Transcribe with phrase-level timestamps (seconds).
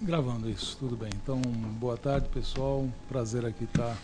[0.00, 1.10] Gravando isso, tudo bem.
[1.20, 1.42] Então,
[1.80, 2.88] boa tarde, pessoal.
[3.08, 3.98] Prazer aqui estar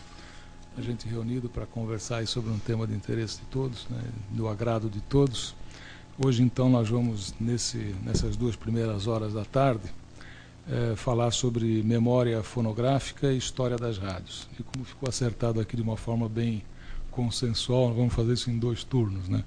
[0.77, 4.91] a gente reunido para conversar sobre um tema de interesse de todos, né, do agrado
[4.91, 5.55] de todos.
[6.19, 9.85] Hoje, então, nós vamos, nesse, nessas duas primeiras horas da tarde,
[10.69, 14.49] é, falar sobre memória fonográfica e história das rádios.
[14.59, 16.65] E como ficou acertado aqui de uma forma bem
[17.13, 19.29] consensual, vamos fazer isso em dois turnos.
[19.29, 19.45] Né?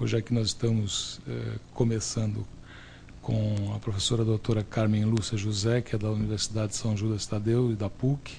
[0.00, 2.44] Hoje aqui nós estamos é, começando
[3.24, 7.72] com a professora doutora Carmen Lúcia José, que é da Universidade de São Judas Tadeu
[7.72, 8.34] e da PUC,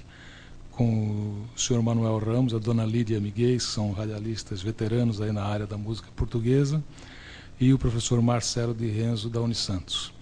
[0.70, 5.42] com o senhor Manuel Ramos, a dona Lídia Miguel, que são radialistas veteranos aí na
[5.42, 6.82] área da música portuguesa,
[7.58, 10.14] e o professor Marcelo de Renzo, da Unisantos.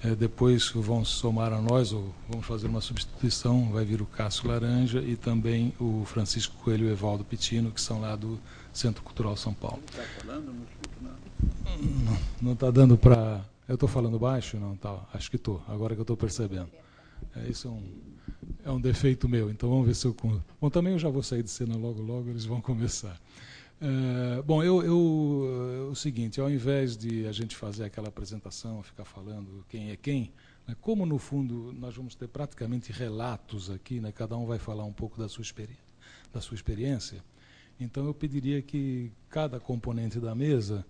[0.00, 4.46] É, depois vão somar a nós, ou vamos fazer uma substituição, vai vir o Cássio
[4.48, 8.38] Laranja e também o Francisco Coelho e o Evaldo Pitino, que são lá do
[8.72, 9.82] Centro Cultural São Paulo.
[9.92, 10.54] Não está falando?
[12.40, 14.58] Não está dando para eu estou falando baixo?
[14.58, 15.06] Não, tá.
[15.12, 15.62] Acho que estou.
[15.68, 16.70] Agora que eu estou percebendo.
[17.34, 17.92] É, isso é um,
[18.64, 19.50] é um defeito meu.
[19.50, 20.14] Então vamos ver se eu.
[20.60, 22.28] Bom, também eu já vou sair de cena logo, logo.
[22.28, 23.18] Eles vão começar.
[23.80, 29.04] É, bom, eu, eu, o seguinte, ao invés de a gente fazer aquela apresentação, ficar
[29.04, 30.32] falando quem é quem,
[30.66, 34.84] né, como no fundo nós vamos ter praticamente relatos aqui, né, cada um vai falar
[34.84, 35.44] um pouco da sua,
[36.32, 37.22] da sua experiência,
[37.78, 40.86] então eu pediria que cada componente da mesa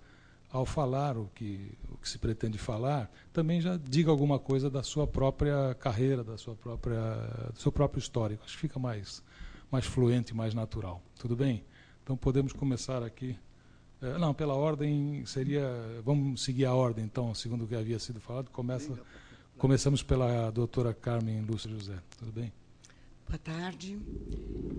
[0.54, 4.84] ao falar o que, o que se pretende falar, também já diga alguma coisa da
[4.84, 7.00] sua própria carreira, da sua própria,
[7.52, 8.44] do seu próprio histórico.
[8.44, 9.20] Acho que fica mais,
[9.68, 11.02] mais fluente, mais natural.
[11.18, 11.64] Tudo bem?
[12.04, 13.36] Então podemos começar aqui.
[14.00, 15.68] É, não, pela ordem seria.
[16.04, 18.48] Vamos seguir a ordem, então, segundo o que havia sido falado.
[18.52, 18.96] Começa,
[19.58, 21.98] começamos pela doutora Carmen Lúcia José.
[22.16, 22.52] Tudo bem?
[23.26, 23.98] Boa tarde.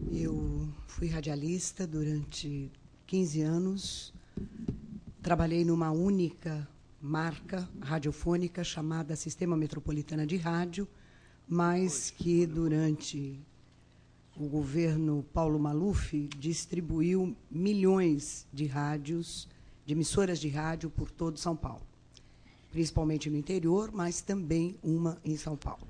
[0.10, 2.72] Eu fui radialista durante
[3.08, 4.14] 15 anos
[5.26, 6.68] Trabalhei numa única
[7.02, 10.88] marca radiofônica chamada Sistema Metropolitana de Rádio,
[11.50, 13.40] mas que durante
[14.38, 19.48] o governo Paulo Maluf distribuiu milhões de rádios,
[19.84, 21.82] de emissoras de rádio por todo São Paulo,
[22.72, 25.88] principalmente no interior, mas também uma em São Paulo.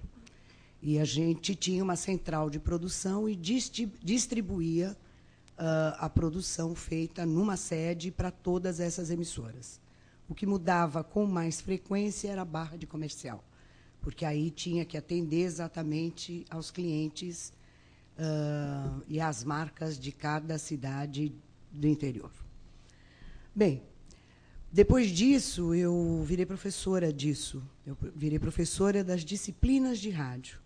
[0.81, 4.95] E a gente tinha uma central de produção e distribuía
[5.57, 9.79] a produção feita numa sede para todas essas emissoras.
[10.27, 13.43] O que mudava com mais frequência era a barra de comercial,
[14.01, 17.53] porque aí tinha que atender exatamente aos clientes
[18.17, 21.33] uh, e às marcas de cada cidade
[21.71, 22.31] do interior.
[23.53, 23.83] Bem,
[24.71, 27.63] depois disso, eu virei professora disso.
[27.85, 30.59] Eu virei professora das disciplinas de rádio.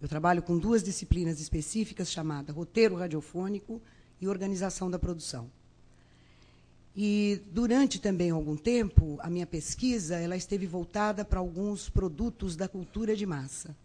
[0.00, 3.82] Eu trabalho com duas disciplinas específicas chamadas roteiro radiofônico
[4.20, 5.50] e organização da produção.
[6.96, 12.66] E durante também algum tempo, a minha pesquisa ela esteve voltada para alguns produtos da
[12.66, 13.76] cultura de massa.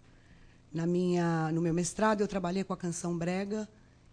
[0.72, 3.68] Na minha, no meu mestrado eu trabalhei com a canção brega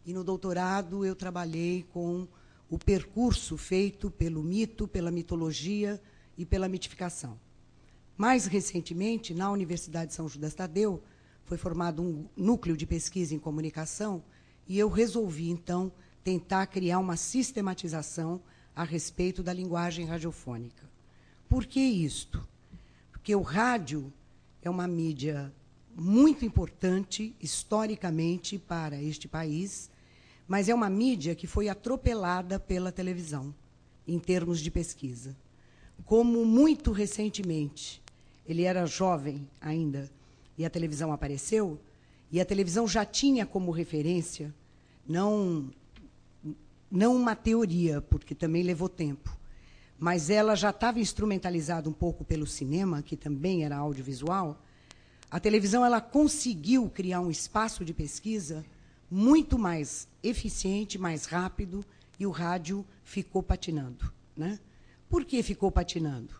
[0.05, 2.27] e no doutorado eu trabalhei com
[2.69, 6.03] o percurso feito pelo mito, pela mitologia
[6.37, 7.39] e pela mitificação.
[8.17, 11.01] Mais recentemente, na Universidade de São Judas Tadeu,
[11.45, 14.25] foi formado um núcleo de pesquisa em comunicação
[14.67, 15.93] e eu resolvi então
[16.29, 18.39] tentar criar uma sistematização
[18.77, 20.87] a respeito da linguagem radiofônica.
[21.49, 22.47] Por que isto?
[23.11, 24.13] Porque o rádio
[24.61, 25.51] é uma mídia
[25.97, 29.91] muito importante historicamente para este país,
[30.47, 33.55] mas é uma mídia que foi atropelada pela televisão
[34.07, 35.35] em termos de pesquisa.
[36.05, 38.03] Como muito recentemente,
[38.47, 40.11] ele era jovem ainda
[40.59, 41.81] e a televisão apareceu,
[42.31, 44.55] e a televisão já tinha como referência
[45.09, 45.71] não
[46.91, 49.37] não uma teoria, porque também levou tempo,
[49.99, 54.63] mas ela já estava instrumentalizada um pouco pelo cinema, que também era audiovisual.
[55.31, 58.65] A televisão ela conseguiu criar um espaço de pesquisa
[59.11, 61.85] muito mais eficiente, mais rápido,
[62.19, 64.13] e o rádio ficou patinando.
[64.37, 64.59] Né?
[65.09, 66.35] Por que ficou patinando?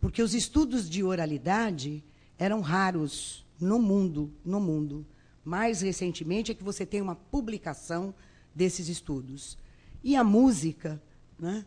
[0.00, 2.04] Porque os estudos de oralidade
[2.38, 5.06] eram raros no mundo, no mundo.
[5.44, 8.14] Mais recentemente é que você tem uma publicação
[8.54, 9.56] desses estudos.
[10.02, 11.02] E a música,
[11.38, 11.64] né?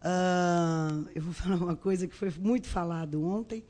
[0.00, 3.64] Uh, eu vou falar uma coisa que foi muito falado ontem,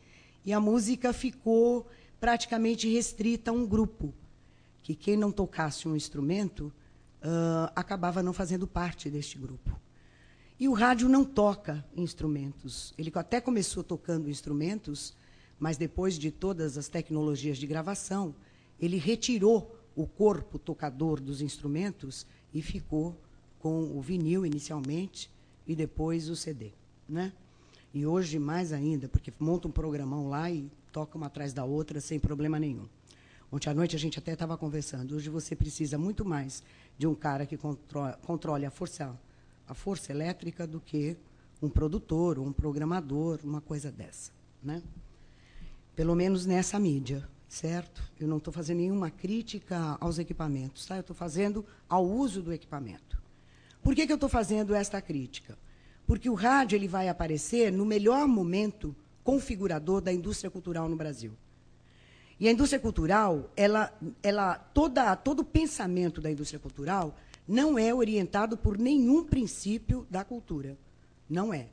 [0.45, 1.89] e a música ficou
[2.21, 4.15] praticamente restrita a um grupo,
[4.83, 6.73] que quem não tocasse um instrumento
[7.23, 9.79] uh, acabava não fazendo parte deste grupo.
[10.59, 12.95] E o rádio não toca instrumentos.
[12.97, 15.17] Ele até começou tocando instrumentos,
[15.59, 18.35] mas depois de todas as tecnologias de gravação,
[18.79, 23.21] ele retirou o corpo tocador dos instrumentos e ficou
[23.65, 25.31] com o vinil inicialmente
[25.67, 26.73] e depois o CD,
[27.09, 27.33] né?
[27.95, 31.99] E hoje mais ainda, porque monta um programão lá e toca uma atrás da outra
[31.99, 32.87] sem problema nenhum.
[33.51, 35.17] Ontem à noite a gente até estava conversando.
[35.17, 36.63] Hoje você precisa muito mais
[36.99, 39.19] de um cara que controla, controle a força,
[39.67, 41.17] a força elétrica do que
[41.63, 44.31] um produtor, um programador, uma coisa dessa.
[44.63, 44.83] Né?
[45.97, 48.03] Pelo menos nessa mídia, certo?
[48.21, 50.97] Eu não estou fazendo nenhuma crítica aos equipamentos, tá?
[50.97, 53.14] eu estou fazendo ao uso do equipamento.
[53.85, 55.59] Por que, que eu estou fazendo esta crítica?
[56.07, 61.33] Porque o rádio ele vai aparecer no melhor momento configurador da indústria cultural no Brasil.
[62.41, 63.93] E a indústria cultural, ela,
[64.23, 67.15] ela, toda, todo o pensamento da indústria cultural
[67.47, 70.79] não é orientado por nenhum princípio da cultura.
[71.29, 71.69] Não é.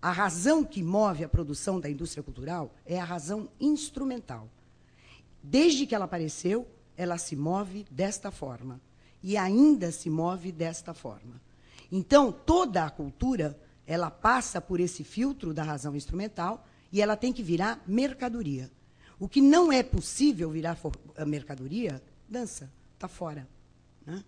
[0.00, 4.48] A razão que move a produção da indústria cultural é a razão instrumental.
[5.42, 8.80] Desde que ela apareceu, ela se move desta forma.
[9.20, 11.47] E ainda se move desta forma.
[11.90, 17.32] Então, toda a cultura, ela passa por esse filtro da razão instrumental e ela tem
[17.32, 18.70] que virar mercadoria.
[19.18, 20.78] O que não é possível virar
[21.16, 23.48] eh, mercadoria, dança, está fora.
[24.06, 24.22] Né?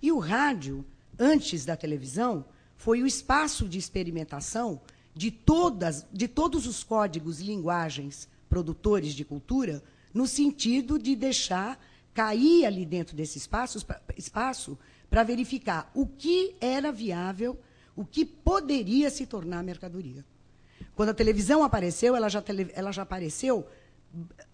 [0.00, 0.84] E o rádio,
[1.18, 2.44] antes da televisão,
[2.76, 4.80] foi o espaço de experimentação
[5.14, 9.82] de, todas, de todos os códigos e linguagens produtores de cultura,
[10.12, 11.78] no sentido de deixar
[12.12, 13.84] cair ali dentro desse espaço,
[14.16, 14.78] espaço
[15.10, 17.58] para verificar o que era viável,
[17.96, 20.24] o que poderia se tornar mercadoria.
[20.94, 23.66] Quando a televisão apareceu, ela já, tele, ela já apareceu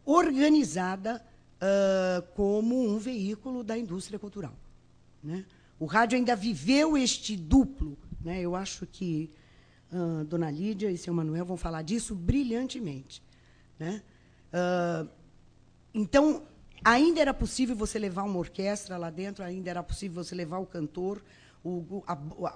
[0.04, 1.22] organizada
[1.56, 4.54] uh, como um veículo da indústria cultural.
[5.22, 5.44] Né?
[5.78, 7.98] O rádio ainda viveu este duplo.
[8.20, 8.40] Né?
[8.40, 9.30] Eu acho que
[9.92, 13.22] uh, Dona Lídia e seu Manuel vão falar disso brilhantemente.
[13.78, 14.02] Né?
[14.52, 15.08] Uh,
[15.92, 16.42] então,
[16.84, 20.66] ainda era possível você levar uma orquestra lá dentro, ainda era possível você levar o
[20.66, 21.22] cantor,
[21.64, 22.12] o, a,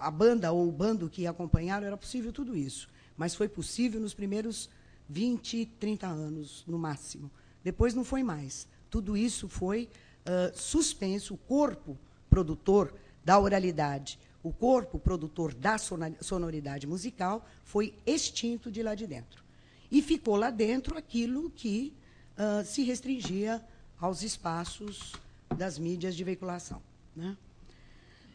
[0.07, 2.89] a banda ou o bando que ia acompanhar, era possível tudo isso.
[3.17, 4.71] Mas foi possível nos primeiros
[5.09, 7.31] 20, 30 anos, no máximo.
[7.63, 8.69] Depois não foi mais.
[8.89, 9.89] Tudo isso foi
[10.25, 11.35] uh, suspenso.
[11.35, 12.95] O corpo produtor
[13.25, 19.45] da oralidade, o corpo produtor da sonoridade musical, foi extinto de lá de dentro.
[19.91, 21.93] E ficou lá dentro aquilo que
[22.39, 23.63] uh, se restringia
[24.01, 25.13] aos espaços
[25.57, 26.81] das mídias de veiculação.
[27.15, 27.37] Né?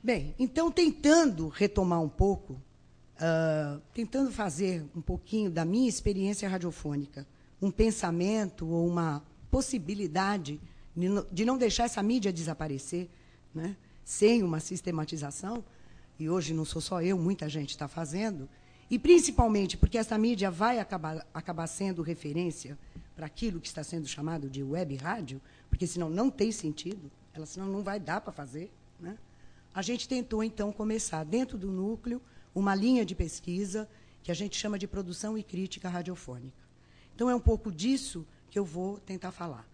[0.04, 2.56] Bem, então, tentando retomar um pouco
[3.16, 7.26] uh, tentando fazer um pouquinho da minha experiência radiofônica,
[7.62, 10.60] um pensamento ou uma possibilidade
[11.32, 13.10] de não deixar essa mídia desaparecer,
[13.54, 15.64] né, sem uma sistematização,
[16.18, 18.48] e hoje não sou só eu, muita gente está fazendo,
[18.90, 22.78] e principalmente porque essa mídia vai acabar, acabar sendo referência
[23.16, 27.46] para aquilo que está sendo chamado de web rádio, porque senão não tem sentido, ela
[27.46, 28.72] senão não vai dar para fazer.
[29.00, 29.18] Né?
[29.74, 32.22] A gente tentou, então, começar dentro do núcleo
[32.54, 33.88] uma linha de pesquisa
[34.24, 36.58] que a gente chama de produção e crítica radiofônica.
[37.14, 39.68] Então, é um pouco disso que eu vou tentar falar.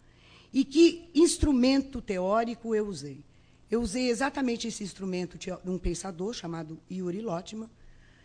[0.54, 3.24] E que instrumento teórico eu usei?
[3.70, 7.70] Eu usei exatamente esse instrumento de um pensador chamado Yuri Lotman,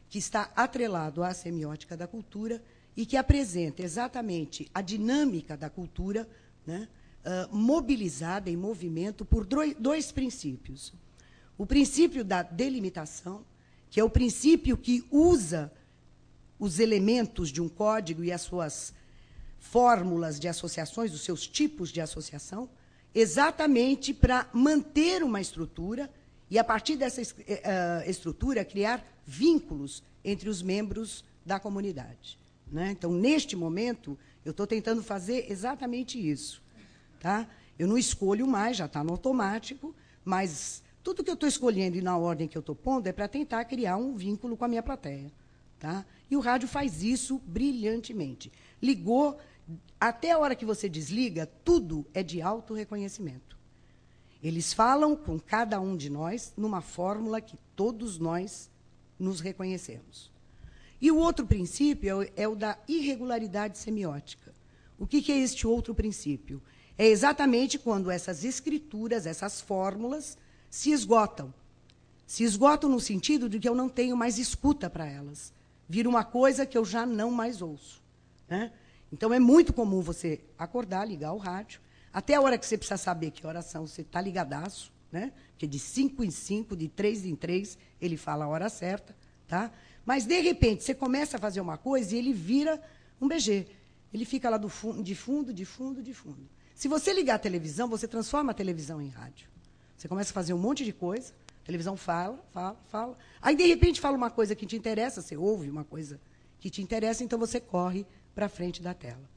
[0.09, 2.63] que está atrelado à semiótica da cultura
[2.96, 6.26] e que apresenta exatamente a dinâmica da cultura
[6.66, 6.88] né,
[7.25, 10.94] uh, mobilizada em movimento por dois princípios.
[11.58, 13.44] O princípio da delimitação,
[13.90, 15.72] que é o princípio que usa
[16.58, 18.94] os elementos de um código e as suas
[19.58, 22.69] fórmulas de associações, os seus tipos de associação,
[23.14, 26.10] exatamente para manter uma estrutura
[26.50, 32.38] e, a partir dessa uh, estrutura, criar vínculos entre os membros da comunidade.
[32.70, 32.91] Né?
[32.91, 36.63] Então, neste momento, eu estou tentando fazer exatamente isso.
[37.20, 37.49] Tá?
[37.79, 39.94] Eu não escolho mais, já está no automático,
[40.25, 43.29] mas tudo que eu estou escolhendo e na ordem que eu estou pondo é para
[43.29, 45.31] tentar criar um vínculo com a minha plateia.
[45.79, 46.05] Tá?
[46.31, 48.51] E o rádio faz isso brilhantemente.
[48.82, 49.39] Ligou,
[50.01, 53.56] até a hora que você desliga, tudo é de auto-reconhecimento.
[54.43, 58.70] Eles falam com cada um de nós numa fórmula que todos nós
[59.19, 60.31] nos reconhecemos.
[61.06, 64.53] E o outro princípio é o, é o da irregularidade semiótica.
[64.98, 66.60] O que, que é este outro princípio?
[66.98, 70.36] É exatamente quando essas escrituras, essas fórmulas,
[70.69, 71.55] se esgotam.
[72.27, 75.53] Se esgotam no sentido de que eu não tenho mais escuta para elas.
[75.89, 78.03] Vira uma coisa que eu já não mais ouço.
[78.48, 78.72] Né?
[79.13, 81.81] Então é muito comum você acordar, ligar o rádio,
[82.13, 85.32] até a hora que você precisa saber que oração você está ligadaço, né?
[85.53, 89.15] Porque de cinco em cinco, de três em três, ele fala a hora certa,
[89.46, 89.70] tá?
[90.06, 92.81] Mas de repente você começa a fazer uma coisa e ele vira
[93.20, 93.67] um BG.
[94.15, 96.48] Ele fica lá do fundo, de fundo, de fundo, de fundo.
[96.75, 99.48] Se você ligar a televisão, você transforma a televisão em rádio.
[99.96, 101.32] Você começa a fazer um monte de coisa,
[101.63, 103.19] a televisão fala, fala, fala.
[103.43, 106.20] Aí, de repente, fala uma coisa que te interessa, você ouve uma coisa
[106.60, 109.29] que te interessa, então você corre para frente da tela.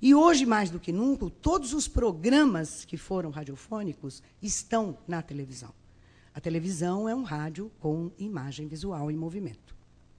[0.00, 5.72] E hoje, mais do que nunca, todos os programas que foram radiofônicos estão na televisão.
[6.34, 9.63] A televisão é um rádio com imagem visual e movimento.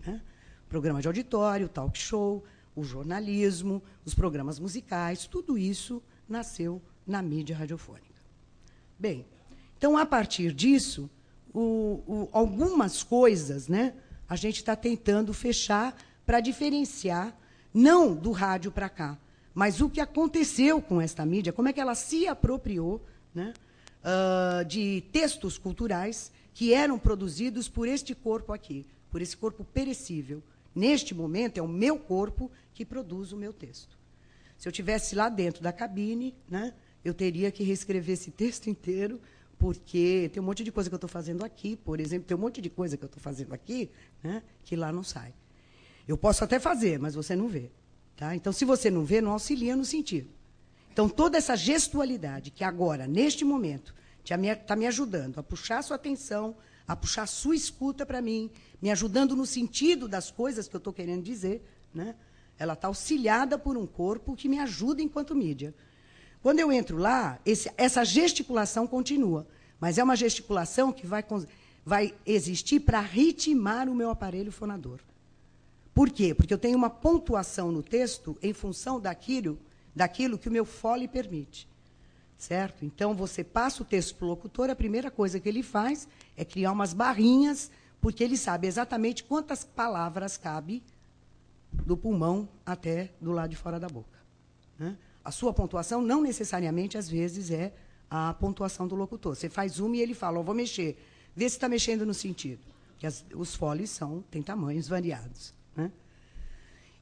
[0.05, 0.21] Né?
[0.69, 2.43] Programa de auditório, talk show,
[2.75, 8.05] o jornalismo, os programas musicais, tudo isso nasceu na mídia radiofônica.
[8.97, 9.25] Bem,
[9.77, 11.09] então, a partir disso,
[11.53, 13.93] o, o, algumas coisas né,
[14.27, 15.95] a gente está tentando fechar
[16.25, 17.37] para diferenciar,
[17.73, 19.17] não do rádio para cá,
[19.53, 23.01] mas o que aconteceu com esta mídia, como é que ela se apropriou
[23.33, 23.53] né,
[24.01, 28.85] uh, de textos culturais que eram produzidos por este corpo aqui,
[29.15, 30.43] por esse corpo perecível.
[30.75, 33.97] Neste momento, é o meu corpo que produz o meu texto.
[34.57, 39.21] Se eu tivesse lá dentro da cabine, né, eu teria que reescrever esse texto inteiro,
[39.57, 42.41] porque tem um monte de coisa que eu estou fazendo aqui, por exemplo, tem um
[42.41, 43.89] monte de coisa que eu estou fazendo aqui
[44.21, 45.33] né, que lá não sai.
[46.05, 47.71] Eu posso até fazer, mas você não vê.
[48.17, 48.35] Tá?
[48.35, 50.29] Então, se você não vê, não auxilia no sentido.
[50.91, 56.53] Então, toda essa gestualidade que agora, neste momento, está me ajudando a puxar sua atenção,
[56.87, 58.49] a puxar sua escuta para mim,
[58.81, 61.63] me ajudando no sentido das coisas que eu estou querendo dizer,
[61.93, 62.15] né?
[62.57, 65.73] ela está auxiliada por um corpo que me ajuda enquanto mídia.
[66.41, 69.47] Quando eu entro lá, esse, essa gesticulação continua,
[69.79, 71.25] mas é uma gesticulação que vai,
[71.83, 74.99] vai existir para ritmar o meu aparelho fonador.
[75.93, 76.33] Por quê?
[76.33, 79.57] Porque eu tenho uma pontuação no texto em função daquilo,
[79.95, 81.67] daquilo que o meu fole permite.
[82.45, 82.85] Certo?
[82.85, 86.45] Então, você passa o texto para o locutor, a primeira coisa que ele faz é
[86.45, 90.83] criar umas barrinhas, porque ele sabe exatamente quantas palavras cabe
[91.71, 94.19] do pulmão até do lado de fora da boca.
[94.77, 94.95] Né?
[95.23, 97.73] A sua pontuação não necessariamente, às vezes, é
[98.11, 99.35] a pontuação do locutor.
[99.35, 101.03] Você faz uma e ele fala, oh, vou mexer.
[101.35, 102.61] Vê se está mexendo no sentido.
[103.03, 105.51] As, os foles são, têm tamanhos variados.
[105.75, 105.91] Né?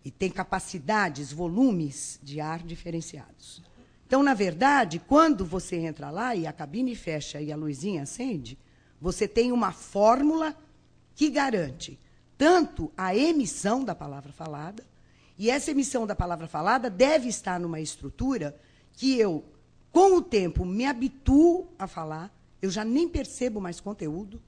[0.06, 3.62] E tem capacidades, volumes de ar diferenciados.
[4.14, 8.60] Então, na verdade, quando você entra lá e a cabine fecha e a luzinha acende,
[9.02, 10.56] você tem uma fórmula
[11.16, 12.00] que garante
[12.38, 14.86] tanto a emissão da palavra falada,
[15.36, 18.56] e essa emissão da palavra falada deve estar numa estrutura
[18.92, 19.44] que eu,
[19.92, 24.40] com o tempo, me habituo a falar, eu já nem percebo mais conteúdo,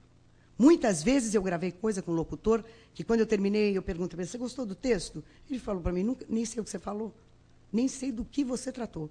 [0.58, 4.24] Muitas vezes eu gravei coisa com o locutor que, quando eu terminei, eu pergunto para
[4.24, 5.22] ele: Você gostou do texto?
[5.50, 7.14] Ele falou para mim: Nem sei o que você falou,
[7.74, 9.10] nem sei do que você tratou.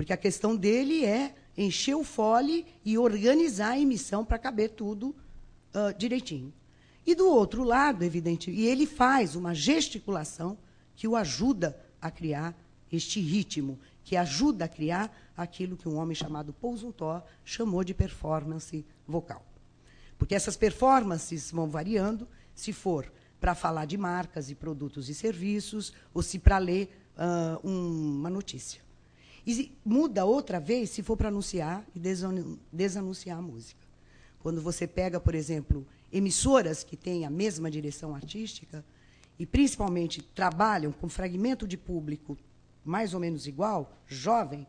[0.00, 5.14] Porque a questão dele é encher o fole e organizar a emissão para caber tudo
[5.74, 6.54] uh, direitinho.
[7.06, 10.56] E do outro lado, evidente, e ele faz uma gesticulação
[10.96, 12.56] que o ajuda a criar
[12.90, 16.78] este ritmo, que ajuda a criar aquilo que um homem chamado Paul
[17.44, 19.44] chamou de performance vocal.
[20.16, 25.92] Porque essas performances vão variando, se for para falar de marcas e produtos e serviços,
[26.14, 28.88] ou se para ler uh, um, uma notícia.
[29.46, 32.00] E muda outra vez se for para anunciar e
[32.72, 33.80] desanunciar a música.
[34.38, 38.84] Quando você pega, por exemplo, emissoras que têm a mesma direção artística
[39.38, 42.36] e principalmente trabalham com fragmento de público
[42.84, 44.66] mais ou menos igual, jovem,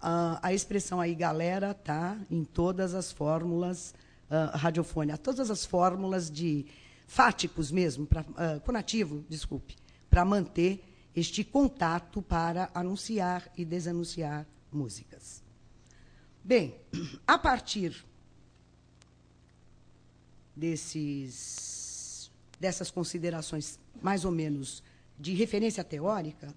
[0.00, 3.94] a expressão aí galera está em todas as fórmulas
[4.30, 6.66] uh, radiofônica, todas as fórmulas de
[7.06, 9.74] fáticos mesmo, pra, uh, conativo, desculpe,
[10.10, 10.82] para manter
[11.16, 15.42] este contato para anunciar e desanunciar músicas.
[16.44, 16.76] Bem,
[17.26, 18.04] a partir
[20.54, 22.30] desses,
[22.60, 24.82] dessas considerações mais ou menos
[25.18, 26.54] de referência teórica,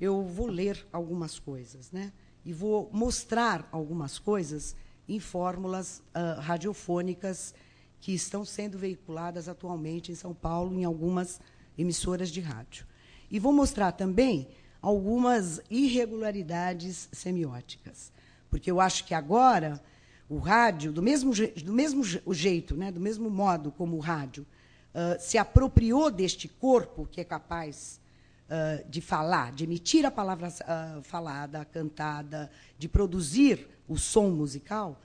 [0.00, 2.12] eu vou ler algumas coisas, né?
[2.44, 4.76] E vou mostrar algumas coisas
[5.08, 7.52] em fórmulas uh, radiofônicas
[8.00, 11.40] que estão sendo veiculadas atualmente em São Paulo, em algumas
[11.76, 12.86] emissoras de rádio.
[13.30, 14.48] E vou mostrar também
[14.80, 18.12] algumas irregularidades semióticas,
[18.48, 19.82] porque eu acho que agora
[20.28, 21.32] o rádio, do mesmo,
[21.64, 22.02] do mesmo
[22.34, 24.46] jeito, né, do mesmo modo como o rádio,
[24.94, 28.00] uh, se apropriou deste corpo que é capaz
[28.44, 35.00] uh, de falar, de emitir a palavra uh, falada, cantada, de produzir o som musical,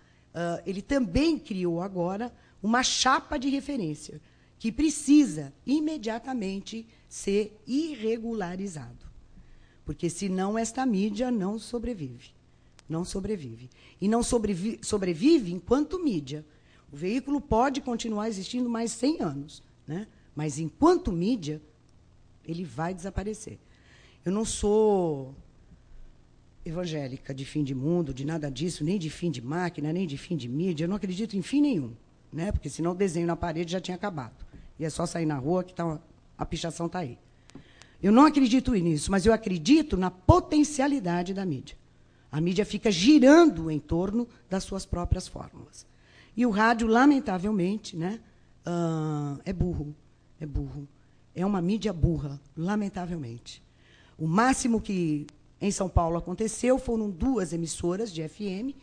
[0.66, 4.20] ele também criou agora uma chapa de referência
[4.64, 9.06] que precisa imediatamente ser irregularizado.
[9.84, 12.30] Porque senão esta mídia não sobrevive.
[12.88, 13.70] Não sobrevive.
[14.00, 16.46] E não sobrevive, sobrevive enquanto mídia.
[16.90, 20.08] O veículo pode continuar existindo mais 100 anos, né?
[20.34, 21.62] mas enquanto mídia,
[22.48, 23.60] ele vai desaparecer.
[24.24, 25.36] Eu não sou
[26.64, 30.18] evangélica de fim de mundo, de nada disso, nem de fim de máquina, nem de
[30.18, 30.86] fim de mídia.
[30.86, 31.94] Eu não acredito em fim nenhum,
[32.32, 32.50] né?
[32.54, 34.53] porque senão o desenho na parede já tinha acabado.
[34.80, 36.00] E é só sair na rua que tá,
[36.38, 37.18] a pichação está aí.
[38.02, 41.78] Eu não acredito nisso, mas eu acredito na potencialidade da mídia.
[42.32, 45.86] A mídia fica girando em torno das suas próprias fórmulas.
[46.36, 48.20] E o rádio, lamentavelmente, né,
[48.66, 49.96] uh, é burro.
[50.40, 50.88] É burro.
[51.36, 53.64] É uma mídia burra, lamentavelmente.
[54.18, 55.28] O máximo que
[55.62, 58.76] em São Paulo aconteceu foram duas emissoras de FM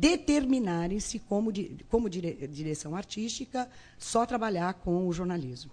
[0.00, 1.52] determinarem-se como,
[1.90, 5.70] como dire, direção artística só trabalhar com o jornalismo.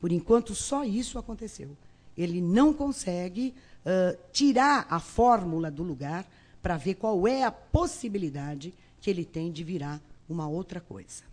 [0.00, 1.76] Por enquanto, só isso aconteceu.
[2.16, 3.52] Ele não consegue
[3.84, 6.24] uh, tirar a fórmula do lugar
[6.62, 11.24] para ver qual é a possibilidade que ele tem de virar uma outra coisa.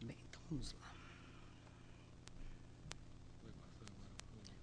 [0.00, 0.92] Bem, então vamos lá.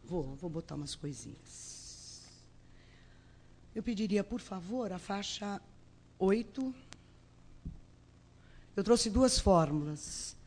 [0.06, 2.22] Vou, vou botar umas coisinhas.
[3.76, 5.60] Eu pediria, por favor, a faixa
[6.24, 6.74] 8.
[8.78, 10.38] Eu trouxe duas fórmulas.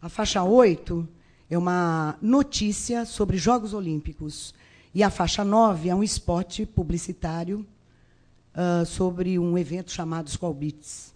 [0.00, 1.08] A faixa 8
[1.50, 4.54] é uma notícia sobre Jogos Olímpicos.
[4.94, 7.66] E a faixa 9 é um spot publicitário
[8.54, 11.12] uh, sobre um evento chamado Skull Beats.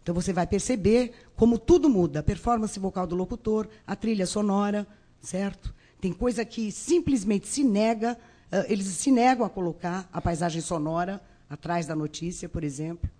[0.00, 4.86] Então você vai perceber como tudo muda, a performance vocal do locutor, a trilha sonora,
[5.20, 5.74] certo?
[6.00, 8.16] Tem coisa que simplesmente se nega,
[8.52, 11.20] uh, eles se negam a colocar a paisagem sonora
[11.52, 13.10] atrás da notícia, por exemplo.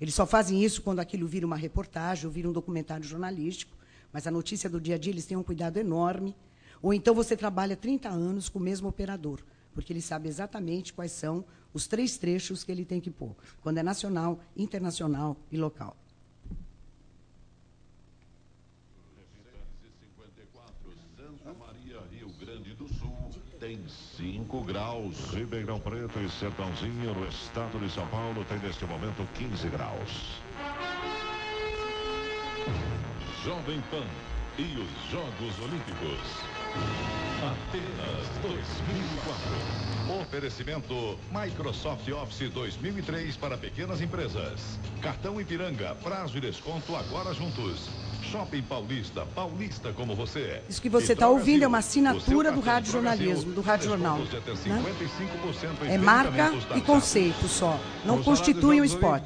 [0.00, 3.76] Eles só fazem isso quando aquilo vira uma reportagem ou vira um documentário jornalístico,
[4.10, 6.34] mas a notícia do dia a dia eles têm um cuidado enorme.
[6.82, 9.40] Ou então você trabalha 30 anos com o mesmo operador,
[9.74, 13.78] porque ele sabe exatamente quais são os três trechos que ele tem que pôr, quando
[13.78, 15.96] é nacional, internacional e local.
[23.74, 25.16] Tem 5 graus.
[25.32, 30.40] Ribeirão Preto e Sertãozinho, no estado de São Paulo, tem neste momento 15 graus.
[33.44, 34.06] Jovem Pan
[34.58, 36.20] e os Jogos Olímpicos.
[37.42, 40.20] Atenas 2004.
[40.20, 44.78] Oferecimento Microsoft Office 2003 para pequenas empresas.
[45.02, 47.88] Cartão Ipiranga, prazo e desconto agora juntos.
[48.34, 50.60] Shopping Paulista, paulista como você.
[50.68, 54.18] Isso que você está ouvindo é uma assinatura do Rádio Jornalismo, do Rádio Jornal.
[54.18, 54.26] Né?
[55.88, 57.78] É marca e conceito só.
[58.04, 59.22] Não constitui um spot.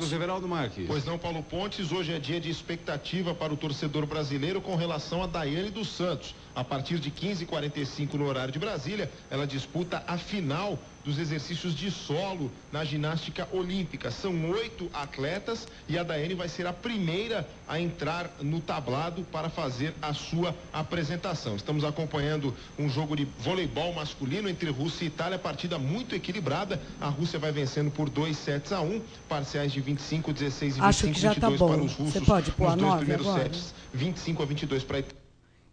[0.87, 5.23] Pois não, Paulo Pontes, hoje é dia de expectativa para o torcedor brasileiro com relação
[5.23, 6.35] a Daiane dos Santos.
[6.59, 11.88] A partir de 15h45 no horário de Brasília, ela disputa a final dos exercícios de
[11.88, 14.11] solo na ginástica olímpica.
[14.11, 19.49] São oito atletas e a Daiane vai ser a primeira a entrar no tablado para
[19.49, 21.55] fazer a sua apresentação.
[21.55, 26.83] Estamos acompanhando um jogo de voleibol masculino entre Rússia e Itália, partida muito equilibrada.
[27.01, 30.81] A Rússia vai vencendo por 2 sets a 1, um, parciais de 25, 16 e
[30.81, 31.73] 25, Acho que já 22 tá bom.
[31.73, 32.14] para os russos.
[32.14, 33.44] Você pode pôr a dois primeiros agora?
[33.44, 35.17] sets, 25 a 22 para a Itália.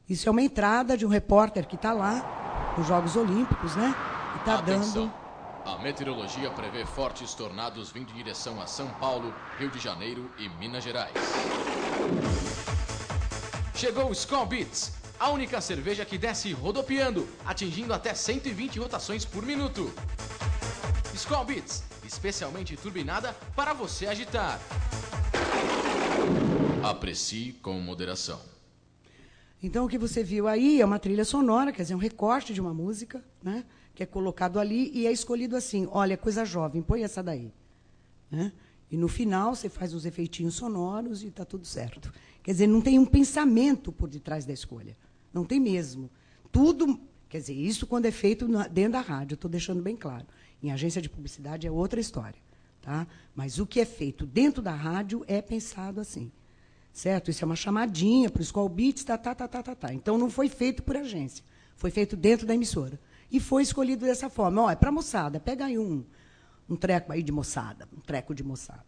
[0.07, 3.95] Isso é uma entrada de um repórter que está lá, nos Jogos Olímpicos, né?
[4.35, 5.11] E está dando.
[5.65, 10.47] A meteorologia prevê fortes tornados vindo em direção a São Paulo, Rio de Janeiro e
[10.47, 11.11] Minas Gerais.
[13.73, 19.43] Chegou o Skull Beats, a única cerveja que desce rodopiando, atingindo até 120 rotações por
[19.43, 19.91] minuto.
[21.15, 24.59] Skull Beats, especialmente turbinada para você agitar.
[26.83, 28.54] Aprecie com moderação.
[29.61, 32.61] Então, o que você viu aí é uma trilha sonora, quer dizer, um recorte de
[32.61, 37.03] uma música, né, que é colocado ali e é escolhido assim: olha, coisa jovem, põe
[37.03, 37.51] essa daí.
[38.29, 38.51] Né?
[38.91, 42.13] E no final você faz uns efeitinhos sonoros e está tudo certo.
[42.43, 44.95] Quer dizer, não tem um pensamento por detrás da escolha.
[45.33, 46.09] Não tem mesmo.
[46.51, 46.99] Tudo.
[47.27, 50.27] Quer dizer, isso quando é feito dentro da rádio, estou deixando bem claro.
[50.61, 52.39] Em agência de publicidade é outra história.
[52.81, 53.07] Tá?
[53.33, 56.31] Mas o que é feito dentro da rádio é pensado assim
[56.95, 57.29] certo?
[57.29, 59.93] Isso é uma chamadinha para o School Beats, tá, tá, tá, tá, tá, tá.
[59.93, 61.43] Então não foi feito por agência,
[61.75, 62.97] foi feito dentro da emissora.
[63.29, 64.61] E foi escolhido dessa forma.
[64.61, 66.05] Ó, é para moçada, pega aí um,
[66.69, 68.85] um treco aí de moçada, um treco de moçada.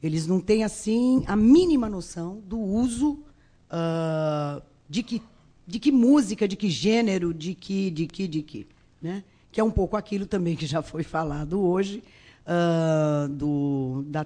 [0.00, 3.24] Eles não têm, assim, a mínima noção do uso
[3.68, 5.20] uh, de, que,
[5.66, 8.68] de que música, de que gênero, de que, de que, de que.
[9.02, 9.24] Né?
[9.50, 12.04] Que é um pouco aquilo também que já foi falado hoje,
[12.46, 14.24] uh, do, da,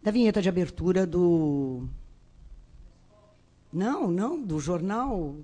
[0.00, 1.88] da vinheta de abertura do
[3.72, 5.36] não, não, do jornal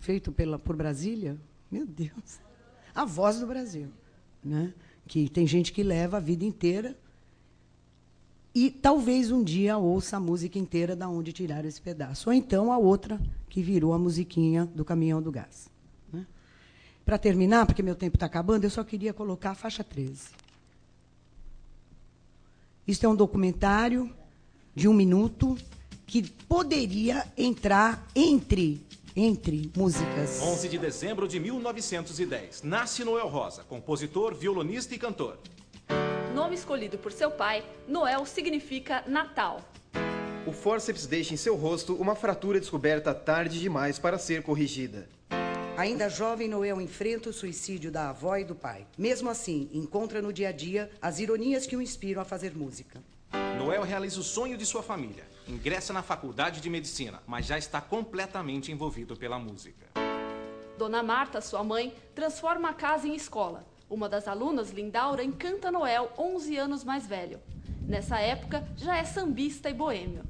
[0.00, 1.36] feito pela, por Brasília.
[1.70, 2.40] Meu Deus.
[2.94, 3.88] A voz do Brasil.
[4.42, 4.72] Né?
[5.06, 6.96] Que tem gente que leva a vida inteira
[8.54, 12.28] e talvez um dia ouça a música inteira da onde tirar esse pedaço.
[12.28, 15.68] Ou então a outra que virou a musiquinha do caminhão do gás.
[16.12, 16.26] Né?
[17.04, 20.28] Para terminar, porque meu tempo está acabando, eu só queria colocar a faixa 13.
[22.88, 24.12] Isso é um documentário
[24.74, 25.56] de um minuto
[26.10, 30.40] que poderia entrar entre entre músicas.
[30.42, 32.64] 11 de dezembro de 1910.
[32.64, 35.38] Nasce Noel Rosa, compositor, violonista e cantor.
[36.34, 39.60] Nome escolhido por seu pai, Noel significa Natal.
[40.46, 45.08] O fórceps deixa em seu rosto uma fratura descoberta tarde demais para ser corrigida.
[45.76, 48.84] Ainda jovem, Noel enfrenta o suicídio da avó e do pai.
[48.98, 53.00] Mesmo assim, encontra no dia a dia as ironias que o inspiram a fazer música.
[53.56, 55.29] Noel realiza o sonho de sua família.
[55.50, 59.84] Ingressa na faculdade de medicina, mas já está completamente envolvido pela música.
[60.78, 63.66] Dona Marta, sua mãe, transforma a casa em escola.
[63.90, 67.40] Uma das alunas, Lindaura, encanta Noel, 11 anos mais velho.
[67.82, 70.22] Nessa época, já é sambista e boêmio.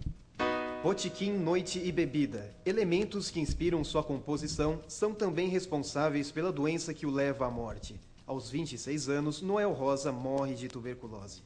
[0.83, 2.57] Botiquim, noite e bebida.
[2.65, 8.01] Elementos que inspiram sua composição são também responsáveis pela doença que o leva à morte.
[8.27, 11.43] Aos 26 anos, Noel Rosa morre de tuberculose.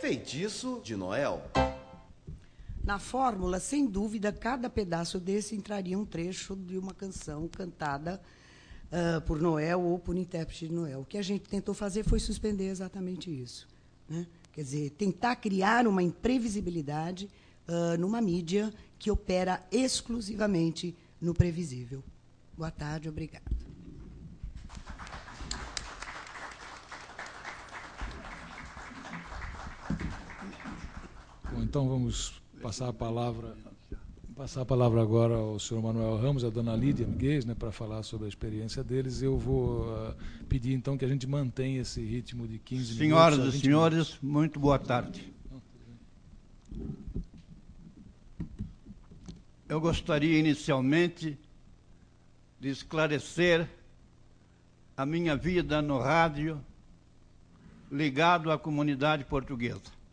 [0.00, 1.42] Feitiço de Noel.
[2.84, 8.20] Na fórmula, sem dúvida, cada pedaço desse entraria um trecho de uma canção cantada
[8.92, 11.00] uh, por Noel ou por intérprete de Noel.
[11.00, 13.66] O que a gente tentou fazer foi suspender exatamente isso.
[14.06, 14.26] Né?
[14.52, 17.30] Quer dizer, tentar criar uma imprevisibilidade
[17.66, 22.04] uh, numa mídia que opera exclusivamente no previsível.
[22.54, 23.44] Boa tarde, obrigada.
[31.50, 33.54] Bom, então vamos passar a palavra
[34.34, 37.70] passar a palavra agora ao senhor Manuel Ramos e à dona Lídia Miguel, né, para
[37.70, 39.20] falar sobre a experiência deles.
[39.20, 40.14] Eu vou uh,
[40.48, 43.54] pedir então que a gente mantenha esse ritmo de 15 Senhoras minutos.
[43.54, 44.18] Senhoras e senhores, minutos.
[44.22, 45.30] muito boa tarde.
[49.68, 51.38] Eu gostaria inicialmente
[52.58, 53.68] de esclarecer
[54.96, 56.58] a minha vida no rádio
[57.92, 60.03] ligado à comunidade portuguesa.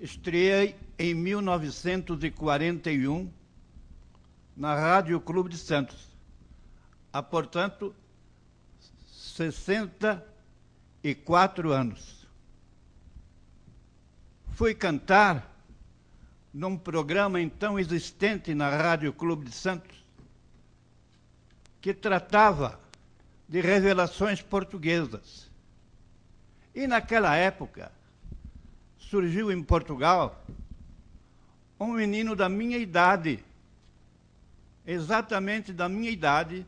[0.00, 3.30] Estreiei em 1941
[4.56, 6.08] na Rádio Clube de Santos.
[7.12, 7.94] Há, portanto,
[9.10, 12.26] 64 anos.
[14.52, 15.54] Fui cantar
[16.52, 20.02] num programa então existente na Rádio Clube de Santos,
[21.78, 22.80] que tratava
[23.46, 25.50] de revelações portuguesas.
[26.74, 27.92] E naquela época,
[29.10, 30.40] surgiu em Portugal
[31.80, 33.42] um menino da minha idade,
[34.86, 36.64] exatamente da minha idade,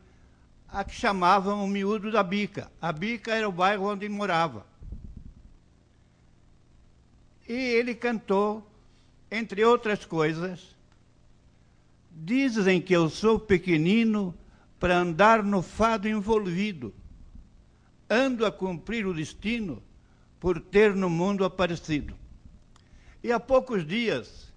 [0.67, 2.69] a que chamavam o miúdo da Bica.
[2.81, 4.65] A Bica era o bairro onde morava.
[7.47, 8.69] E ele cantou,
[9.31, 10.75] entre outras coisas,
[12.11, 14.35] dizem que eu sou pequenino
[14.81, 16.93] para andar no fado envolvido.
[18.09, 19.81] Ando a cumprir o destino
[20.41, 22.21] por ter no mundo aparecido.
[23.23, 24.51] E há poucos dias,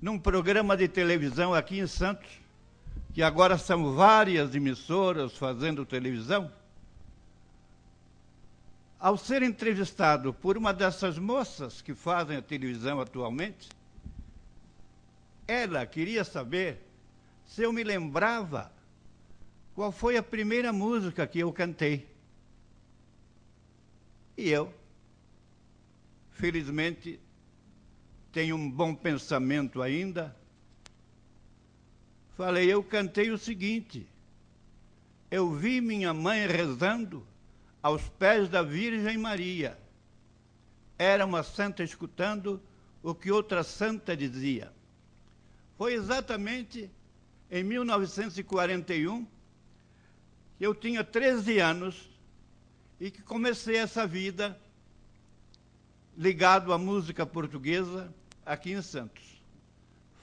[0.00, 2.30] num programa de televisão aqui em Santos,
[3.12, 6.50] que agora são várias emissoras fazendo televisão,
[8.98, 13.68] ao ser entrevistado por uma dessas moças que fazem a televisão atualmente,
[15.46, 16.80] ela queria saber
[17.44, 18.72] se eu me lembrava
[19.74, 22.08] qual foi a primeira música que eu cantei.
[24.38, 24.72] E eu,
[26.30, 27.20] felizmente,
[28.32, 30.36] tenho um bom pensamento ainda.
[32.36, 34.06] Falei, eu cantei o seguinte:
[35.30, 37.26] eu vi minha mãe rezando
[37.82, 39.78] aos pés da Virgem Maria.
[40.98, 42.60] Era uma santa escutando
[43.02, 44.72] o que outra santa dizia.
[45.76, 46.90] Foi exatamente
[47.50, 49.26] em 1941
[50.58, 52.10] que eu tinha 13 anos
[53.00, 54.60] e que comecei essa vida
[56.16, 58.12] ligado à música portuguesa
[58.50, 59.22] aqui em Santos.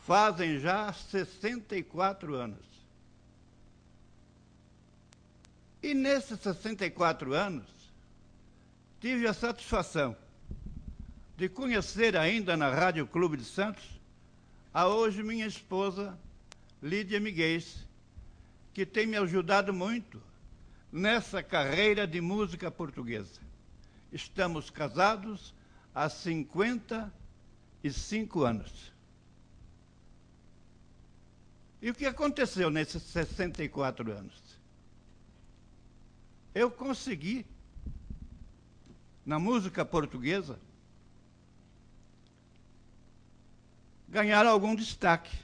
[0.06, 2.66] Fazem já 64 anos.
[5.82, 7.66] E nesses 64 anos,
[9.00, 10.16] tive a satisfação
[11.38, 13.86] de conhecer ainda na Rádio Clube de Santos
[14.74, 16.18] a hoje minha esposa,
[16.84, 17.88] Lídia Miguez,
[18.74, 20.22] que tem me ajudado muito
[20.92, 23.40] nessa carreira de música portuguesa.
[24.12, 25.54] Estamos casados
[25.96, 27.27] há 50 anos
[27.92, 28.92] 65 anos.
[31.82, 34.42] E o que aconteceu nesses 64 anos?
[36.54, 37.46] Eu consegui,
[39.26, 40.60] na música portuguesa,
[44.08, 45.38] ganhar algum destaque.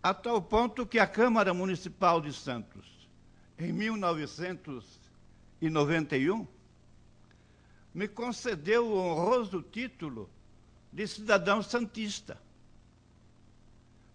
[0.00, 2.86] A tal ponto que a Câmara Municipal de Santos,
[3.58, 6.46] em 1991,
[7.98, 10.30] me concedeu o honroso título
[10.92, 12.40] de cidadão santista.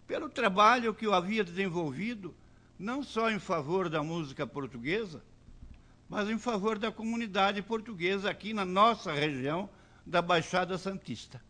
[0.07, 2.33] pelo trabalho que eu havia desenvolvido,
[2.79, 5.21] não só em favor da música portuguesa,
[6.07, 9.69] mas em favor da comunidade portuguesa aqui na nossa região
[10.05, 11.41] da Baixada Santista.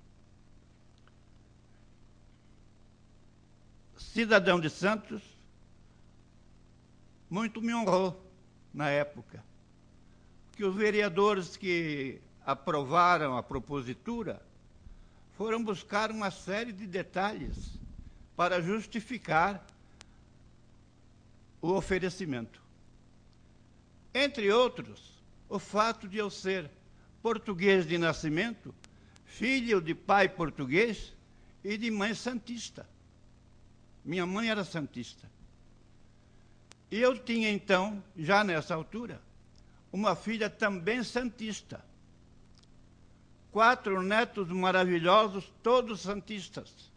[3.97, 5.21] Cidadão de Santos,
[7.29, 8.19] muito me honrou
[8.73, 9.43] na época,
[10.55, 14.41] que os vereadores que aprovaram a propositura
[15.37, 17.79] foram buscar uma série de detalhes
[18.35, 19.65] para justificar
[21.61, 22.61] o oferecimento.
[24.13, 26.69] Entre outros, o fato de eu ser
[27.21, 28.73] português de nascimento,
[29.25, 31.13] filho de pai português
[31.63, 32.87] e de mãe santista.
[34.03, 35.31] Minha mãe era santista.
[36.91, 39.19] E eu tinha então, já nessa altura,
[39.91, 41.83] uma filha também santista.
[43.53, 46.91] Quatro netos maravilhosos, todos santistas.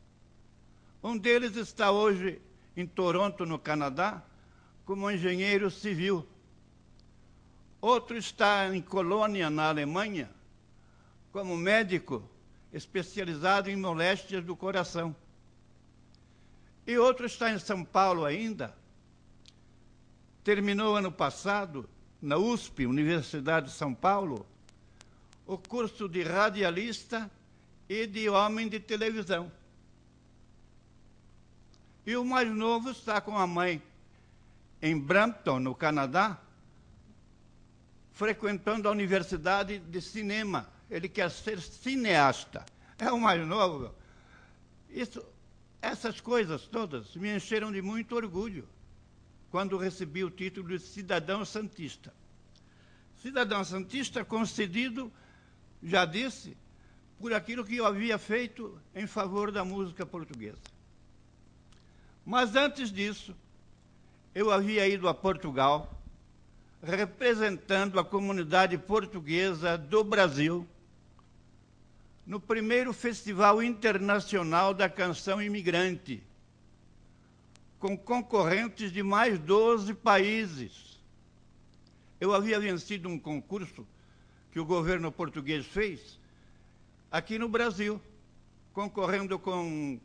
[1.02, 2.40] Um deles está hoje
[2.74, 4.22] em Toronto, no Canadá,
[4.86, 6.26] como engenheiro civil.
[7.78, 10.30] Outro está em Colônia, na Alemanha,
[11.30, 12.26] como médico
[12.72, 15.14] especializado em moléstias do coração.
[16.86, 18.74] E outro está em São Paulo ainda.
[20.42, 21.86] Terminou ano passado,
[22.22, 24.46] na USP, Universidade de São Paulo,
[25.46, 27.30] o curso de radialista
[27.88, 29.50] e de homem de televisão.
[32.04, 33.82] E o mais novo está com a mãe
[34.80, 36.40] em Brampton, no Canadá,
[38.12, 40.68] frequentando a Universidade de Cinema.
[40.90, 42.64] Ele quer ser cineasta.
[42.98, 43.94] É o mais novo.
[44.88, 45.24] Isso,
[45.82, 48.68] essas coisas todas me encheram de muito orgulho
[49.50, 52.12] quando recebi o título de cidadão santista.
[53.20, 55.12] Cidadão santista concedido,
[55.82, 56.56] já disse,
[57.18, 60.58] por aquilo que eu havia feito em favor da música portuguesa.
[62.24, 63.34] Mas antes disso,
[64.34, 65.92] eu havia ido a Portugal
[66.82, 70.66] representando a comunidade portuguesa do Brasil
[72.26, 76.22] no primeiro Festival Internacional da Canção Imigrante,
[77.78, 80.98] com concorrentes de mais 12 países.
[82.20, 83.86] Eu havia vencido um concurso
[84.56, 86.18] que o governo português fez
[87.10, 88.00] aqui no Brasil,
[88.72, 90.00] concorrendo com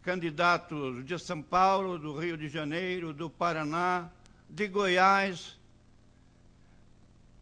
[0.00, 4.10] candidatos de São Paulo, do Rio de Janeiro, do Paraná,
[4.48, 5.58] de Goiás.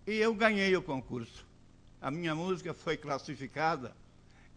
[0.04, 1.46] E eu ganhei o concurso.
[2.02, 3.94] A minha música foi classificada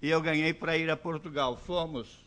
[0.02, 1.58] e eu ganhei para ir a Portugal.
[1.58, 2.26] Fomos.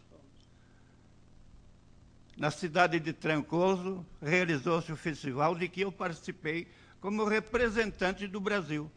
[2.37, 6.69] Na cidade de Trancoso, realizou-se o festival de que eu participei
[7.01, 8.89] como representante do Brasil.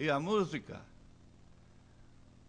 [0.00, 0.80] E a música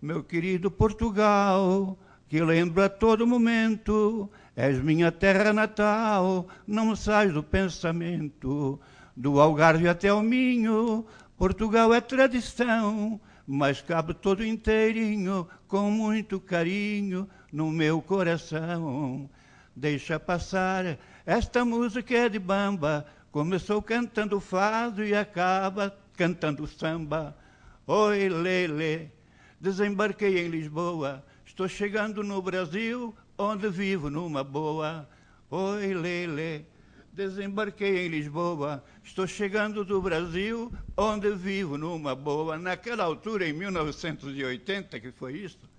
[0.02, 7.34] meu querido Portugal, que lembro a todo momento, és minha terra natal, não me sais
[7.34, 8.80] do pensamento.
[9.18, 11.06] Do Algarve até o Minho,
[11.38, 19.30] Portugal é tradição, mas cabe todo inteirinho, com muito carinho, no meu coração.
[19.76, 27.41] Deixa passar, esta música é de bamba, começou cantando fado e acaba cantando samba.
[27.88, 29.12] Oi, lele,
[29.60, 35.10] Desembarquei em Lisboa, estou chegando no Brasil, onde vivo numa boa.
[35.50, 36.66] Oi, Lele.
[37.12, 42.58] Desembarquei em Lisboa, estou chegando do Brasil, onde vivo numa boa.
[42.58, 45.70] Naquela altura, em 1980, que foi isso,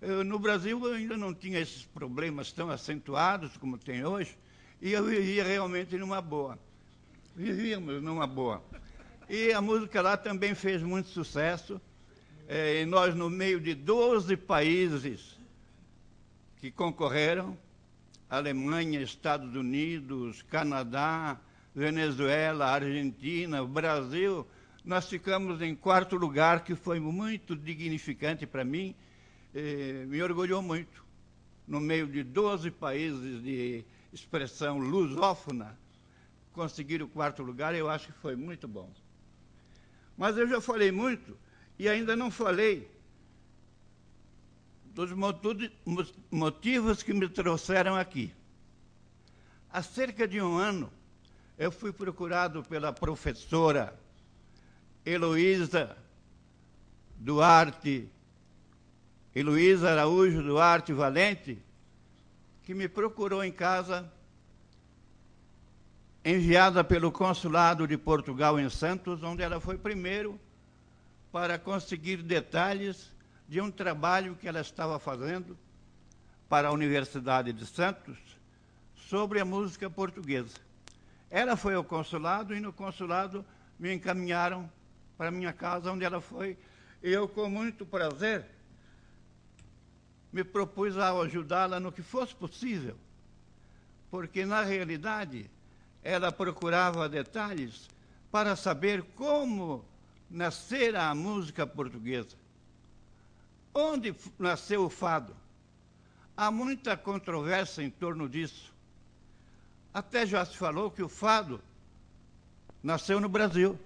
[0.00, 4.36] eu, no Brasil ainda não tinha esses problemas tão acentuados como tem hoje,
[4.80, 6.58] e eu vivia realmente numa boa.
[7.36, 8.62] Vivíamos numa boa.
[9.28, 11.80] E a música lá também fez muito sucesso
[12.48, 15.38] é, nós, no meio de 12 países
[16.58, 17.56] que concorreram,
[18.28, 21.40] Alemanha, Estados Unidos, Canadá,
[21.74, 24.46] Venezuela, Argentina, Brasil,
[24.84, 28.94] nós ficamos em quarto lugar, que foi muito dignificante para mim,
[29.54, 31.04] eh, me orgulhou muito.
[31.66, 35.78] No meio de 12 países de expressão lusófona,
[36.52, 38.90] conseguir o quarto lugar, eu acho que foi muito bom.
[40.22, 41.36] Mas eu já falei muito
[41.76, 42.88] e ainda não falei
[44.94, 45.10] dos
[46.30, 48.32] motivos que me trouxeram aqui.
[49.68, 50.92] Há cerca de um ano,
[51.58, 53.98] eu fui procurado pela professora
[55.04, 55.96] Heloísa
[57.16, 58.08] Duarte,
[59.34, 61.58] Heloísa Araújo Duarte Valente,
[62.62, 64.08] que me procurou em casa,
[66.24, 70.38] enviada pelo consulado de Portugal em Santos, onde ela foi primeiro
[71.32, 73.10] para conseguir detalhes
[73.48, 75.58] de um trabalho que ela estava fazendo
[76.48, 78.16] para a Universidade de Santos
[78.94, 80.56] sobre a música portuguesa.
[81.30, 83.44] Ela foi ao consulado e no consulado
[83.78, 84.70] me encaminharam
[85.16, 86.56] para minha casa, onde ela foi.
[87.02, 88.44] E eu, com muito prazer,
[90.32, 92.96] me propus a ajudá-la no que fosse possível,
[94.10, 95.50] porque, na realidade,
[96.02, 97.88] ela procurava detalhes
[98.30, 99.84] para saber como
[100.30, 102.36] nascera a música portuguesa.
[103.74, 105.36] Onde nasceu o fado?
[106.36, 108.72] Há muita controvérsia em torno disso.
[109.92, 111.60] Até já se falou que o fado
[112.82, 113.78] nasceu no Brasil.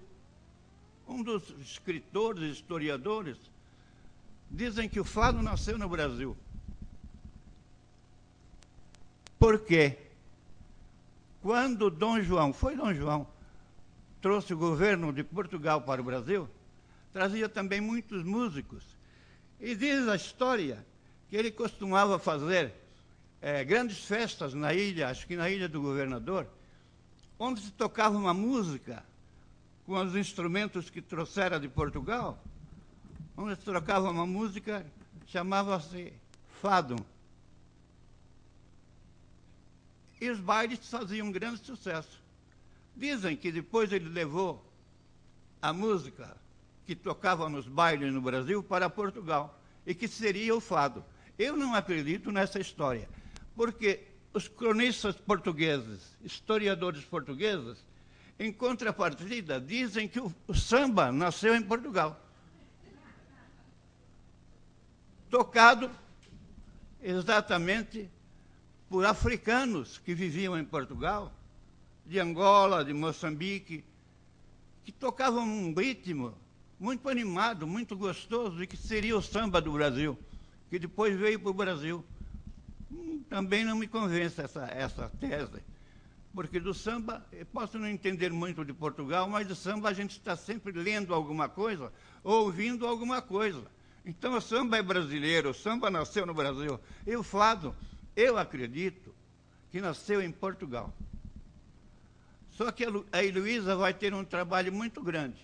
[1.07, 3.37] Um dos escritores, historiadores,
[4.49, 6.35] dizem que o fado nasceu no Brasil.
[9.37, 10.06] Por quê?
[11.41, 13.27] Quando Dom João, foi Dom João,
[14.21, 16.49] trouxe o governo de Portugal para o Brasil,
[17.13, 18.83] trazia também muitos músicos.
[19.59, 20.85] E diz a história
[21.29, 22.73] que ele costumava fazer
[23.41, 26.47] é, grandes festas na ilha, acho que na ilha do governador,
[27.39, 29.03] onde se tocava uma música
[29.85, 32.43] com os instrumentos que trouxera de Portugal,
[33.37, 34.85] onde se tocava uma música
[35.27, 36.13] chamava-se
[36.61, 36.95] fado.
[40.19, 42.21] E os bailes faziam um grande sucesso.
[42.95, 44.65] Dizem que depois ele levou
[45.61, 46.35] a música
[46.85, 51.03] que tocava nos bailes no Brasil para Portugal e que seria o fado.
[51.37, 53.07] Eu não acredito nessa história,
[53.55, 54.03] porque
[54.33, 57.77] os cronistas portugueses, historiadores portugueses,
[58.39, 62.19] em contrapartida, dizem que o, o samba nasceu em Portugal.
[65.29, 65.91] Tocado
[67.01, 68.09] exatamente
[68.89, 71.33] por africanos que viviam em Portugal,
[72.05, 73.83] de Angola, de Moçambique,
[74.83, 76.33] que tocavam um ritmo
[76.79, 80.17] muito animado, muito gostoso, e que seria o samba do Brasil
[80.69, 82.05] que depois veio para o Brasil.
[82.91, 85.61] Hum, também não me convence essa, essa tese,
[86.33, 90.11] porque do samba, eu posso não entender muito de Portugal, mas do samba a gente
[90.11, 91.91] está sempre lendo alguma coisa,
[92.23, 93.63] ouvindo alguma coisa.
[94.05, 96.79] Então o samba é brasileiro, o samba nasceu no Brasil.
[97.05, 97.75] E o fado,
[98.17, 99.13] eu acredito
[99.69, 100.91] que nasceu em Portugal.
[102.49, 105.37] Só que a Heloísa vai ter um trabalho muito grande.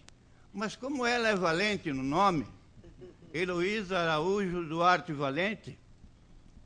[0.51, 2.47] Mas como ela é valente no nome,
[3.31, 5.77] Heloísa Araújo Duarte Valente,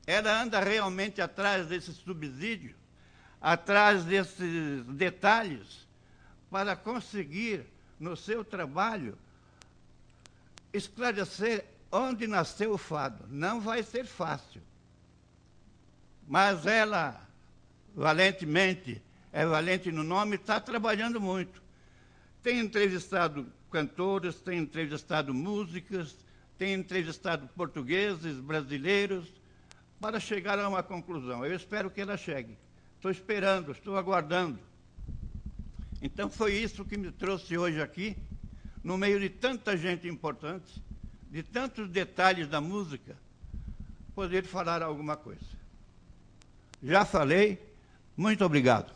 [0.05, 2.73] ela anda realmente atrás desse subsídio,
[3.41, 5.85] atrás desses detalhes,
[6.49, 7.65] para conseguir,
[7.99, 9.17] no seu trabalho,
[10.71, 13.25] esclarecer onde nasceu o fado.
[13.27, 14.61] Não vai ser fácil.
[16.27, 17.25] Mas ela,
[17.95, 21.63] valentemente, é valente no nome, está trabalhando muito.
[22.43, 26.17] Tem entrevistado cantores, tem entrevistado músicas,
[26.57, 29.27] tem entrevistado portugueses, brasileiros,
[30.01, 31.45] para chegar a uma conclusão.
[31.45, 32.57] Eu espero que ela chegue.
[32.95, 34.59] Estou esperando, estou aguardando.
[36.01, 38.17] Então foi isso que me trouxe hoje aqui,
[38.83, 40.83] no meio de tanta gente importante,
[41.31, 43.15] de tantos detalhes da música,
[44.13, 45.56] poder falar alguma coisa.
[46.81, 47.59] Já falei,
[48.15, 48.93] muito obrigado.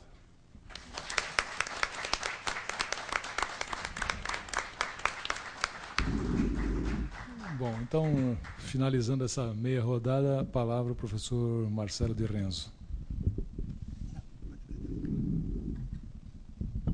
[7.58, 12.72] Bom, então, finalizando essa meia rodada, a palavra ao professor Marcelo de Renzo.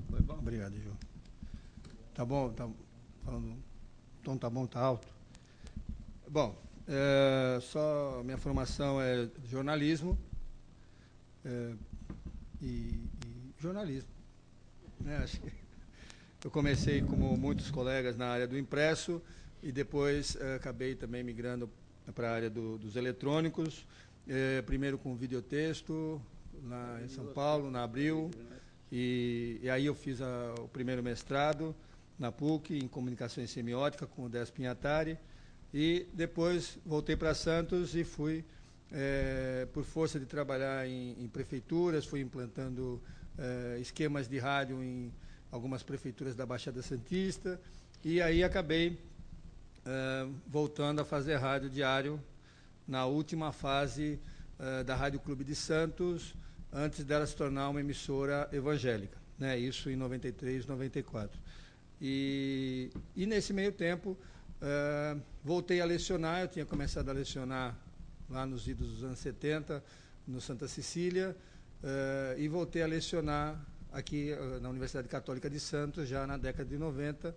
[0.09, 0.91] Foi bom, obrigado, Ju.
[2.13, 2.67] Tá bom, tá
[3.23, 5.07] falando, o tom tá bom, tá alto.
[6.29, 10.17] Bom, é, só minha formação é jornalismo
[11.47, 11.73] é,
[12.61, 14.09] e, e, jornalismo.
[14.99, 15.25] Né?
[16.43, 19.21] Eu comecei como muitos colegas na área do impresso
[19.63, 21.69] e depois uh, acabei também migrando
[22.13, 23.85] para a área do, dos eletrônicos,
[24.27, 26.21] eh, primeiro com videotexto,
[26.63, 28.31] lá em São Paulo, na Abril,
[28.89, 31.75] e, e aí eu fiz a, o primeiro mestrado
[32.17, 35.17] na PUC, em Comunicação e Semiótica, com o Des Pinhatari,
[35.73, 38.45] e depois voltei para Santos e fui,
[38.91, 43.01] eh, por força de trabalhar em, em prefeituras, fui implantando
[43.37, 45.11] eh, esquemas de rádio em
[45.51, 47.59] algumas prefeituras da Baixada Santista,
[48.03, 48.99] e aí acabei
[49.87, 52.21] uh, voltando a fazer rádio diário
[52.87, 54.19] na última fase
[54.59, 56.35] uh, da Rádio Clube de Santos,
[56.71, 59.17] antes dela se tornar uma emissora evangélica.
[59.39, 59.57] Né?
[59.57, 61.39] Isso em 93, 94.
[62.01, 64.11] E, e nesse meio tempo,
[64.61, 66.41] uh, voltei a lecionar.
[66.41, 67.75] Eu tinha começado a lecionar
[68.29, 69.83] lá nos idos dos anos 70,
[70.27, 71.35] no Santa Cecília,
[72.37, 73.59] e voltei a lecionar
[73.91, 77.33] aqui na Universidade Católica de Santos, já na década de 90,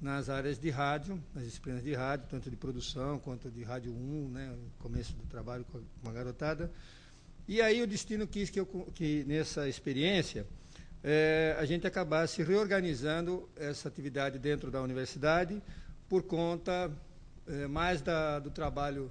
[0.00, 4.28] nas áreas de rádio, nas disciplinas de rádio, tanto de produção quanto de rádio 1,
[4.30, 6.70] né, começo do trabalho com a garotada.
[7.48, 10.46] E aí o destino quis que, eu, que nessa experiência
[11.02, 15.60] é, a gente acabasse reorganizando essa atividade dentro da universidade
[16.08, 16.90] por conta
[17.70, 19.10] mais da, do trabalho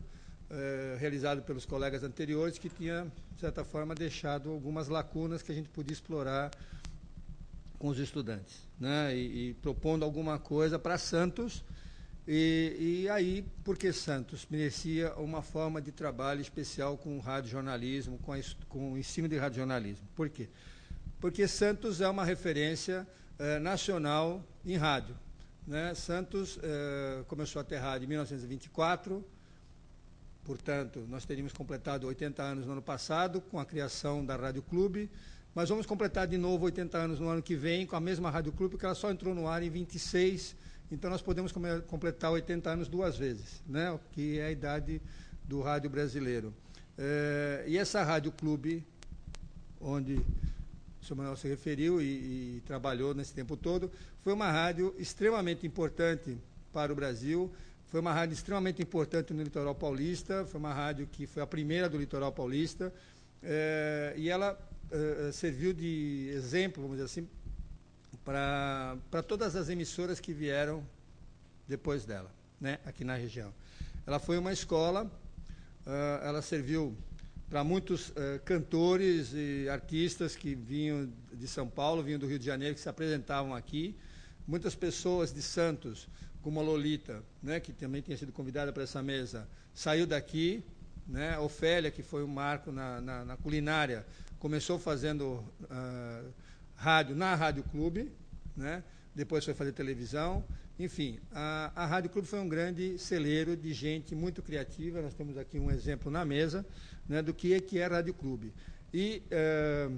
[0.50, 5.56] é, realizado pelos colegas anteriores que tinha, de certa forma, deixado algumas lacunas que a
[5.56, 6.52] gente podia explorar
[7.78, 9.16] com os estudantes, né?
[9.16, 11.64] e, e propondo alguma coisa para Santos.
[12.28, 18.34] E, e, aí, porque Santos merecia uma forma de trabalho especial com o radiojornalismo, com,
[18.34, 20.06] a, com o ensino de radiojornalismo.
[20.16, 20.50] Por quê?
[21.22, 23.08] Porque Santos é uma referência
[23.40, 25.16] eh, nacional em rádio.
[25.66, 25.94] Né?
[25.94, 29.24] Santos eh, começou a ter rádio em 1924,
[30.48, 35.12] portanto, nós teríamos completado 80 anos no ano passado, com a criação da Rádio Clube.
[35.54, 38.54] Mas vamos completar de novo 80 anos no ano que vem com a mesma Rádio
[38.54, 40.56] Clube, porque ela só entrou no ar em 26,
[40.90, 41.52] então nós podemos
[41.88, 44.00] completar 80 anos duas vezes, né?
[44.14, 45.02] que é a idade
[45.44, 46.54] do rádio brasileiro.
[46.98, 48.86] É, e essa Rádio Clube,
[49.82, 50.14] onde
[51.02, 52.06] o senhor Manuel se referiu e,
[52.58, 53.92] e trabalhou nesse tempo todo,
[54.24, 56.38] foi uma rádio extremamente importante
[56.72, 57.52] para o Brasil,
[57.88, 61.90] foi uma rádio extremamente importante no litoral paulista, foi uma rádio que foi a primeira
[61.90, 62.94] do litoral paulista,
[63.42, 64.60] é, e ela
[64.92, 67.28] uh, serviu de exemplo, vamos dizer assim,
[68.26, 70.84] para todas as emissoras que vieram
[71.68, 72.30] depois dela,
[72.60, 73.54] né, aqui na região.
[74.06, 76.96] Ela foi uma escola, uh, ela serviu
[77.50, 78.14] para muitos uh,
[78.44, 82.90] cantores e artistas que vinham de São Paulo, vinham do Rio de Janeiro, que se
[82.90, 83.96] apresentavam aqui.
[84.46, 86.08] Muitas pessoas de Santos,
[86.48, 90.64] como a Lolita, né, que também tinha sido convidada para essa mesa, saiu daqui.
[91.06, 94.06] Né, Ofélia, que foi um marco na, na, na culinária,
[94.40, 96.32] começou fazendo uh,
[96.74, 98.10] rádio na Rádio Clube,
[98.56, 98.82] né?
[99.14, 100.42] depois foi fazer televisão.
[100.80, 105.02] Enfim, a, a Rádio Clube foi um grande celeiro de gente muito criativa.
[105.02, 106.66] Nós temos aqui um exemplo na mesa
[107.10, 108.54] né, do que é, que é a Rádio Clube.
[108.94, 109.98] E uh,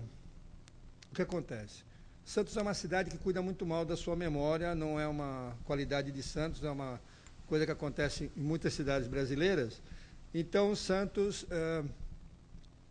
[1.12, 1.84] o que acontece?
[2.30, 6.12] Santos é uma cidade que cuida muito mal da sua memória, não é uma qualidade
[6.12, 7.02] de Santos, é uma
[7.48, 9.82] coisa que acontece em muitas cidades brasileiras.
[10.32, 11.42] Então, Santos.
[11.44, 11.90] Uh,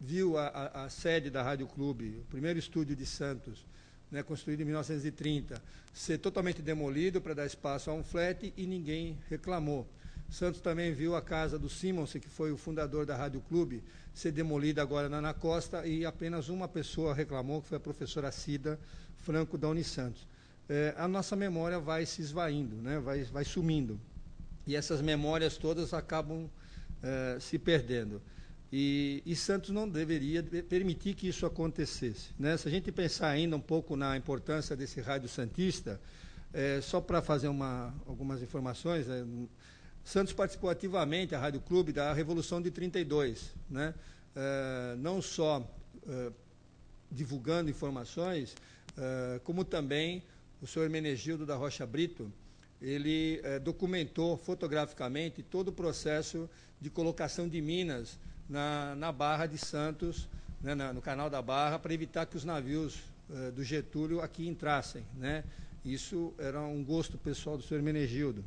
[0.00, 3.66] viu a, a, a, sede da Rádio Clube, o primeiro estúdio de Santos,
[4.12, 5.60] né, construído em 1930,
[5.92, 9.88] ser totalmente demolido para dar espaço a um flat e ninguém reclamou.
[10.30, 14.30] Santos também viu a casa do Simons, que foi o fundador da Rádio Clube, ser
[14.32, 18.78] demolida agora na Ana Costa e apenas uma pessoa reclamou, que foi a professora Cida
[19.16, 20.26] Franco da Unisantos.
[20.68, 23.98] É, a nossa memória vai se esvaindo, né, vai, vai sumindo.
[24.66, 26.48] E essas memórias todas acabam
[27.02, 28.20] é, se perdendo.
[28.70, 32.34] E, e, Santos não deveria permitir que isso acontecesse.
[32.38, 32.54] Né?
[32.58, 35.98] Se a gente pensar ainda um pouco na importância desse rádio santista,
[36.52, 39.24] é, só para fazer uma, algumas informações, é,
[40.08, 43.92] Santos participou ativamente, a Rádio Clube, da Revolução de 32, né?
[44.34, 45.62] É, não só
[46.08, 46.32] é,
[47.12, 48.56] divulgando informações,
[48.96, 50.22] é, como também
[50.62, 52.32] o senhor Hermenegildo da Rocha Brito,
[52.80, 56.48] ele documentou fotograficamente todo o processo
[56.80, 60.26] de colocação de minas na, na Barra de Santos,
[60.62, 62.98] né, na, no canal da Barra, para evitar que os navios
[63.54, 65.04] do Getúlio aqui entrassem.
[65.16, 65.44] Né?
[65.84, 68.44] Isso era um gosto pessoal do senhor Menegildo.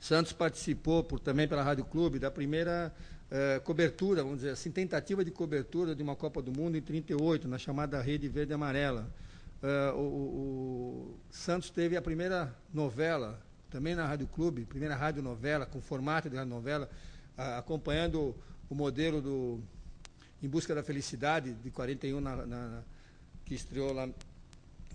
[0.00, 2.92] Santos participou, por, também pela Rádio Clube, da primeira
[3.30, 7.46] eh, cobertura, vamos dizer assim, tentativa de cobertura de uma Copa do Mundo em 38,
[7.46, 9.08] na chamada Rede Verde Amarela.
[9.62, 13.38] Uh, o, o, Santos teve a primeira novela,
[13.70, 16.90] também na Rádio Clube, primeira rádio novela, com formato de rádio novela,
[17.36, 18.34] acompanhando
[18.68, 19.60] o modelo do
[20.42, 22.82] Em Busca da Felicidade, de 41, na, na,
[23.44, 24.08] que estreou lá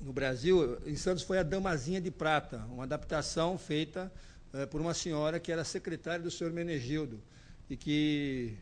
[0.01, 4.11] no Brasil, em Santos foi a Damazinha de Prata, uma adaptação feita
[4.55, 7.21] eh, por uma senhora que era secretária do senhor Menegildo,
[7.69, 8.57] e que,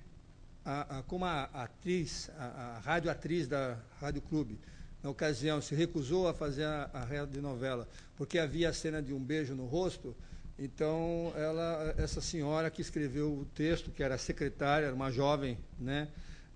[0.66, 4.60] a, a, como a, atriz, a, a radioatriz da Rádio Clube,
[5.02, 9.20] na ocasião, se recusou a fazer a, a novela, porque havia a cena de um
[9.20, 10.16] beijo no rosto,
[10.58, 16.08] então, ela, essa senhora que escreveu o texto, que era secretária, era uma jovem, né?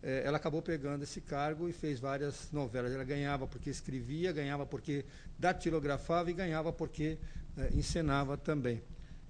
[0.03, 2.93] É, ela acabou pegando esse cargo e fez várias novelas.
[2.93, 5.03] Ela ganhava porque escrevia, ganhava porque
[5.39, 7.17] datilografava e ganhava porque
[7.57, 8.83] é, encenava também.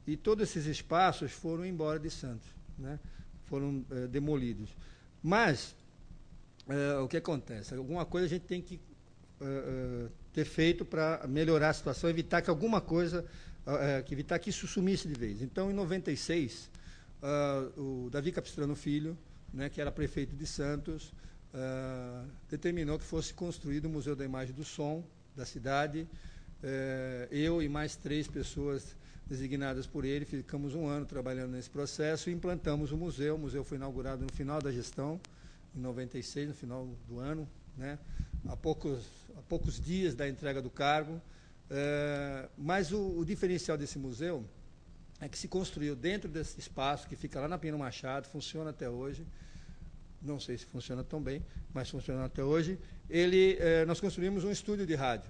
[0.07, 2.47] E todos esses espaços foram embora de Santos,
[2.79, 2.97] né?
[3.43, 4.69] foram é, demolidos.
[5.21, 5.75] Mas,
[6.67, 7.75] é, o que acontece?
[7.75, 8.79] Alguma coisa a gente tem que
[9.41, 13.25] é, ter feito para melhorar a situação, evitar que alguma coisa
[14.09, 15.41] evitar que isso sumisse de vez.
[15.41, 16.69] Então, em 96,
[17.21, 19.17] uh, o Davi Capistrano Filho,
[19.53, 21.11] né, que era prefeito de Santos,
[21.53, 25.03] uh, determinou que fosse construído o Museu da Imagem do Som
[25.35, 26.07] da cidade,
[27.29, 28.95] eu e mais três pessoas
[29.29, 33.35] designadas por ele, ficamos um ano trabalhando nesse processo e implantamos o museu.
[33.35, 35.19] O museu foi inaugurado no final da gestão,
[35.75, 37.47] em 96, no final do ano,
[37.77, 37.99] né?
[38.47, 39.05] há, poucos,
[39.37, 41.21] há poucos dias da entrega do cargo.
[41.69, 44.45] É, mas o, o, diferencial desse museu
[45.19, 48.89] é que se construiu dentro desse espaço, que fica lá na Pino Machado, funciona até
[48.89, 49.25] hoje.
[50.21, 52.79] Não sei se funciona tão bem, mas funciona até hoje.
[53.09, 55.29] Ele, é, nós construímos um estúdio de rádio,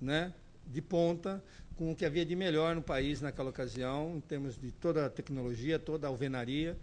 [0.00, 0.32] né?
[0.66, 1.42] de ponta,
[1.80, 5.08] com o que havia de melhor no país naquela ocasião, em termos de toda a
[5.08, 6.76] tecnologia, toda a alvenaria,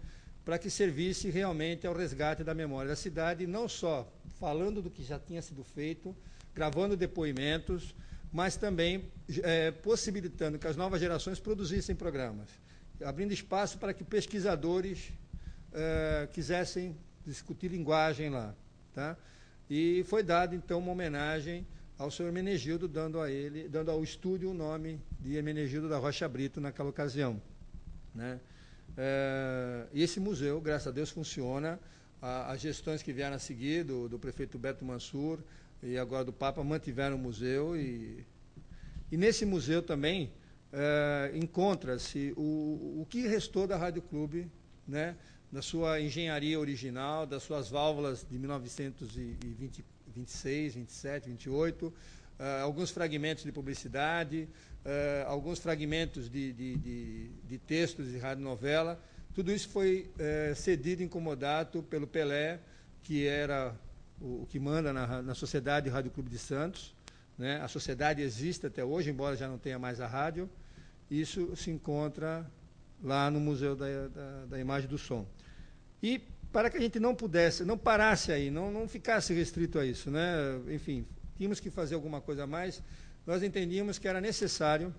[0.44, 5.04] para que servisse realmente ao resgate da memória da cidade, não só falando do que
[5.04, 6.16] já tinha sido feito,
[6.52, 7.94] gravando depoimentos,
[8.32, 9.04] mas também
[9.44, 12.48] é, possibilitando que as novas gerações produzissem programas,
[13.00, 15.12] abrindo espaço para que pesquisadores
[15.74, 18.52] é, quisessem discutir linguagem lá.
[18.92, 19.16] Tá?
[19.70, 21.64] E foi dada, então, uma homenagem
[21.98, 26.28] ao senhor Menegildo, dando a ele, dando ao estúdio o nome de Menegildo da Rocha
[26.28, 27.42] Brito naquela ocasião.
[28.14, 28.40] Né?
[28.96, 31.78] É, e esse museu, graças a Deus, funciona.
[32.22, 35.40] A, as gestões que vieram a seguir, do, do, prefeito Beto Mansur
[35.82, 37.76] e agora do Papa, mantiveram o museu.
[37.76, 38.24] E,
[39.10, 40.30] e nesse museu também
[40.72, 44.48] é, encontra-se o, o que restou da Rádio Clube,
[44.86, 45.16] né?
[45.50, 49.84] da sua engenharia original, das suas válvulas de 1920
[50.18, 51.92] 26, 27, 28, uh,
[52.62, 54.48] alguns fragmentos de publicidade,
[54.84, 59.00] uh, alguns fragmentos de, de, de, de textos de radionovela.
[59.34, 62.60] Tudo isso foi uh, cedido em comodato pelo Pelé,
[63.02, 63.74] que era
[64.20, 66.94] o, o que manda na, na Sociedade Rádio Clube de Santos.
[67.36, 67.60] Né?
[67.60, 70.50] A sociedade existe até hoje, embora já não tenha mais a rádio.
[71.10, 72.44] Isso se encontra
[73.02, 75.24] lá no Museu da, da, da Imagem do Som.
[76.02, 76.20] E
[76.52, 80.10] para que a gente não pudesse, não parasse aí, não, não ficasse restrito a isso,
[80.10, 80.32] né?
[80.68, 82.82] Enfim, tínhamos que fazer alguma coisa a mais.
[83.26, 84.94] Nós entendíamos que era necessário,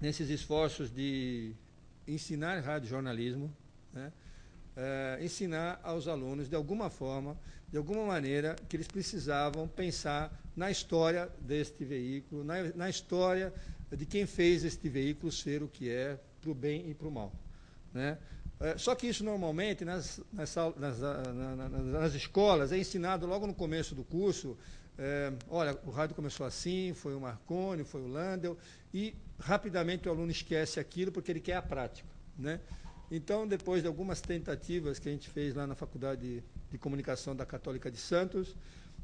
[0.00, 1.52] nesses esforços de
[2.06, 3.50] ensinar radiojornalismo,
[3.92, 4.12] né?
[4.76, 7.38] É, ensinar aos alunos, de alguma forma,
[7.70, 13.54] de alguma maneira, que eles precisavam pensar na história deste veículo, na, na história
[13.90, 17.10] de quem fez este veículo ser o que é, para o bem e para o
[17.10, 17.32] mal.
[17.92, 18.18] Né?
[18.60, 23.94] É, só que isso normalmente nas, nas, nas, nas, escolas é ensinado logo no começo
[23.94, 24.56] do curso.
[24.96, 28.56] É, olha, o rádio começou assim, foi o Marconi, foi o Landel,
[28.92, 32.08] e rapidamente o aluno esquece aquilo porque ele quer a prática.
[32.38, 32.60] Né?
[33.10, 37.34] Então, depois de algumas tentativas que a gente fez lá na Faculdade de, de Comunicação
[37.34, 38.54] da Católica de Santos,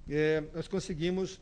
[0.08, 1.40] é, nós conseguimos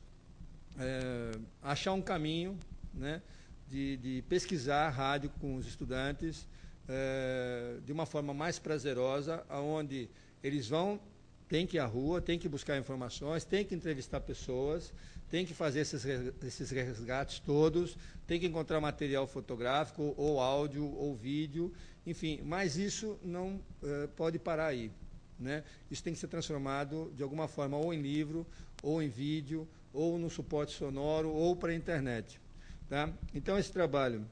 [0.79, 1.33] é,
[1.63, 2.59] achar um caminho
[2.95, 3.23] né,
[3.69, 6.47] de, de pesquisar rádio com os estudantes
[6.89, 10.09] é, de uma forma mais prazerosa, onde
[10.43, 11.01] eles vão,
[11.49, 14.93] tem que ir à rua, tem que buscar informações, tem que entrevistar pessoas,
[15.31, 16.05] tem que fazer esses,
[16.43, 21.73] esses resgates todos, tem que encontrar material fotográfico, ou áudio, ou vídeo,
[22.07, 24.91] enfim, mas isso não é, pode parar aí.
[25.39, 25.63] Né?
[25.91, 28.47] Isso tem que ser transformado de alguma forma ou em livro,
[28.83, 32.41] ou em vídeo, ou no suporte sonoro, ou para a internet.
[32.89, 33.13] Tá?
[33.35, 34.25] Então, esse trabalho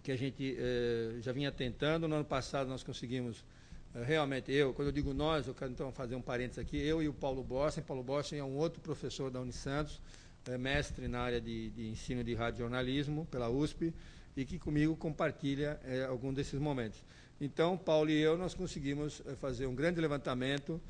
[0.00, 2.08] que a gente eh, já vinha tentando.
[2.08, 3.44] No ano passado nós conseguimos,
[3.94, 7.02] eh, realmente, eu, quando eu digo nós, eu quero então fazer um parênteses aqui, eu
[7.02, 7.82] e o Paulo Bossen.
[7.82, 10.00] Paulo Bossen é um outro professor da Unisantos,
[10.48, 13.92] é mestre na área de, de ensino de radiojornalismo pela USP,
[14.36, 17.02] e que comigo compartilha eh, algum desses momentos.
[17.40, 20.80] Então, Paulo e eu, nós conseguimos fazer um grande levantamento,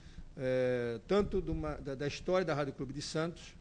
[1.09, 3.55] tanto uma, da, da história da Rádio Clube de Santos,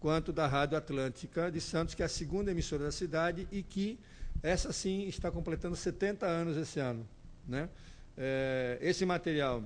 [0.00, 3.98] quanto da Rádio Atlântica de Santos, que é a segunda emissora da cidade e que
[4.42, 7.06] essa sim está completando 70 anos esse ano.
[7.46, 7.68] Né?
[8.16, 9.62] É, esse material,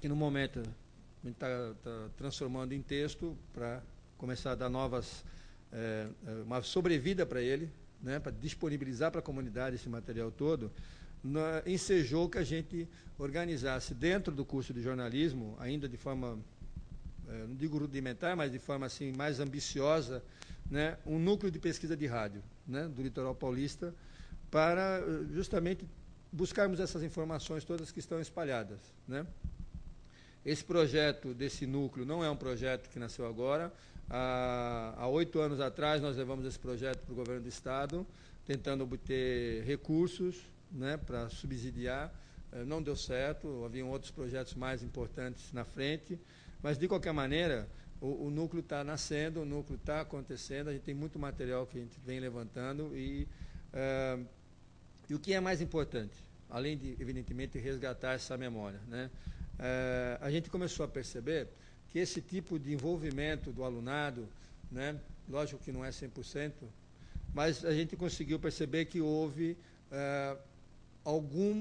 [0.00, 3.82] que no momento a gente está tá transformando em texto para
[4.18, 5.24] começar a dar novas,
[5.72, 7.70] é, é uma sobrevida para ele,
[8.02, 10.70] né, para disponibilizar para a comunidade esse material todo,
[11.22, 12.86] na, ensejou que a gente
[13.18, 16.38] organizasse dentro do curso de jornalismo, ainda de forma,
[17.26, 20.22] não digo rudimentar, mas de forma assim mais ambiciosa,
[20.70, 23.94] né, um núcleo de pesquisa de rádio né, do litoral paulista
[24.50, 25.86] para eh, justamente
[26.32, 28.78] buscarmos essas informações todas que estão espalhadas.
[29.06, 29.26] Né?
[30.44, 33.72] Esse projeto desse núcleo não é um projeto que nasceu agora.
[34.10, 38.06] Há oito anos atrás nós levamos esse projeto para o governo do Estado,
[38.44, 42.12] tentando obter recursos né, para subsidiar.
[42.52, 46.18] Eh, não deu certo, haviam outros projetos mais importantes na frente,
[46.64, 47.68] mas de qualquer maneira,
[48.00, 51.76] o, o núcleo está nascendo, o núcleo está acontecendo, a gente tem muito material que
[51.76, 53.28] a gente vem levantando e,
[53.74, 54.26] uh,
[55.10, 56.14] e o que é mais importante,
[56.48, 59.10] além de, evidentemente, resgatar essa memória, né?
[59.56, 61.48] Uh, a gente começou a perceber
[61.90, 64.26] que esse tipo de envolvimento do alunado,
[64.72, 64.98] né,
[65.28, 66.50] lógico que não é 100%,
[67.34, 69.56] mas a gente conseguiu perceber que houve
[69.92, 70.36] é,
[71.04, 71.60] algum,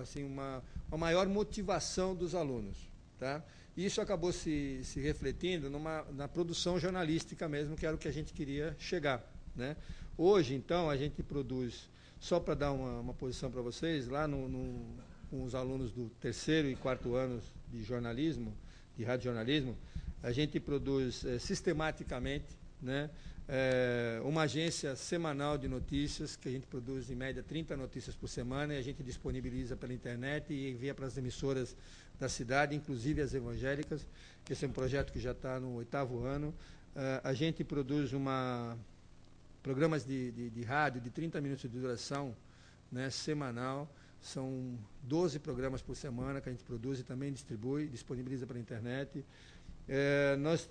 [0.00, 2.87] assim, uma, uma maior motivação dos alunos.
[3.18, 3.42] Tá?
[3.76, 8.12] Isso acabou se, se refletindo numa, na produção jornalística mesmo, que era o que a
[8.12, 9.24] gente queria chegar.
[9.54, 9.76] Né?
[10.16, 11.88] Hoje, então, a gente produz,
[12.20, 14.84] só para dar uma, uma posição para vocês, lá no, no,
[15.30, 18.52] com os alunos do terceiro e quarto anos de jornalismo,
[18.96, 19.76] de radiojornalismo,
[20.22, 22.46] a gente produz é, sistematicamente
[22.82, 23.10] né,
[23.48, 28.28] é, uma agência semanal de notícias, que a gente produz em média 30 notícias por
[28.28, 31.76] semana, e a gente disponibiliza pela internet e envia para as emissoras
[32.18, 34.06] da cidade, inclusive as evangélicas.
[34.48, 36.48] Esse é um projeto que já está no oitavo ano.
[36.48, 38.76] Uh, a gente produz uma,
[39.62, 42.34] programas de, de, de, rádio de 30 minutos de duração,
[42.90, 43.88] né, semanal.
[44.20, 49.24] São 12 programas por semana que a gente produz e também distribui, disponibiliza pela internet.
[49.88, 50.68] É, nós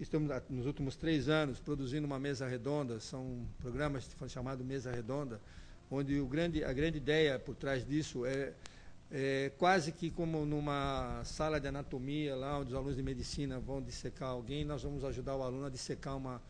[0.00, 5.40] estamos, nos últimos três anos, produzindo uma mesa redonda, são programas chamados Mesa Redonda,
[5.90, 8.52] onde o grande, a grande ideia por trás disso é,
[9.10, 13.80] é quase que como numa sala de anatomia, lá onde os alunos de medicina vão
[13.80, 16.42] dissecar alguém, nós vamos ajudar o aluno a dissecar uma,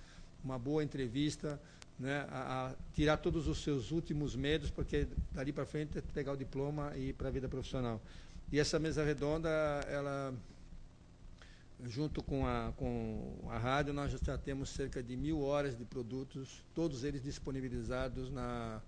[0.43, 1.61] uma boa entrevista,
[1.99, 6.33] né, a, a, tirar todos os seus últimos medos, porque dali para frente é pegar
[6.33, 8.01] o diploma e ir para a vida profissional.
[8.51, 9.49] E essa mesa redonda,
[9.89, 10.33] ela
[11.85, 16.65] junto com a, com a rádio, nós já temos cerca de mil horas de produtos,
[16.75, 18.81] todos eles disponibilizados na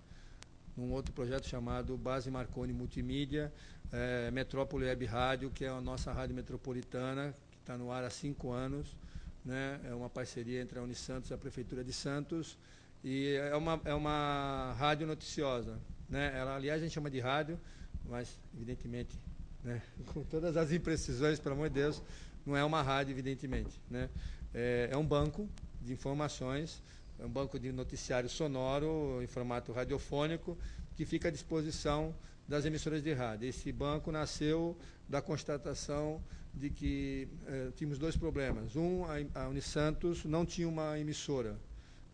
[0.79, 3.51] num outro projeto chamado Base Marconi Multimídia,
[3.91, 8.09] é, Metrópole Web Rádio, que é a nossa rádio metropolitana, que está no ar há
[8.09, 8.95] cinco anos.
[9.43, 9.79] Né?
[9.83, 12.57] É uma parceria entre a Unisantos e a Prefeitura de Santos.
[13.03, 15.77] E é uma, é uma rádio noticiosa.
[16.09, 16.31] Né?
[16.37, 17.59] Ela, aliás, a gente chama de rádio,
[18.05, 19.19] mas, evidentemente,
[19.63, 19.81] né?
[20.13, 22.01] com todas as imprecisões, pelo amor de Deus,
[22.45, 23.79] não é uma rádio, evidentemente.
[23.89, 24.09] Né?
[24.53, 25.47] É, é um banco
[25.81, 26.81] de informações,
[27.23, 30.57] um banco de noticiário sonoro em formato radiofônico
[30.95, 32.15] que fica à disposição
[32.47, 33.47] das emissoras de rádio.
[33.47, 36.21] Esse banco nasceu da constatação
[36.53, 38.75] de que eh, tínhamos dois problemas.
[38.75, 41.57] Um, a, a Unisantos não tinha uma emissora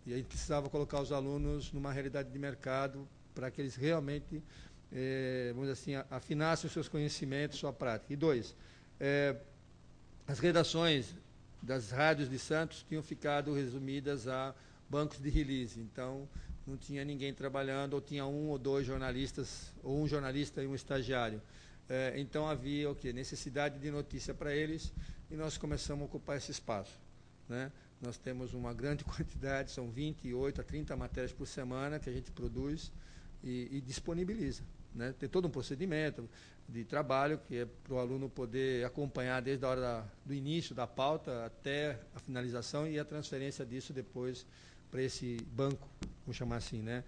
[0.05, 4.43] e a gente precisava colocar os alunos numa realidade de mercado para que eles realmente,
[4.91, 8.13] eh, vamos dizer assim, afinassem os seus conhecimentos, sua prática.
[8.13, 8.55] E dois,
[8.99, 9.35] eh,
[10.27, 11.15] as redações
[11.61, 14.53] das rádios de Santos tinham ficado resumidas a
[14.89, 15.79] bancos de release.
[15.79, 16.27] Então,
[16.65, 20.75] não tinha ninguém trabalhando, ou tinha um ou dois jornalistas, ou um jornalista e um
[20.75, 21.41] estagiário.
[21.87, 23.13] É, então, havia o quê?
[23.13, 24.91] Necessidade de notícia para eles,
[25.29, 26.99] e nós começamos a ocupar esse espaço.
[27.47, 27.71] Né?
[28.01, 32.31] Nós temos uma grande quantidade, são 28 a 30 matérias por semana que a gente
[32.31, 32.91] produz
[33.43, 34.63] e, e disponibiliza.
[34.93, 35.13] Né?
[35.19, 36.27] Tem todo um procedimento
[36.67, 40.73] de trabalho que é para o aluno poder acompanhar desde a hora da, do início
[40.73, 44.47] da pauta até a finalização e a transferência disso depois
[44.89, 45.89] para esse banco,
[46.25, 47.03] vamos chamar assim, né?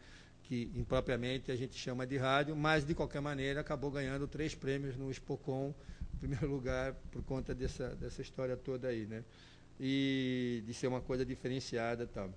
[0.47, 4.95] que impropriamente a gente chama de rádio, mas de qualquer maneira acabou ganhando três prêmios
[4.95, 5.75] no Spocon,
[6.13, 9.25] em primeiro lugar, por conta dessa, dessa história toda aí, né?
[9.77, 12.33] E de ser uma coisa diferenciada tal.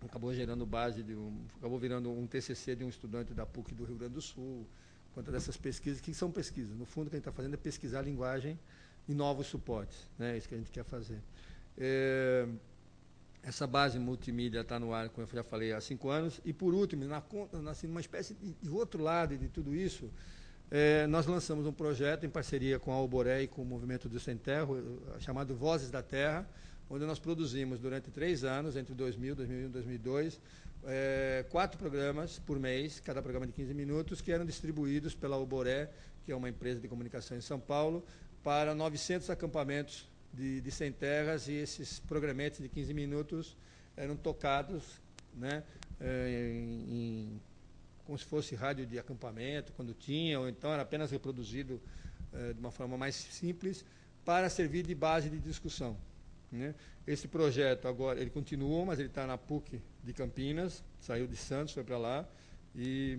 [0.00, 3.84] Acabou gerando base de um, acabou virando um TCC de um estudante da PUC do
[3.84, 4.66] Rio Grande do Sul,
[5.14, 6.74] conta dessas pesquisas, que são pesquisas.
[6.74, 8.58] No fundo, o que a gente está fazendo é pesquisar a linguagem
[9.06, 10.34] em novos suportes, né?
[10.34, 11.20] É isso que a gente quer fazer.
[11.76, 12.48] É,
[13.46, 16.40] essa base multimídia está no ar, como eu já falei, há cinco anos.
[16.44, 17.22] E, por último, na,
[17.70, 20.10] assim, uma espécie de, de outro lado de tudo isso,
[20.70, 24.18] é, nós lançamos um projeto em parceria com a Alboré e com o Movimento do
[24.18, 24.66] Sem Terra,
[25.20, 26.48] chamado Vozes da Terra,
[26.88, 30.40] onde nós produzimos durante três anos, entre 2000, 2001 e 2002,
[30.86, 35.90] é, quatro programas por mês, cada programa de 15 minutos, que eram distribuídos pela Alboré,
[36.24, 38.04] que é uma empresa de comunicação em São Paulo,
[38.42, 43.56] para 900 acampamentos de, de sem terras e esses programetes de 15 minutos
[43.96, 45.00] eram tocados
[45.34, 45.62] né,
[46.00, 47.40] é, em, em,
[48.04, 51.80] como se fosse rádio de acampamento, quando tinha, ou então era apenas reproduzido
[52.32, 53.84] é, de uma forma mais simples,
[54.24, 55.96] para servir de base de discussão.
[56.50, 56.74] Né?
[57.06, 61.74] Esse projeto agora, ele continua, mas ele está na PUC de Campinas, saiu de Santos,
[61.74, 62.28] foi para lá,
[62.74, 63.18] e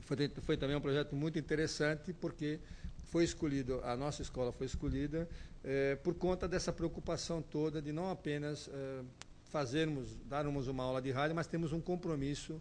[0.00, 2.60] foi, foi também um projeto muito interessante, porque
[3.08, 5.28] foi escolhido, a nossa escola foi escolhida
[5.64, 9.02] é, por conta dessa preocupação toda de não apenas é,
[9.44, 12.60] fazermos, darmos uma aula de rádio, mas temos um compromisso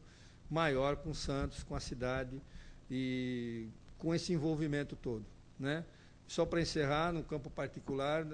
[0.50, 2.42] maior com Santos, com a cidade
[2.90, 3.68] e
[3.98, 5.26] com esse envolvimento todo.
[5.60, 5.84] Né?
[6.26, 8.26] Só para encerrar, no campo particular,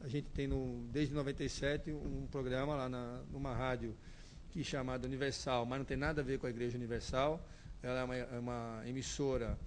[0.00, 3.96] a gente tem no, desde 97 um programa lá na, numa rádio
[4.50, 7.46] que é chamada Universal, mas não tem nada a ver com a Igreja Universal.
[7.82, 9.58] Ela é uma, é uma emissora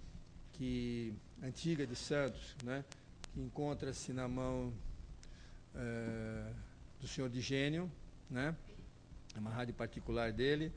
[0.54, 1.14] que
[1.44, 2.84] antiga de Santos, né,
[3.34, 4.74] que encontra-se na mão
[5.76, 6.52] é,
[7.00, 7.92] do senhor de Gênio,
[8.30, 8.56] né,
[9.36, 10.72] é uma rádio particular dele.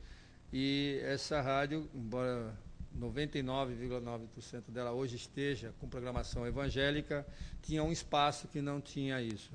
[0.53, 2.55] E essa rádio, embora
[2.99, 7.27] 99,9% dela hoje esteja com programação evangélica,
[7.63, 9.51] tinha um espaço que não tinha isso,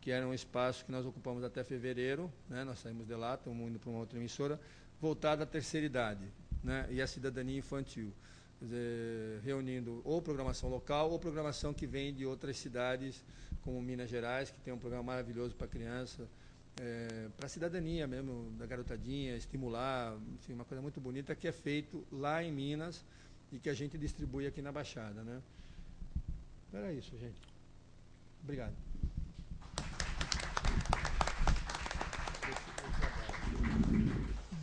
[0.00, 2.64] que era um espaço que nós ocupamos até fevereiro, né?
[2.64, 4.60] nós saímos de lá, estamos indo para uma outra emissora,
[5.00, 6.26] voltada à terceira idade
[6.62, 6.86] né?
[6.90, 8.12] e à cidadania infantil,
[8.62, 13.24] dizer, reunindo ou programação local ou programação que vem de outras cidades,
[13.62, 16.28] como Minas Gerais, que tem um programa maravilhoso para criança,
[16.80, 21.52] é, para a cidadania mesmo, da garotadinha, estimular, enfim, uma coisa muito bonita que é
[21.52, 23.04] feito lá em Minas
[23.52, 25.22] e que a gente distribui aqui na Baixada.
[25.22, 25.42] Né?
[26.72, 27.40] Era isso, gente.
[28.42, 28.74] Obrigado.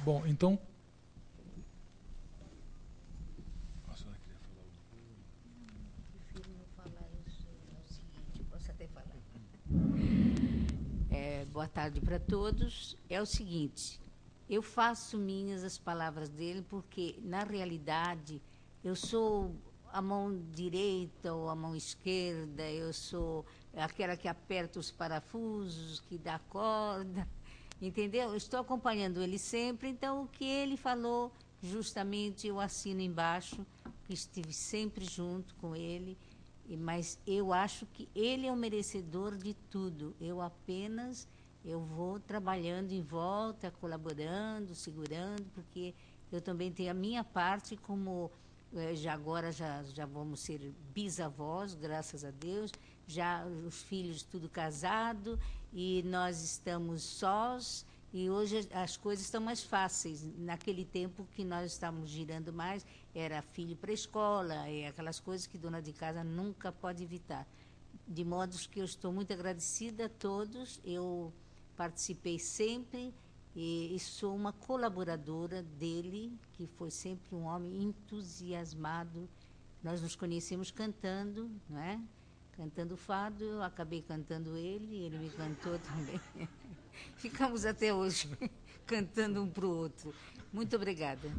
[0.03, 0.59] Bom, então.
[6.11, 9.05] Prefiro não falar isso, é o seguinte, posso até falar.
[11.11, 12.95] É, boa tarde para todos.
[13.09, 13.99] É o seguinte,
[14.49, 18.41] eu faço minhas as palavras dele porque, na realidade,
[18.81, 19.53] eu sou
[19.91, 23.45] a mão direita ou a mão esquerda, eu sou
[23.75, 27.27] aquela que aperta os parafusos, que dá corda,
[27.81, 28.29] entendeu?
[28.29, 31.29] Eu estou acompanhando ele sempre, então o que ele falou,
[31.61, 33.65] justamente eu assino embaixo,
[34.05, 36.17] que estive sempre junto com ele,
[36.77, 40.15] mas eu acho que ele é o merecedor de tudo.
[40.21, 41.27] Eu apenas
[41.69, 45.93] eu vou trabalhando em volta, colaborando, segurando, porque
[46.31, 48.31] eu também tenho a minha parte como
[48.73, 52.71] eh, já agora já, já vamos ser bisavós, graças a Deus,
[53.05, 55.39] já os filhos tudo casado
[55.71, 60.23] e nós estamos sós e hoje as coisas estão mais fáceis.
[60.39, 65.45] Naquele tempo que nós estávamos girando mais, era filho para a escola, e aquelas coisas
[65.45, 67.47] que dona de casa nunca pode evitar.
[68.07, 70.79] De modo que eu estou muito agradecida a todos.
[70.83, 71.31] Eu
[71.79, 73.13] participei sempre
[73.55, 79.29] e, e sou uma colaboradora dele, que foi sempre um homem entusiasmado.
[79.81, 81.97] Nós nos conhecemos cantando, não é?
[82.51, 86.19] Cantando fado, eu acabei cantando ele, ele me cantou também.
[87.15, 88.29] Ficamos até hoje
[88.85, 90.13] cantando um para o outro.
[90.51, 91.29] Muito obrigada.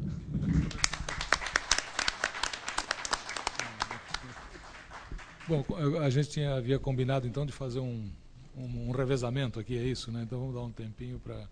[5.47, 5.63] Bom,
[6.01, 8.11] a gente tinha, havia combinado então de fazer um,
[8.55, 10.23] um, um revezamento aqui, é isso, né?
[10.23, 11.47] Então vamos dar um tempinho para.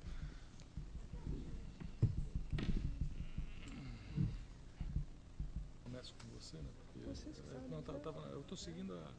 [5.84, 6.70] Começo com você, né?
[6.78, 9.12] Porque, é, não, tá- tava- eu estou seguindo a,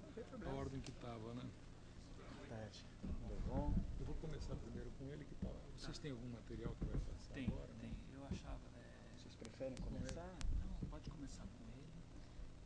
[0.47, 1.49] a ordem que estava, né?
[2.49, 2.85] Tarde.
[3.03, 3.75] Tudo bom?
[4.01, 5.51] Eu vou começar primeiro com ele que tá.
[5.77, 7.69] Vocês têm algum material que vai passar Tem, agora?
[7.81, 7.91] tem.
[8.15, 8.59] Eu achava.
[8.77, 10.27] é, Vocês preferem começar?
[10.83, 11.87] Não, pode começar com ele,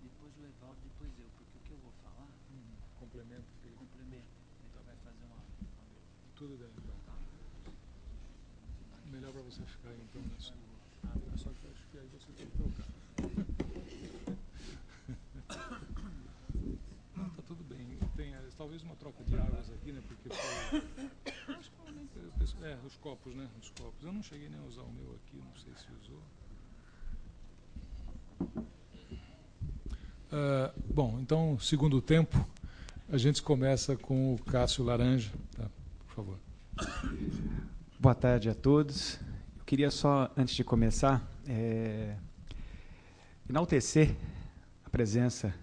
[0.03, 2.29] depois o Evaldo, depois eu, porque o que eu vou falar.
[2.99, 3.77] Complemento, filho.
[3.77, 4.25] Complemento.
[4.71, 5.04] Então vai fazer uma.
[5.04, 5.04] uma-
[6.37, 6.95] Tudo bem, então.
[9.11, 10.53] Melhor para você ficar aí, então nessa.
[11.05, 12.89] Ah, Só que eu acho que aí você tem que trocar.
[17.17, 17.99] Não, tá tudo bem.
[18.17, 20.03] Tem eh, talvez uma troca de águas aqui, né?
[20.07, 20.83] Porque foi.
[22.62, 23.49] É, os copos, né?
[23.61, 24.05] Os copos.
[24.05, 26.23] Eu não cheguei nem a usar o meu aqui, não sei se usou.
[30.37, 32.45] Ah, bom, então, segundo tempo,
[33.09, 35.69] a gente começa com o Cássio Laranja, tá?
[36.07, 36.39] Por favor.
[38.01, 39.19] Boa tarde a todos.
[39.59, 42.17] Eu queria só, antes de começar, eh,
[43.49, 44.15] enaltecer
[44.85, 45.55] a presença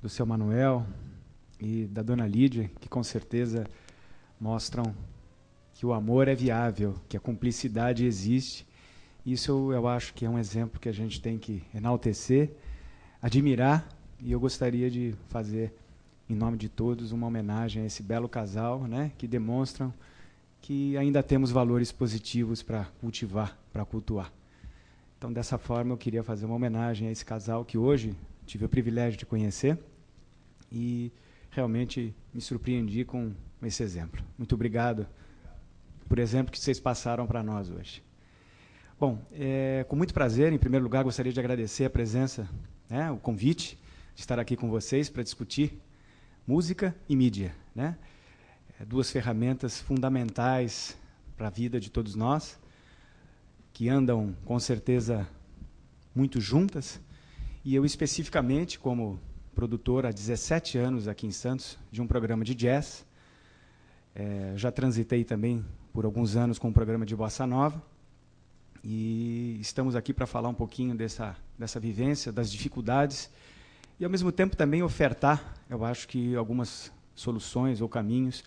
[0.00, 0.84] do seu Manuel
[1.60, 3.64] e da dona Lídia, que com certeza
[4.40, 4.94] mostram
[5.74, 8.66] que o amor é viável, que a cumplicidade existe.
[9.24, 12.50] Isso eu acho que é um exemplo que a gente tem que enaltecer,
[13.20, 13.88] admirar,
[14.20, 15.72] e eu gostaria de fazer,
[16.32, 19.92] em nome de todos, uma homenagem a esse belo casal, né, que demonstram
[20.62, 24.32] que ainda temos valores positivos para cultivar, para cultuar.
[25.18, 28.14] Então, dessa forma, eu queria fazer uma homenagem a esse casal que hoje
[28.46, 29.78] tive o privilégio de conhecer
[30.70, 31.12] e
[31.50, 34.22] realmente me surpreendi com esse exemplo.
[34.38, 35.06] Muito obrigado
[36.08, 38.02] por exemplo que vocês passaram para nós hoje.
[38.98, 42.48] Bom, é, com muito prazer, em primeiro lugar, gostaria de agradecer a presença,
[42.88, 43.78] né, o convite
[44.14, 45.80] de estar aqui com vocês para discutir
[46.46, 47.96] música e mídia, né?
[48.80, 50.96] É, duas ferramentas fundamentais
[51.36, 52.58] para a vida de todos nós,
[53.72, 55.28] que andam com certeza
[56.14, 57.00] muito juntas,
[57.64, 59.20] e eu especificamente como
[59.54, 63.06] produtor há 17 anos aqui em Santos de um programa de jazz,
[64.14, 67.82] é, já transitei também por alguns anos com um programa de bossa nova
[68.84, 73.30] e estamos aqui para falar um pouquinho dessa dessa vivência, das dificuldades
[74.02, 78.42] e ao mesmo tempo também ofertar, eu acho que algumas soluções ou caminhos,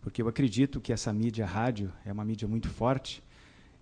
[0.00, 3.20] porque eu acredito que essa mídia rádio é uma mídia muito forte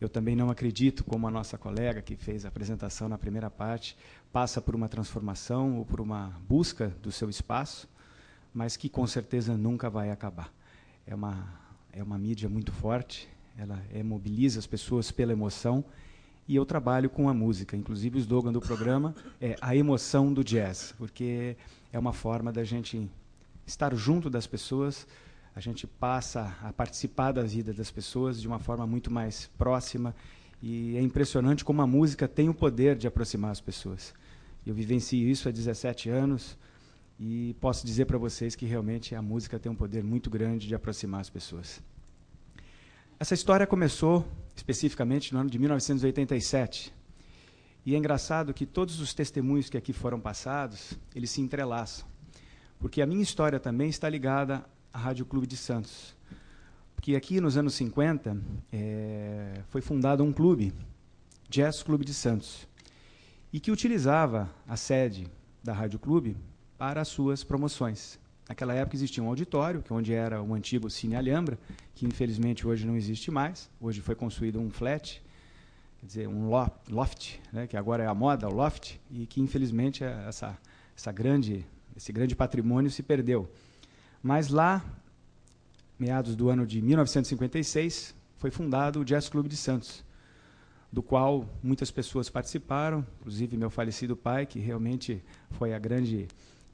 [0.00, 3.98] Eu também não acredito, como a nossa colega que fez a apresentação na primeira parte,
[4.32, 7.86] passa por uma transformação ou por uma busca do seu espaço,
[8.54, 10.50] mas que com certeza nunca vai acabar.
[11.06, 11.52] É uma,
[11.92, 15.84] é uma mídia muito forte, ela é, mobiliza as pessoas pela emoção
[16.50, 17.76] e eu trabalho com a música.
[17.76, 21.56] Inclusive, o slogan do programa é a emoção do jazz, porque
[21.92, 23.08] é uma forma da gente
[23.64, 25.06] estar junto das pessoas,
[25.54, 30.12] a gente passa a participar da vida das pessoas de uma forma muito mais próxima
[30.60, 34.12] e é impressionante como a música tem o poder de aproximar as pessoas.
[34.66, 36.58] Eu vivencio isso há 17 anos
[37.16, 40.74] e posso dizer para vocês que realmente a música tem um poder muito grande de
[40.74, 41.80] aproximar as pessoas.
[43.20, 44.26] Essa história começou
[44.60, 46.92] especificamente no ano de 1987.
[47.84, 52.06] E é engraçado que todos os testemunhos que aqui foram passados, eles se entrelaçam.
[52.78, 56.14] Porque a minha história também está ligada a Rádio Clube de Santos.
[56.94, 58.36] Porque aqui nos anos 50
[58.70, 60.74] é, foi fundado um clube,
[61.48, 62.68] Jazz Clube de Santos,
[63.50, 65.26] e que utilizava a sede
[65.64, 66.36] da Rádio Clube
[66.76, 68.18] para as suas promoções.
[68.50, 71.56] Naquela época existia um auditório, que é onde era o antigo Cine Alhambra,
[71.94, 73.70] que infelizmente hoje não existe mais.
[73.80, 75.22] Hoje foi construído um flat,
[76.00, 80.02] quer dizer, um loft, né, que agora é a moda, o loft, e que infelizmente
[80.02, 80.58] essa,
[80.96, 81.64] essa grande,
[81.96, 83.48] esse grande patrimônio se perdeu.
[84.20, 84.84] Mas lá,
[85.96, 90.04] meados do ano de 1956, foi fundado o Jazz Clube de Santos,
[90.90, 95.22] do qual muitas pessoas participaram, inclusive meu falecido pai, que realmente
[95.52, 96.26] foi a grande,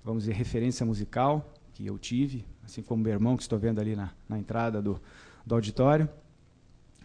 [0.03, 3.95] vamos dizer, referência musical que eu tive, assim como meu irmão, que estou vendo ali
[3.95, 4.99] na, na entrada do,
[5.45, 6.09] do auditório,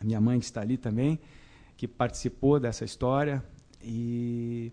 [0.01, 1.19] minha mãe, que está ali também,
[1.76, 3.43] que participou dessa história.
[3.84, 4.72] E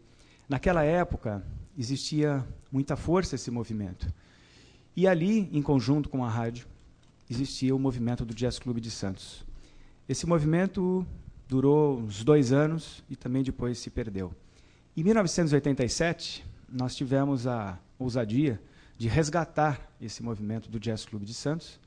[0.49, 1.45] naquela época
[1.77, 4.07] existia muita força esse movimento.
[4.95, 6.69] E ali, em conjunto com a rádio,
[7.29, 9.45] existia o movimento do Jazz Clube de Santos.
[10.09, 11.05] Esse movimento
[11.49, 14.33] durou uns dois anos e também depois se perdeu.
[14.97, 18.61] Em 1987, nós tivemos a ousadia
[18.99, 21.79] de resgatar esse movimento do Jazz Clube de Santos,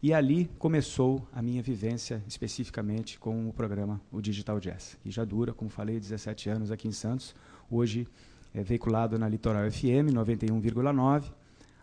[0.00, 5.24] e ali começou a minha vivência especificamente com o programa O Digital Jazz, que já
[5.24, 7.34] dura, como falei, 17 anos aqui em Santos.
[7.68, 8.06] Hoje
[8.54, 11.24] é veiculado na Litoral FM 91,9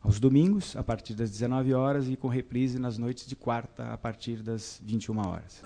[0.01, 3.97] aos domingos, a partir das 19 horas, e com reprise nas noites de quarta, a
[3.97, 5.61] partir das 21 horas.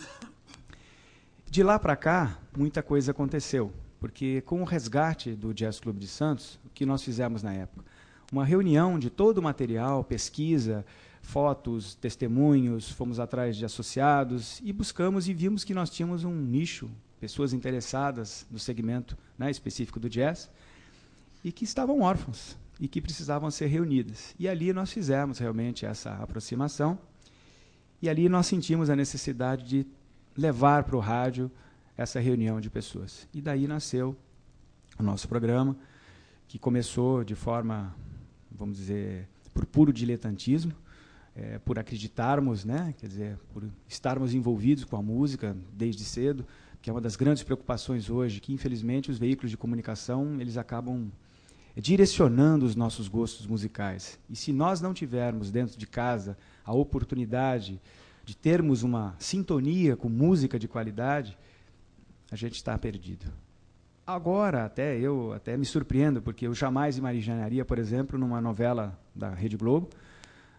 [1.49, 6.07] De lá para cá, muita coisa aconteceu, porque com o resgate do Jazz Clube de
[6.07, 7.85] Santos, o que nós fizemos na época?
[8.31, 10.85] Uma reunião de todo o material, pesquisa,
[11.21, 16.89] fotos, testemunhos, fomos atrás de associados e buscamos e vimos que nós tínhamos um nicho,
[17.19, 20.49] pessoas interessadas no segmento né, específico do jazz,
[21.43, 24.33] e que estavam órfãos e que precisavam ser reunidas.
[24.39, 26.97] E ali nós fizemos realmente essa aproximação.
[28.01, 29.87] E ali nós sentimos a necessidade de
[30.35, 31.51] levar para o rádio
[31.95, 33.27] essa reunião de pessoas.
[33.31, 34.15] E daí nasceu
[34.97, 35.77] o nosso programa,
[36.47, 37.95] que começou de forma,
[38.51, 40.73] vamos dizer, por puro diletantismo,
[41.35, 46.45] é, por acreditarmos, né, quer dizer, por estarmos envolvidos com a música desde cedo,
[46.81, 51.11] que é uma das grandes preocupações hoje, que infelizmente os veículos de comunicação eles acabam
[51.75, 54.19] direcionando os nossos gostos musicais.
[54.29, 57.79] E se nós não tivermos dentro de casa a oportunidade
[58.25, 61.37] de termos uma sintonia com música de qualidade,
[62.29, 63.31] a gente está perdido.
[64.13, 69.29] Agora, até eu até me surpreendo, porque eu jamais imaginaria, por exemplo, numa novela da
[69.29, 69.89] Rede Globo,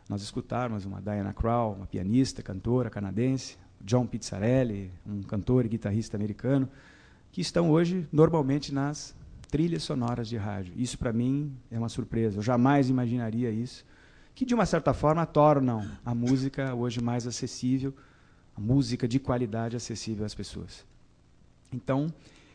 [0.08, 6.16] nós escutarmos uma Diana Krall, uma pianista, cantora canadense, John Pizzarelli, um cantor e guitarrista
[6.16, 6.66] americano,
[7.30, 9.14] que estão hoje normalmente nas
[9.50, 10.72] trilhas sonoras de rádio.
[10.74, 12.38] Isso para mim é uma surpresa.
[12.38, 13.84] Eu jamais imaginaria isso,
[14.34, 17.92] que de uma certa forma tornam a música hoje mais acessível,
[18.56, 20.86] a música de qualidade acessível às pessoas.
[21.70, 22.06] Então,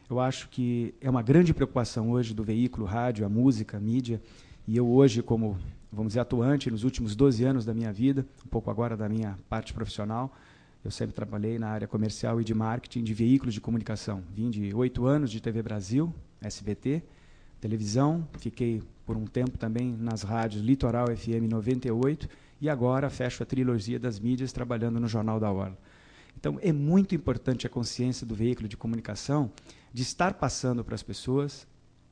[0.10, 4.22] eu acho que é uma grande preocupação hoje do veículo rádio, a música, a mídia,
[4.68, 5.58] e eu hoje como,
[5.92, 9.38] vamos dizer, atuante nos últimos 12 anos da minha vida, um pouco agora da minha
[9.50, 10.34] parte profissional,
[10.84, 14.24] eu sempre trabalhei na área comercial e de marketing de veículos de comunicação.
[14.34, 17.04] Vim de oito anos de TV Brasil, SBT,
[17.60, 22.30] televisão, fiquei por um tempo também nas rádios Litoral FM 98
[22.62, 25.78] e agora fecho a trilogia das mídias trabalhando no Jornal da Orla.
[26.40, 29.52] Então é muito importante a consciência do veículo de comunicação
[29.98, 31.66] de estar passando para as pessoas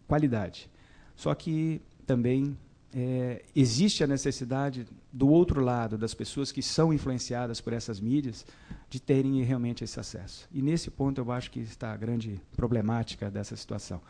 [0.07, 0.67] qualidade.
[1.15, 2.57] Só que também
[2.91, 8.43] é, existe a necessidade do outro lado das pessoas que são influenciadas por essas mídias
[8.89, 10.49] de terem realmente esse acesso.
[10.51, 14.01] E nesse ponto eu acho que está a grande problemática dessa situação.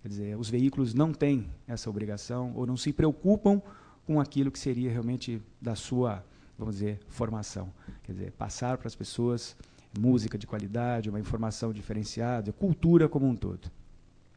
[0.00, 3.60] Quer dizer, os veículos não têm essa obrigação ou não se preocupam
[4.06, 6.24] com aquilo que seria realmente da sua,
[6.56, 7.72] vamos dizer, formação.
[8.04, 9.56] Quer dizer, passar para as pessoas
[9.98, 13.70] música de qualidade, uma informação diferenciada, cultura como um todo.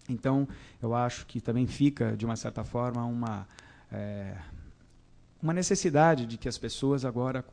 [0.10, 0.48] Então,
[0.82, 3.48] eu acho que também fica, de uma certa forma, uma,
[3.92, 4.38] é,
[5.42, 7.44] uma necessidade de que as pessoas agora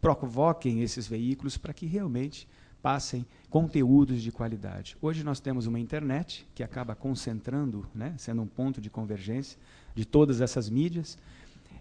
[0.00, 2.48] provoquem esses veículos para que realmente
[2.82, 4.96] passem conteúdos de qualidade.
[5.02, 9.58] Hoje nós temos uma internet que acaba concentrando, né, sendo um ponto de convergência
[9.94, 11.18] de todas essas mídias,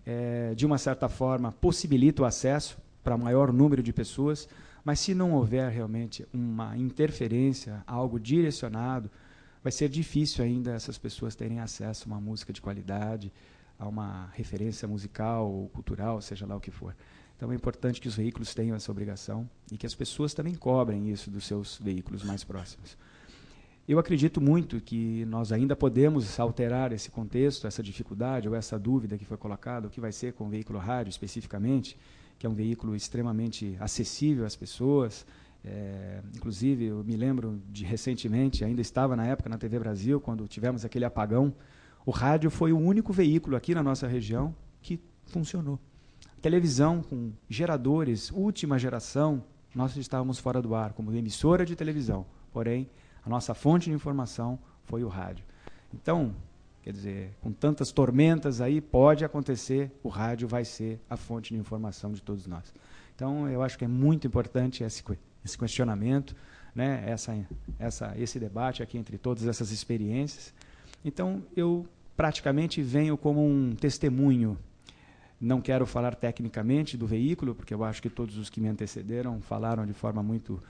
[0.05, 4.47] é, de uma certa forma possibilita o acesso para maior número de pessoas,
[4.89, 9.07] mas se não houver realmente uma interferência, algo direcionado,
[9.61, 13.31] vai ser difícil ainda essas pessoas terem acesso a uma música de qualidade,
[13.77, 16.95] a uma referência musical ou cultural, seja lá o que for.
[17.37, 21.11] Então é importante que os veículos tenham essa obrigação e que as pessoas também cobrem
[21.11, 22.97] isso dos seus veículos mais próximos.
[23.87, 29.19] Eu acredito muito que nós ainda podemos alterar esse contexto, essa dificuldade ou essa dúvida
[29.19, 31.95] que foi colocada, o que vai ser com o veículo rádio especificamente,
[32.39, 35.25] que é um veículo extremamente acessível às pessoas.
[35.63, 40.47] É, inclusive, eu me lembro de recentemente, ainda estava na época na TV Brasil, quando
[40.47, 41.53] tivemos aquele apagão,
[42.05, 45.77] o rádio foi o único veículo aqui na nossa região que funcionou.
[46.41, 49.43] Televisão com geradores, última geração,
[49.75, 52.25] nós estávamos fora do ar, como emissora de televisão.
[52.53, 52.89] Porém,
[53.23, 55.43] a nossa fonte de informação foi o rádio.
[55.93, 56.33] Então,
[56.89, 61.59] quer dizer, com tantas tormentas aí, pode acontecer, o rádio vai ser a fonte de
[61.59, 62.73] informação de todos nós.
[63.15, 65.03] Então, eu acho que é muito importante esse,
[65.45, 66.35] esse questionamento,
[66.73, 67.37] né, essa,
[67.77, 70.51] essa, esse debate aqui entre todas essas experiências.
[71.05, 71.85] Então, eu
[72.17, 74.57] praticamente venho como um testemunho
[75.39, 79.39] não quero falar tecnicamente do veículo, porque eu acho que todos os que me antecederam
[79.39, 80.61] falaram de forma muito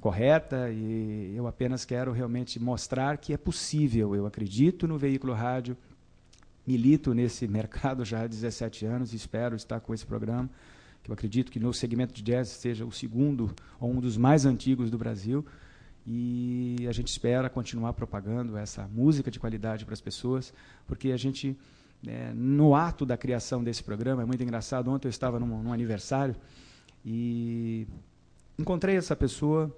[0.00, 4.14] correta e eu apenas quero realmente mostrar que é possível.
[4.14, 5.76] Eu acredito no veículo rádio,
[6.66, 10.48] milito nesse mercado já há 17 anos e espero estar com esse programa,
[11.02, 14.44] que eu acredito que no segmento de jazz seja o segundo ou um dos mais
[14.44, 15.44] antigos do Brasil.
[16.06, 20.54] E a gente espera continuar propagando essa música de qualidade para as pessoas,
[20.86, 21.56] porque a gente
[22.06, 24.90] é, no ato da criação desse programa, é muito engraçado.
[24.90, 26.36] Ontem eu estava num, num aniversário
[27.04, 27.86] e
[28.58, 29.74] encontrei essa pessoa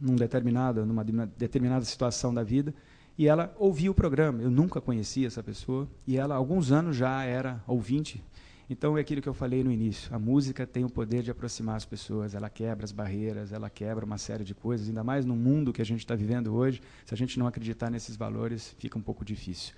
[0.00, 2.74] num determinada, numa determinada situação da vida
[3.18, 4.42] e ela ouvia o programa.
[4.42, 8.22] Eu nunca conhecia essa pessoa e ela, há alguns anos, já era ouvinte.
[8.68, 10.14] Então é aquilo que eu falei no início.
[10.14, 12.34] A música tem o poder de aproximar as pessoas.
[12.34, 14.88] Ela quebra as barreiras, ela quebra uma série de coisas.
[14.88, 16.82] Ainda mais no mundo que a gente está vivendo hoje.
[17.04, 19.74] Se a gente não acreditar nesses valores, fica um pouco difícil.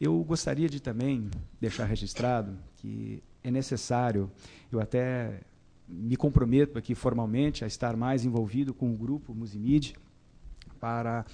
[0.00, 1.30] Eu gostaria de também
[1.60, 4.30] deixar registrado que é necessário,
[4.70, 5.40] eu até
[5.88, 9.94] me comprometo aqui formalmente a estar mais envolvido com o grupo Musimid
[10.78, 11.24] para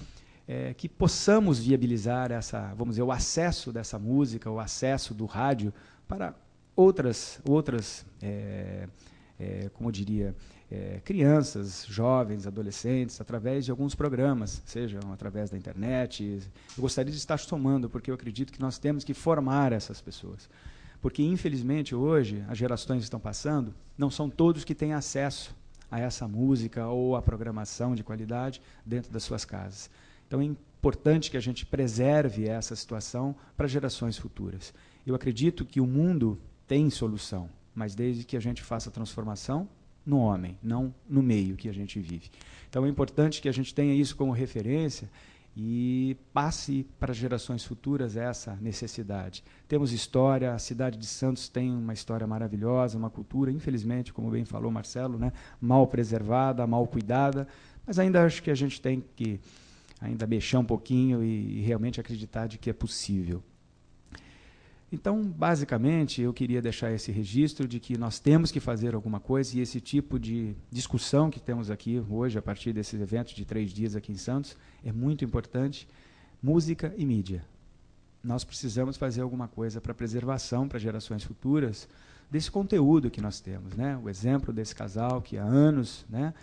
[0.47, 5.73] é, que possamos viabilizar essa, vamos dizer, o acesso dessa música, o acesso do rádio
[6.07, 6.35] para
[6.75, 8.87] outras, outras, é,
[9.39, 10.35] é, como eu diria,
[10.71, 16.41] é, crianças, jovens, adolescentes, através de alguns programas, sejam através da internet.
[16.77, 20.49] Eu gostaria de estar somando, porque eu acredito que nós temos que formar essas pessoas.
[21.01, 25.55] Porque, infelizmente, hoje, as gerações estão passando, não são todos que têm acesso
[25.89, 29.89] a essa música ou a programação de qualidade dentro das suas casas.
[30.27, 34.73] Então, é importante que a gente preserve essa situação para gerações futuras.
[35.05, 39.69] Eu acredito que o mundo tem solução, mas desde que a gente faça a transformação
[40.05, 42.29] no homem, não no meio que a gente vive.
[42.69, 45.09] Então é importante que a gente tenha isso como referência
[45.55, 49.43] e passe para gerações futuras essa necessidade.
[49.67, 54.43] Temos história, a cidade de Santos tem uma história maravilhosa, uma cultura, infelizmente, como bem
[54.43, 55.31] falou Marcelo, né,
[55.61, 57.47] mal preservada, mal cuidada,
[57.87, 59.39] mas ainda acho que a gente tem que
[60.01, 63.41] ainda mexer um pouquinho e, e realmente acreditar de que é possível.
[64.95, 69.57] Então, basicamente, eu queria deixar esse registro de que nós temos que fazer alguma coisa
[69.57, 73.71] e esse tipo de discussão que temos aqui hoje, a partir desses eventos de três
[73.71, 75.85] dias aqui em Santos, é muito importante.
[76.41, 77.43] Música e mídia.
[78.23, 81.89] Nós precisamos fazer alguma coisa para preservação para gerações futuras
[82.31, 83.75] desse conteúdo que nós temos.
[83.75, 83.99] Né?
[84.01, 86.33] O exemplo desse casal que há anos né,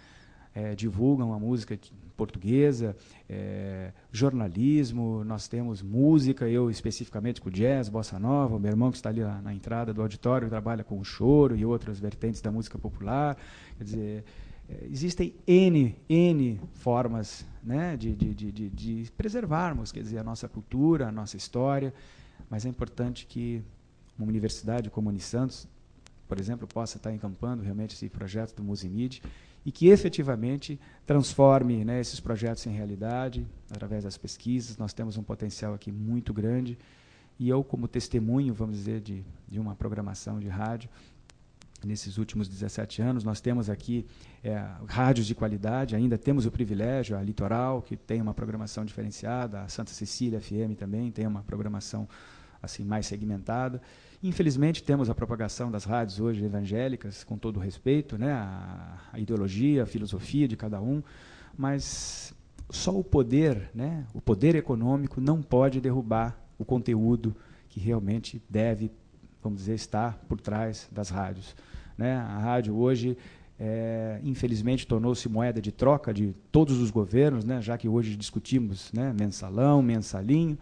[0.54, 1.78] é, divulgam a música
[2.16, 2.96] portuguesa,
[3.28, 8.96] é, jornalismo, nós temos música, eu especificamente com jazz, bossa nova, o meu irmão que
[8.96, 12.52] está ali na, na entrada do auditório trabalha com o choro e outras vertentes da
[12.52, 13.36] música popular.
[13.78, 14.24] Quer dizer,
[14.68, 20.48] é, existem N, N formas né, de, de, de, de, preservarmos quer dizer, a nossa
[20.48, 21.92] cultura, a nossa história,
[22.48, 23.62] mas é importante que
[24.18, 25.66] uma universidade como a Unisantos,
[26.28, 29.20] por exemplo, possa estar encampando realmente esse projeto do Musimid
[29.64, 34.76] e que efetivamente transforme né, esses projetos em realidade através das pesquisas.
[34.76, 36.76] Nós temos um potencial aqui muito grande
[37.38, 40.88] e eu, como testemunho, vamos dizer, de, de uma programação de rádio,
[41.84, 43.24] nesses últimos 17 anos.
[43.24, 44.06] Nós temos aqui
[44.42, 49.62] é, rádios de qualidade, ainda temos o privilégio, a Litoral, que tem uma programação diferenciada,
[49.62, 52.08] a Santa Cecília FM também tem uma programação
[52.62, 53.82] assim mais segmentada.
[54.22, 59.82] Infelizmente, temos a propagação das rádios hoje evangélicas, com todo respeito, né, a, a ideologia,
[59.82, 61.02] a filosofia de cada um,
[61.58, 62.32] mas
[62.70, 67.34] só o poder, né, o poder econômico não pode derrubar o conteúdo
[67.68, 68.92] que realmente deve,
[69.42, 71.56] vamos dizer, estar por trás das rádios.
[71.98, 72.14] Né?
[72.14, 73.18] A rádio hoje,
[73.58, 77.60] é, infelizmente, tornou-se moeda de troca de todos os governos, né?
[77.60, 79.12] já que hoje discutimos né?
[79.18, 80.56] mensalão, mensalinho,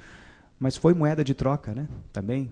[0.58, 1.86] mas foi moeda de troca né?
[2.10, 2.50] também.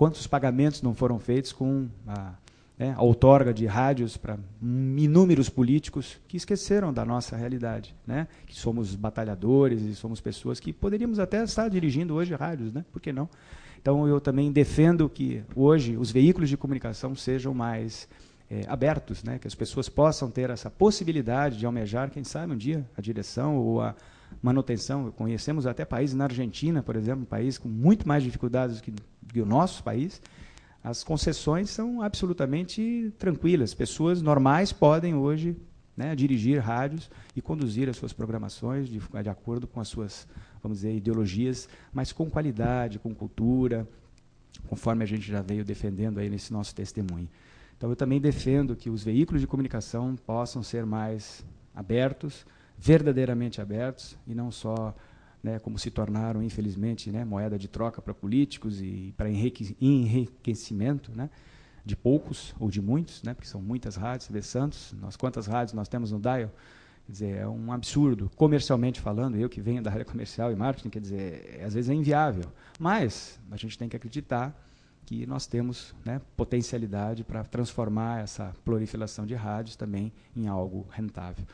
[0.00, 2.32] Quantos pagamentos não foram feitos com a,
[2.78, 8.26] né, a outorga de rádios para inúmeros políticos que esqueceram da nossa realidade, né?
[8.46, 12.82] que somos batalhadores e somos pessoas que poderíamos até estar dirigindo hoje rádios, né?
[12.90, 13.28] por que não?
[13.78, 18.08] Então eu também defendo que hoje os veículos de comunicação sejam mais
[18.50, 19.38] é, abertos, né?
[19.38, 23.58] que as pessoas possam ter essa possibilidade de almejar, quem sabe um dia, a direção
[23.58, 23.94] ou a
[24.42, 25.10] manutenção.
[25.10, 28.92] Conhecemos até países na Argentina, por exemplo, um país com muito mais dificuldades que,
[29.28, 30.20] que o nosso país.
[30.82, 33.74] As concessões são absolutamente tranquilas.
[33.74, 35.56] Pessoas normais podem hoje
[35.96, 40.26] né, dirigir rádios e conduzir as suas programações de, de acordo com as suas
[40.62, 43.88] vamos dizer, ideologias, mas com qualidade, com cultura,
[44.68, 47.28] conforme a gente já veio defendendo aí nesse nosso testemunho.
[47.76, 52.44] Então, eu também defendo que os veículos de comunicação possam ser mais abertos,
[52.80, 54.94] verdadeiramente abertos, e não só
[55.42, 61.28] né, como se tornaram, infelizmente, né, moeda de troca para políticos e para enriquecimento né,
[61.84, 64.24] de poucos ou de muitos, né, porque são muitas rádios.
[64.24, 66.50] Você vê Santos, nós, quantas rádios nós temos no Dial?
[67.06, 70.90] Quer dizer, é um absurdo, comercialmente falando, eu que venho da área comercial e marketing,
[70.90, 72.44] quer dizer, é, às vezes é inviável.
[72.78, 74.54] Mas a gente tem que acreditar
[75.04, 81.44] que nós temos né, potencialidade para transformar essa proliferação de rádios também em algo rentável,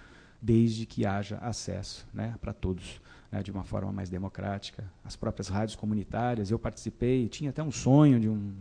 [0.46, 3.00] desde que haja acesso né, para todos.
[3.32, 4.84] Né, de uma forma mais democrática.
[5.04, 8.54] As próprias rádios comunitárias, eu participei, tinha até um sonho de um,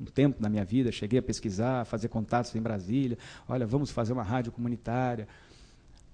[0.00, 3.16] um tempo na minha vida, cheguei a pesquisar, fazer contatos em Brasília,
[3.48, 5.28] olha, vamos fazer uma rádio comunitária.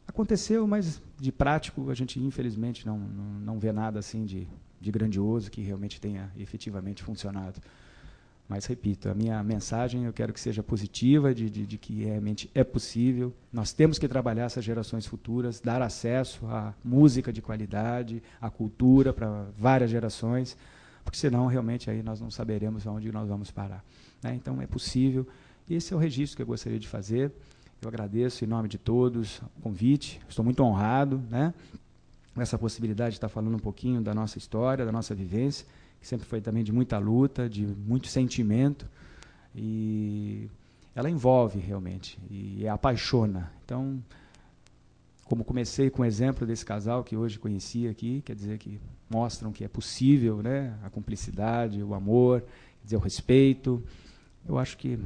[0.06, 4.46] Aconteceu, mas de prático a gente infelizmente não, não, não vê nada assim de,
[4.78, 7.58] de grandioso que realmente tenha efetivamente funcionado.
[8.48, 12.50] Mas, repito, a minha mensagem eu quero que seja positiva, de, de, de, que realmente
[12.54, 13.32] é possível.
[13.52, 19.12] Nós temos que trabalhar essas gerações futuras, dar acesso à música de qualidade, à cultura
[19.12, 20.56] para várias gerações,
[21.02, 23.82] porque senão realmente aí nós não saberemos aonde nós vamos parar.
[24.22, 24.34] Né?
[24.34, 25.26] Então é possível.
[25.68, 27.32] Esse é o registro que eu gostaria de fazer.
[27.80, 30.20] Eu agradeço em nome de todos o convite.
[30.28, 31.52] Estou muito honrado, né?
[32.36, 35.66] Essa possibilidade de estar falando um pouquinho da nossa história, da nossa vivência,
[36.02, 38.90] que sempre foi também de muita luta, de muito sentimento
[39.54, 40.50] e
[40.96, 43.52] ela envolve realmente e apaixona.
[43.64, 44.02] Então,
[45.24, 49.52] como comecei com o exemplo desse casal que hoje conheci aqui, quer dizer que mostram
[49.52, 50.76] que é possível, né?
[50.82, 53.80] A cumplicidade, o amor, quer dizer, o respeito.
[54.44, 54.98] Eu acho que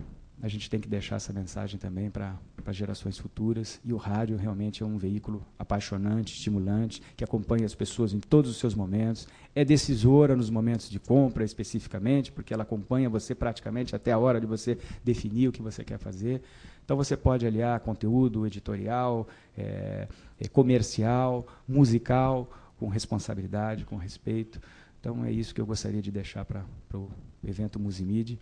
[0.43, 2.39] a gente tem que deixar essa mensagem também para
[2.71, 3.81] gerações futuras.
[3.83, 8.51] E o rádio realmente é um veículo apaixonante, estimulante, que acompanha as pessoas em todos
[8.51, 9.27] os seus momentos.
[9.55, 14.39] É decisora nos momentos de compra, especificamente, porque ela acompanha você praticamente até a hora
[14.39, 16.43] de você definir o que você quer fazer.
[16.85, 19.27] Então você pode aliar conteúdo editorial,
[19.57, 20.07] é,
[20.53, 24.61] comercial, musical, com responsabilidade, com respeito.
[25.01, 27.09] Então é isso que eu gostaria de deixar para o
[27.43, 28.39] evento Musimid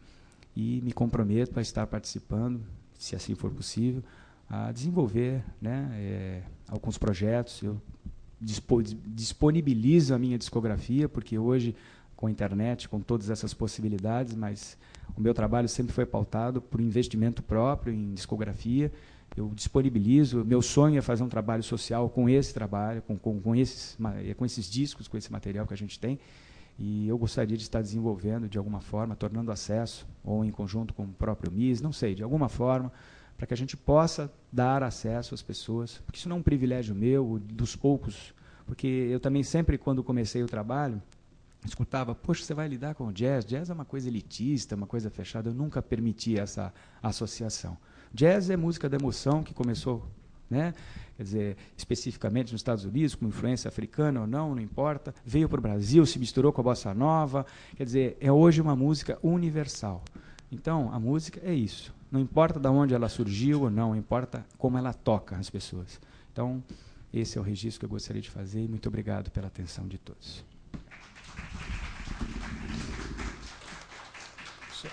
[0.57, 2.61] e me comprometo a estar participando,
[2.99, 4.03] se assim for possível,
[4.49, 7.63] a desenvolver né, é, alguns projetos.
[7.63, 7.81] Eu
[8.41, 11.75] dispo, disponibilizo a minha discografia, porque hoje,
[12.15, 14.77] com a internet, com todas essas possibilidades, mas
[15.17, 18.93] o meu trabalho sempre foi pautado por investimento próprio em discografia.
[19.37, 20.45] Eu disponibilizo.
[20.45, 23.99] Meu sonho é fazer um trabalho social com esse trabalho, com, com, com, esses,
[24.37, 26.21] com esses discos, com esse material que a gente tem.
[26.79, 31.05] E eu gostaria de estar desenvolvendo de alguma forma, tornando acesso, ou em conjunto com
[31.05, 32.93] o próprio MIS, não sei, de alguma forma,
[33.37, 36.95] para que a gente possa dar acesso às pessoas, porque isso não é um privilégio
[36.95, 38.35] meu, dos poucos,
[38.67, 41.01] porque eu também sempre, quando comecei o trabalho,
[41.65, 45.11] escutava, poxa, você vai lidar com o jazz, jazz é uma coisa elitista, uma coisa
[45.11, 46.73] fechada, eu nunca permiti essa
[47.03, 47.77] associação.
[48.13, 50.07] Jazz é música da emoção que começou
[50.49, 50.75] né?
[51.17, 55.59] quer dizer, especificamente nos Estados Unidos, com influência africana ou não, não importa, veio para
[55.59, 57.47] o Brasil, se misturou com a bossa nova,
[57.77, 60.03] quer dizer, é hoje uma música universal.
[60.51, 61.95] Então, a música é isso.
[62.11, 66.01] Não importa de onde ela surgiu ou não, importa como ela toca as pessoas.
[66.33, 66.63] Então,
[67.13, 69.99] esse é o registro que eu gostaria de fazer e muito obrigado pela atenção de
[69.99, 70.45] todos.
[74.73, 74.89] Só,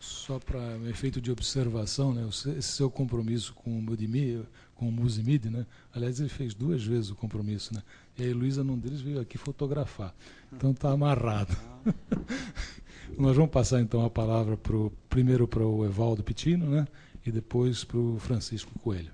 [0.00, 2.28] só para efeito de observação, né?
[2.28, 4.44] esse seu compromisso com o Mudimi,
[4.82, 5.64] com o Musimid, né?
[5.94, 7.80] Aliás, ele fez duas vezes o compromisso, né?
[8.18, 10.12] E a Heloísa, num deles, veio aqui fotografar.
[10.52, 11.56] Então está amarrado.
[13.16, 16.88] Nós vamos passar então a palavra pro, primeiro para o Evaldo Pitino, né?
[17.24, 19.12] E depois para o Francisco Coelho.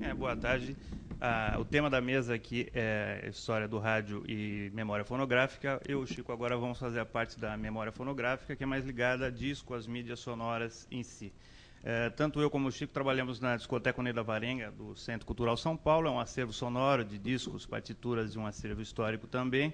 [0.00, 0.76] É, boa tarde.
[1.20, 5.80] Ah, o tema da mesa aqui é história do rádio e memória fonográfica.
[5.86, 8.84] Eu e o Chico agora vamos fazer a parte da memória fonográfica, que é mais
[8.84, 11.32] ligada a disco, às mídias sonoras em si.
[11.82, 15.76] É, tanto eu como o Chico trabalhamos na discoteca Unida Varenga, do Centro Cultural São
[15.76, 19.72] Paulo, é um acervo sonoro de discos, partituras e um acervo histórico também,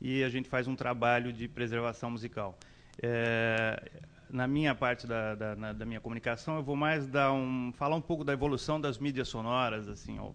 [0.00, 2.56] e a gente faz um trabalho de preservação musical.
[3.02, 3.90] É,
[4.30, 7.96] na minha parte da, da, na, da, minha comunicação, eu vou mais dar um, falar
[7.96, 10.30] um pouco da evolução das mídias sonoras, assim, ó,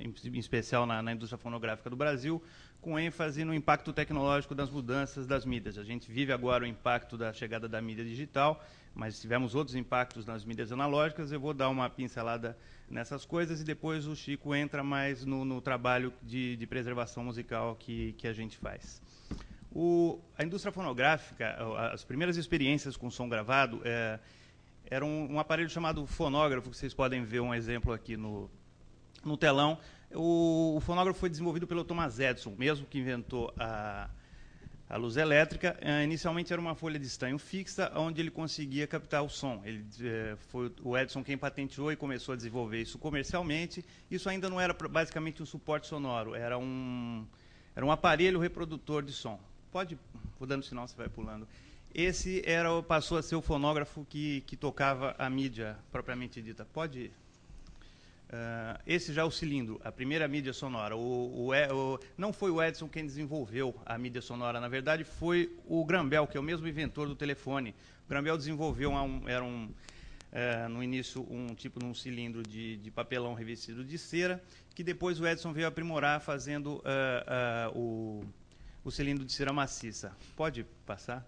[0.00, 2.42] em, em, especial na, na, indústria fonográfica do Brasil,
[2.80, 5.76] com ênfase no impacto tecnológico das mudanças das mídias.
[5.76, 8.64] A gente vive agora o impacto da chegada da mídia digital,
[8.96, 11.30] mas tivemos outros impactos nas mídias analógicas.
[11.30, 12.56] Eu vou dar uma pincelada
[12.88, 17.76] nessas coisas e depois o Chico entra mais no, no trabalho de, de preservação musical
[17.76, 19.02] que, que a gente faz.
[19.70, 21.58] O, a indústria fonográfica,
[21.92, 24.18] as primeiras experiências com som gravado, é,
[24.86, 28.50] era um, um, aparelho chamado fonógrafo, que vocês podem ver um exemplo aqui no,
[29.22, 29.78] no telão.
[30.10, 34.08] O, o fonógrafo foi desenvolvido pelo Thomas Edison, mesmo que inventou a,
[34.88, 35.76] a luz elétrica.
[35.80, 39.62] É, inicialmente era uma folha de estanho fixa, onde ele conseguia captar o som.
[39.64, 43.84] Ele, é, foi o Edison quem patenteou e começou a desenvolver isso comercialmente.
[44.10, 47.26] Isso ainda não era basicamente um suporte sonoro, era um,
[47.74, 49.38] era um aparelho reprodutor de som
[49.76, 49.98] pode,
[50.38, 51.46] vou dando sinal, você vai pulando.
[51.94, 56.64] Esse era, passou a ser o fonógrafo que, que tocava a mídia propriamente dita.
[56.64, 57.12] Pode.
[58.26, 60.96] Uh, esse já é o cilindro, a primeira mídia sonora.
[60.96, 65.56] O, o, o, não foi o Edison quem desenvolveu a mídia sonora, na verdade foi
[65.64, 67.74] o Graham Bell, que é o mesmo inventor do telefone.
[68.04, 72.42] O Graham Bell desenvolveu um, era um, uh, no início um tipo de um cilindro
[72.42, 74.42] de, de, papelão revestido de cera,
[74.74, 78.24] que depois o Edison veio aprimorar fazendo uh, o
[78.86, 80.12] o cilindro de cera maciça.
[80.36, 81.26] Pode passar?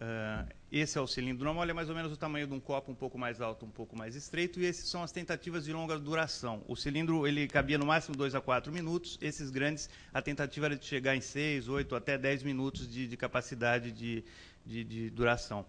[0.00, 2.60] Uh, esse é o cilindro normal, ele é mais ou menos o tamanho de um
[2.60, 5.72] copo, um pouco mais alto, um pouco mais estreito, e esses são as tentativas de
[5.72, 6.62] longa duração.
[6.68, 10.76] O cilindro ele cabia no máximo 2 a 4 minutos, esses grandes, a tentativa era
[10.76, 14.22] de chegar em 6, 8, até 10 minutos de, de capacidade de,
[14.64, 15.66] de, de duração.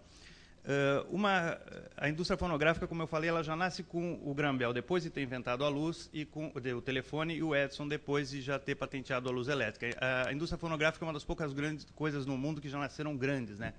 [0.70, 1.58] Uh, uma,
[1.98, 5.24] a indústria fonográfica, como eu falei, ela já nasce com o Grambel depois de ter
[5.24, 9.28] inventado a luz e com o telefone e o Edison depois de já ter patenteado
[9.28, 9.98] a luz elétrica.
[10.28, 13.58] A indústria fonográfica é uma das poucas grandes coisas no mundo que já nasceram grandes,
[13.58, 13.74] né?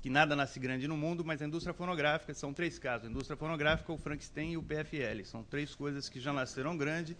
[0.00, 3.36] Que nada nasce grande no mundo, mas a indústria fonográfica são três casos: a indústria
[3.36, 5.24] fonográfica, o Frankenstein e o PFL.
[5.24, 7.16] São três coisas que já nasceram grandes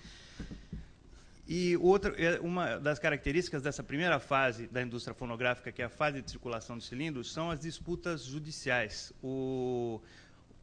[1.46, 5.90] e outra, é, uma das características dessa primeira fase da indústria fonográfica, que é a
[5.90, 9.12] fase de circulação de cilindros, são as disputas judiciais.
[9.22, 10.00] O,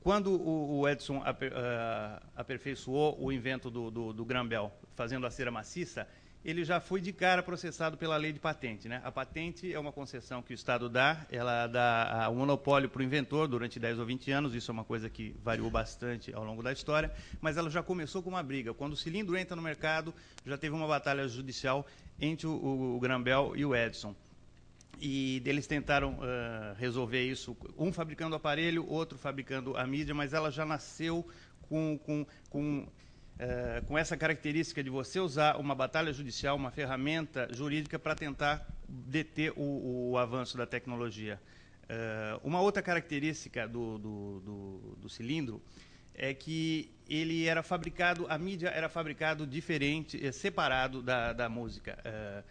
[0.01, 6.07] quando o, Edson ah, aperfeiçoou o invento do, do, do Grambel, fazendo a cera maciça,
[6.49, 8.89] ele já foi de cara processado pela lei de patente.
[8.89, 9.01] Né?
[9.03, 13.01] A patente é uma concessão que o Estado dá, ela dá o um monopólio para
[13.01, 16.43] o inventor durante 10 ou 20 anos, isso é uma coisa que variou bastante ao
[16.43, 18.73] longo da história, mas ela já começou com uma briga.
[18.73, 20.13] Quando o cilindro entra no mercado,
[20.45, 21.85] já teve uma batalha judicial
[22.19, 24.15] entre o, o, o Grambel e o Edison.
[24.99, 30.33] E eles tentaram uh, resolver isso, um fabricando o aparelho, outro fabricando a mídia, mas
[30.33, 31.25] ela já nasceu
[31.69, 32.87] com, com, com
[33.39, 38.67] é, com essa característica de você usar uma batalha judicial, uma ferramenta jurídica para tentar
[38.87, 41.39] deter o, o, avanço da tecnologia.
[41.87, 45.61] É, uma outra característica do, do, do, do, cilindro
[46.13, 51.97] é que ele era fabricado, a mídia era fabricado diferente, é, separado da, da música.
[52.03, 52.43] É,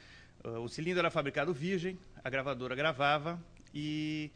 [0.59, 3.39] o cilindro era fabricado virgem, a gravadora gravava
[3.75, 4.31] e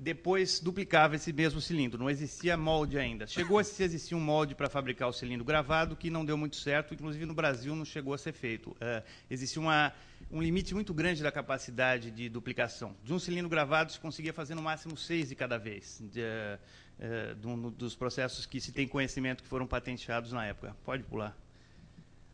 [0.00, 3.26] depois duplicava esse mesmo cilindro, não existia molde ainda.
[3.26, 6.56] Chegou a se existir um molde para fabricar o cilindro gravado, que não deu muito
[6.56, 8.70] certo, inclusive no Brasil não chegou a ser feito.
[8.70, 9.92] Uh, existia uma,
[10.30, 12.96] um limite muito grande da capacidade de duplicação.
[13.04, 17.48] De um cilindro gravado se conseguia fazer no máximo seis de cada vez, de, uh,
[17.48, 20.76] uh, dos processos que se tem conhecimento que foram patenteados na época.
[20.84, 21.36] Pode pular.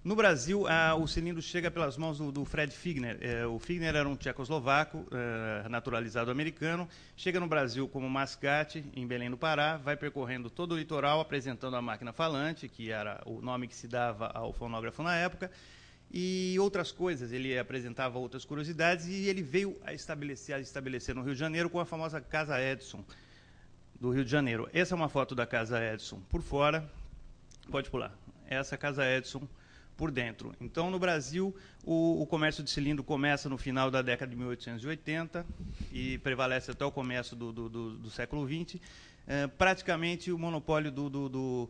[0.04, 0.64] No Brasil,
[1.00, 3.18] o cilindro chega pelas mãos do, do Fred Figner.
[3.20, 6.88] É, o Figner era um tchecoslovaco, é, naturalizado americano.
[7.16, 11.74] Chega no Brasil como mascate, em Belém do Pará, vai percorrendo todo o litoral, apresentando
[11.74, 15.50] a máquina falante, que era o nome que se dava ao fonógrafo na época,
[16.12, 17.32] e outras coisas.
[17.32, 21.68] Ele apresentava outras curiosidades e ele veio a estabelecer, a estabelecer no Rio de Janeiro
[21.68, 23.04] com a famosa Casa Edson,
[24.00, 24.70] do Rio de Janeiro.
[24.72, 26.88] Essa é uma foto da Casa Edson por fora.
[27.68, 28.16] Pode pular.
[28.48, 29.46] Essa a Casa Edson
[29.98, 30.54] por dentro.
[30.60, 31.54] Então, no Brasil,
[31.84, 35.44] o, o, comércio de cilindro começa no final da década de 1880
[35.92, 38.80] e prevalece até o começo do, do, do, do século XX.
[39.26, 41.68] É, praticamente o monopólio do,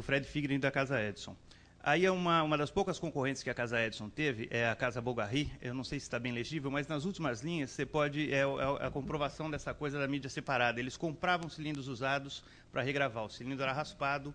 [0.00, 1.36] Fred Figner e da Casa Edison.
[1.82, 5.00] Aí é uma, uma das poucas concorrentes que a Casa Edison teve, é a Casa
[5.00, 5.50] Bogarri.
[5.60, 8.32] Eu não sei se está bem legível, mas nas últimas linhas você pode.
[8.32, 10.78] É, é a comprovação dessa coisa da mídia separada.
[10.78, 13.24] Eles compravam cilindros usados para regravar.
[13.24, 14.32] O cilindro era raspado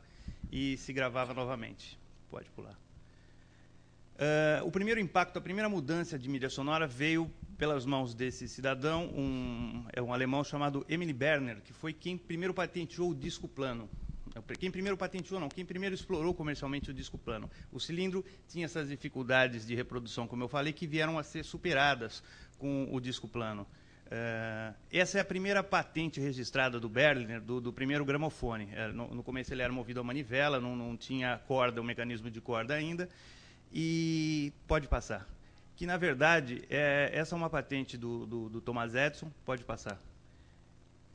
[0.54, 1.98] e se gravava novamente.
[2.30, 2.78] Pode pular.
[4.14, 9.06] Uh, o primeiro impacto, a primeira mudança de mídia sonora veio pelas mãos desse cidadão,
[9.16, 13.90] um, é um alemão chamado Emily Berner, que foi quem primeiro patenteou o disco plano.
[14.60, 17.50] Quem primeiro patenteou, não, quem primeiro explorou comercialmente o disco plano.
[17.72, 22.24] O cilindro tinha essas dificuldades de reprodução, como eu falei, que vieram a ser superadas
[22.60, 23.66] com o disco plano.
[24.14, 28.66] Uh, essa é a primeira patente registrada do Berliner, do, do primeiro gramofone.
[28.66, 31.88] Uh, no, no, começo ele era movido a manivela, não, não tinha corda, o um
[31.88, 33.10] mecanismo de corda ainda.
[33.72, 35.28] E pode passar.
[35.76, 40.00] Que, na verdade, é, essa é uma patente do, do, do Thomas Edison, pode passar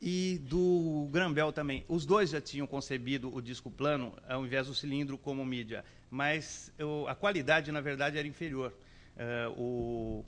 [0.01, 1.83] e do Grambel também.
[1.87, 6.71] Os dois já tinham concebido o disco plano ao invés do cilindro como mídia, mas
[6.77, 8.73] eu, a qualidade, na verdade, era inferior.
[9.15, 10.25] Uh, o,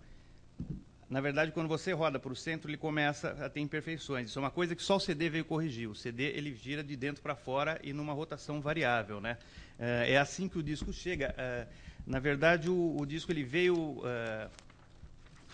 [1.11, 4.29] na verdade, quando você roda para o centro, ele começa a ter imperfeições.
[4.29, 5.89] Isso é uma coisa que só o CD veio corrigir.
[5.89, 9.19] O CD ele gira de dentro para fora e numa rotação variável.
[9.19, 9.37] Né?
[9.77, 11.35] Uh, é assim que o disco chega.
[11.37, 11.67] Uh,
[12.07, 14.01] na verdade, o, o, disco ele veio,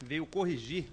[0.05, 0.85] veio corrigir.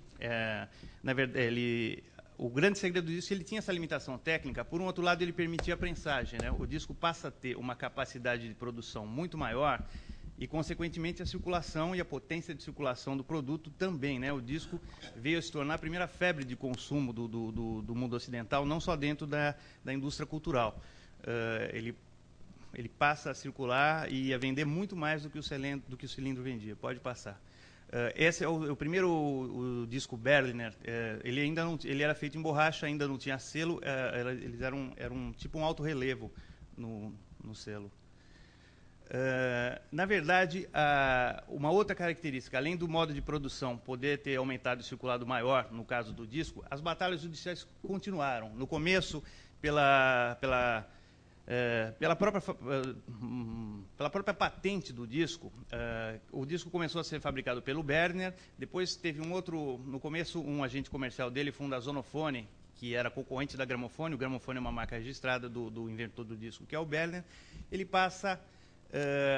[1.03, 2.03] na verdade, ele
[2.36, 4.65] o grande segredo é que ele tinha essa limitação técnica.
[4.65, 6.41] Por um outro lado, ele permitia a prensagem.
[6.43, 6.51] Né?
[6.51, 9.81] O disco passa a ter uma capacidade de produção muito maior
[10.39, 14.19] e, consequentemente, a circulação e a potência de circulação do produto também.
[14.19, 14.32] Né?
[14.32, 14.81] O disco
[15.16, 18.66] veio a se tornar a primeira febre de consumo do, do, do, do mundo ocidental,
[18.66, 19.55] não só dentro da,
[19.85, 20.81] da indústria cultural.
[21.20, 21.97] Uh, ele,
[22.74, 26.05] ele passa a circular e a vender muito mais do que o cilindro, do que
[26.05, 26.74] o cilindro vendia.
[26.74, 27.40] Pode passar.
[27.89, 30.73] Uh, esse é o, o primeiro o, o disco Berliner.
[30.73, 33.77] Uh, ele ainda não, ele era feito em borracha, ainda não tinha selo.
[33.77, 36.32] Uh, eles eram, eram tipo um alto relevo
[36.77, 37.89] no, no selo.
[39.93, 40.68] Na verdade,
[41.48, 45.85] uma outra característica, além do modo de produção poder ter aumentado e circulado maior, no
[45.85, 48.51] caso do disco, as batalhas judiciais continuaram.
[48.51, 49.22] No começo,
[49.60, 50.86] pela, pela
[51.47, 52.94] é, pela, própria, é,
[53.97, 58.97] pela própria patente do disco, é, o disco começou a ser fabricado pelo Berner, depois
[58.97, 63.56] teve um outro, no começo, um agente comercial dele funda a Zonofone, que era concorrente
[63.56, 66.78] da Gramofone, o Gramofone é uma marca registrada do, do inventor do disco, que é
[66.78, 67.22] o Berner,
[67.70, 68.40] ele passa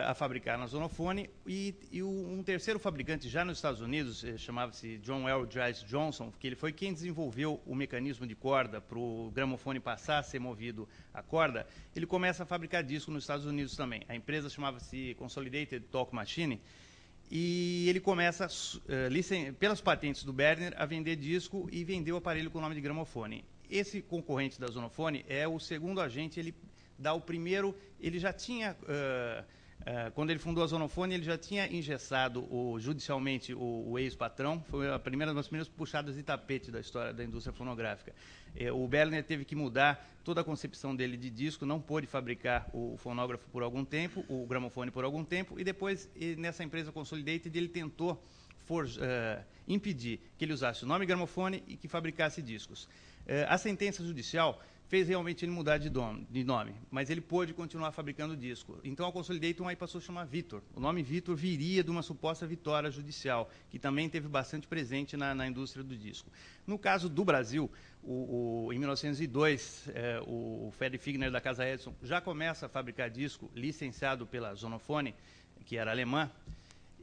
[0.06, 4.98] a fabricar na Zonofone e, e um terceiro fabricante já nos Estados Unidos, eh, chamava-se
[4.98, 5.46] John L.
[5.46, 10.18] Dries Johnson, que ele foi quem desenvolveu o mecanismo de corda para o gramofone passar
[10.18, 14.02] a ser movido a corda, ele começa a fabricar disco nos Estados Unidos também.
[14.08, 16.60] A empresa chamava-se Consolidated Talk Machine,
[17.30, 22.50] e ele começa, uh, pelas patentes do Berner, a vender disco e vender o aparelho
[22.50, 23.44] com o nome de gramofone.
[23.68, 26.54] Esse concorrente da Zonofone é o segundo agente, ele
[26.98, 31.38] dá o primeiro, ele já tinha, uh, uh, quando ele fundou a Zonofone, ele já
[31.38, 36.70] tinha engessado o, judicialmente o, o ex-patrão, foi a primeira das primeiras puxadas de tapete
[36.70, 38.14] da história da indústria fonográfica.
[38.54, 42.68] Eh, o Berliner teve que mudar toda a concepção dele de disco, não pôde fabricar
[42.72, 46.08] o fonógrafo por algum tempo, o gramofone por algum tempo, e depois,
[46.38, 48.22] nessa empresa Consolidated, ele tentou
[48.66, 52.84] for, uh, impedir que ele usasse o nome gramofone e que fabricasse discos.
[52.84, 57.92] Uh, a sentença judicial fez realmente ele mudar de, de nome, mas ele pôde continuar
[57.92, 58.78] fabricando disco.
[58.84, 60.62] Então a Consolidator aí passou a chamar Vitor.
[60.74, 65.34] O nome Vitor viria de uma suposta vitória judicial, que também teve bastante presente na,
[65.34, 66.30] na indústria do disco.
[66.66, 67.70] No caso do Brasil,
[68.02, 73.10] o, o, em 1902, é, o Fred Figner da Casa Edison já começa a fabricar
[73.10, 75.14] disco licenciado pela Zonofone,
[75.64, 76.30] que era alemã,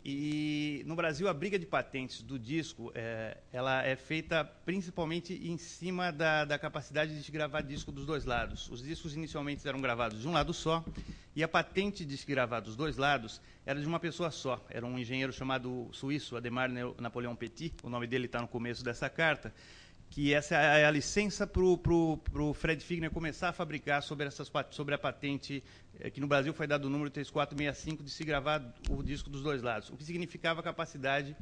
[0.06, 5.58] e no Brasil a briga de patentes do disco é, ela é feita principalmente em
[5.58, 8.70] cima da, da capacidade de gravar disco dos dois lados.
[8.70, 10.84] Os discos inicialmente eram gravados de um lado só
[11.34, 14.62] e a patente de se gravar dos dois lados era de uma pessoa só.
[14.70, 16.70] Era um engenheiro chamado suíço Ademar
[17.00, 17.74] Napoleão Petit.
[17.82, 19.54] O nome dele está no começo dessa carta
[20.14, 24.94] que essa é a licença para o Fred Figner começar a fabricar sobre, essas, sobre
[24.94, 25.64] a patente
[26.00, 29.42] é, que no Brasil foi dado o número 3465 de se gravar o disco dos
[29.42, 31.36] dois lados, o que significava a capacidade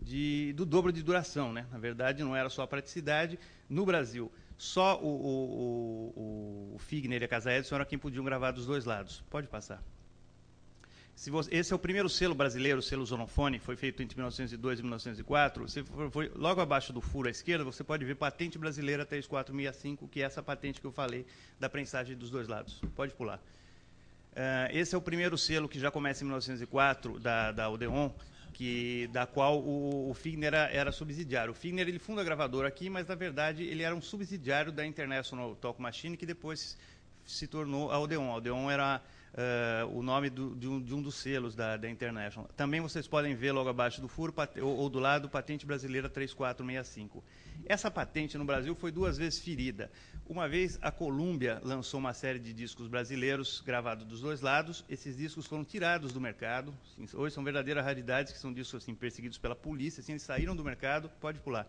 [0.00, 1.52] de, do dobro de duração.
[1.52, 1.66] Né?
[1.70, 3.38] Na verdade, não era só a praticidade.
[3.68, 8.24] No Brasil, só o, o, o, o Figner e a Casa Edson eram quem podiam
[8.24, 9.22] gravar dos dois lados.
[9.28, 9.82] Pode passar.
[11.16, 14.82] Você, esse é o primeiro selo brasileiro, o selo Zonofone, foi feito entre 1902 e
[14.82, 15.66] 1904.
[15.66, 20.20] Você foi, logo abaixo do furo à esquerda, você pode ver patente brasileira 3465, que
[20.20, 21.24] é essa patente que eu falei
[21.58, 22.82] da prensagem dos dois lados.
[22.94, 23.38] Pode pular.
[24.32, 28.10] Uh, esse é o primeiro selo que já começa em 1904 da, da Odeon,
[28.52, 31.52] que, da qual o, o Figner era, era, subsidiário.
[31.52, 34.84] O Figner ele funda a gravadora aqui, mas na verdade ele era um subsidiário da
[34.84, 36.76] International Talk Machine, que depois
[37.24, 38.30] se tornou a Odeon.
[38.30, 39.00] A Odeon era
[39.36, 42.48] uh, o nome do, de, um, de, um, dos selos da, da, International.
[42.56, 47.22] Também vocês podem ver logo abaixo do furo, ou, ou do lado, patente brasileira 3465.
[47.66, 49.90] Essa patente no Brasil foi duas vezes ferida.
[50.28, 55.16] Uma vez a Columbia lançou uma série de discos brasileiros gravados dos dois lados, esses
[55.16, 56.74] discos foram tirados do mercado.
[57.14, 60.64] Hoje são verdadeiras raridades, que são discos assim, perseguidos pela polícia, assim, eles saíram do
[60.64, 61.68] mercado, pode pular.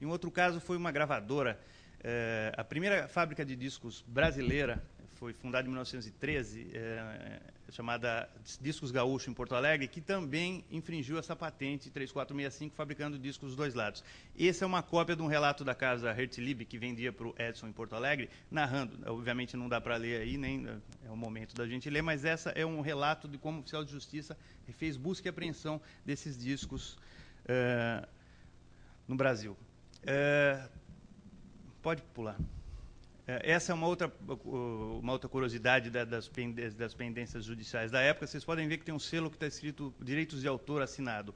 [0.00, 1.58] Em outro caso foi uma gravadora,
[2.00, 4.80] eh, a primeira fábrica de discos brasileira
[5.18, 7.40] foi fundada em 1913, é,
[7.70, 8.28] chamada
[8.60, 13.74] Discos Gaúcho, em Porto Alegre, que também infringiu essa patente 3465, fabricando discos dos dois
[13.74, 14.04] lados.
[14.38, 17.66] Essa é uma cópia de um relato da casa Hertzlieb, que vendia para o Edson
[17.66, 18.96] em Porto Alegre, narrando.
[19.10, 20.68] Obviamente não dá para ler aí, nem
[21.04, 23.84] é o momento da gente ler, mas essa é um relato de como o oficial
[23.84, 24.36] de justiça
[24.72, 26.96] fez busca e apreensão desses discos
[27.44, 28.06] é,
[29.08, 29.56] no Brasil.
[30.06, 30.68] É,
[31.82, 32.36] pode pular.
[33.28, 36.30] É, essa é uma outra, uma outra curiosidade das,
[36.74, 38.26] das pendências judiciais da época.
[38.26, 41.34] Vocês podem ver que tem um selo que está escrito direitos de autor assinado.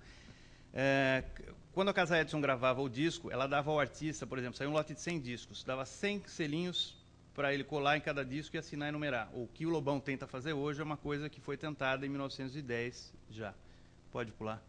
[0.73, 1.23] É,
[1.75, 4.73] quando a Casa Edson gravava o disco, ela dava ao artista, por exemplo, saiu um
[4.73, 6.97] lote de 100 discos, dava 100 selinhos
[7.35, 9.29] para ele colar em cada disco e assinar e numerar.
[9.35, 13.13] O que o Lobão tenta fazer hoje é uma coisa que foi tentada em 1910
[13.31, 13.53] já.
[14.11, 14.63] Pode pular.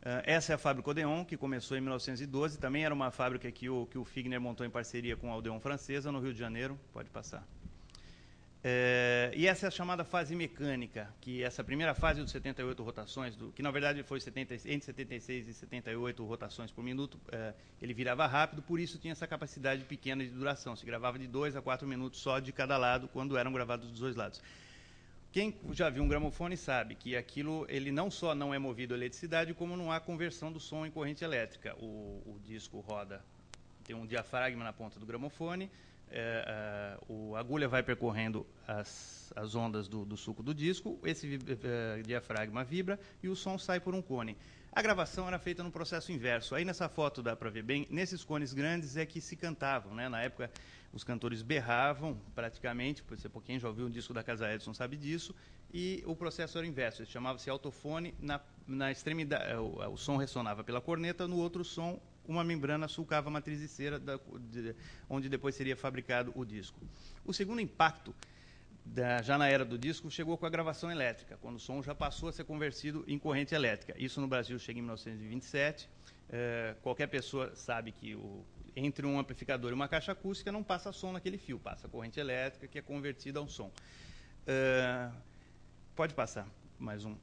[0.00, 2.58] Uh, essa é a fábrica Odeon, que começou em 1912.
[2.58, 5.58] Também era uma fábrica que o, que o Figner montou em parceria com a Odeon
[5.58, 6.78] francesa, no Rio de Janeiro.
[6.92, 7.46] Pode passar.
[8.62, 13.36] É, e essa é a chamada fase mecânica, que essa primeira fase dos 78 rotações,
[13.36, 17.94] do, que na verdade foi 70, entre 76 e 78 rotações por minuto, é, ele
[17.94, 20.74] virava rápido, por isso tinha essa capacidade pequena de duração.
[20.74, 24.00] Se gravava de 2 a 4 minutos só de cada lado, quando eram gravados dos
[24.00, 24.42] dois lados.
[25.30, 28.96] Quem já viu um gramofone sabe que aquilo ele não só não é movido a
[28.96, 31.76] eletricidade, como não há conversão do som em corrente elétrica.
[31.78, 33.22] O, o disco roda,
[33.84, 35.70] tem um diafragma na ponta do gramofone,
[36.10, 40.98] é, é, o, a agulha vai percorrendo as, as ondas do, do, suco do disco,
[41.04, 44.36] esse é, diafragma vibra e o som sai por um cone.
[44.72, 46.54] A gravação era feita no processo inverso.
[46.54, 49.94] Aí nessa foto dá para ver bem, nesses cones grandes é que se cantavam.
[49.94, 50.08] Né?
[50.08, 50.50] Na época
[50.92, 53.04] os cantores berravam praticamente,
[53.44, 55.34] quem já ouviu um disco da Casa Edson sabe disso,
[55.72, 60.80] e o processo era inverso, chamava-se autofone, na, na extremidade, o, o, som ressonava pela
[60.80, 64.18] corneta, no outro som uma membrana sulcava a matriz de cera, da,
[64.50, 64.74] de,
[65.08, 66.78] onde depois seria fabricado o disco.
[67.24, 68.14] O segundo impacto,
[68.84, 71.94] da, já na era do disco, chegou com a gravação elétrica, quando o som já
[71.94, 73.94] passou a ser convertido em corrente elétrica.
[73.98, 75.88] Isso no Brasil chega em 1927,
[76.30, 78.44] é, qualquer pessoa sabe que o,
[78.78, 82.66] entre um amplificador e uma caixa acústica não passa som naquele fio, passa corrente elétrica
[82.68, 83.70] que é convertida a um som.
[84.46, 85.12] Uh,
[85.94, 86.46] pode passar
[86.78, 87.16] mais um.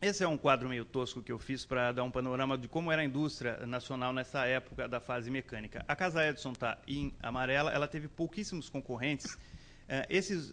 [0.00, 2.90] Esse é um quadro meio tosco que eu fiz para dar um panorama de como
[2.90, 5.84] era a indústria nacional nessa época da fase mecânica.
[5.86, 9.34] A Casa Edson está em amarela, ela teve pouquíssimos concorrentes.
[9.34, 10.52] Uh, esses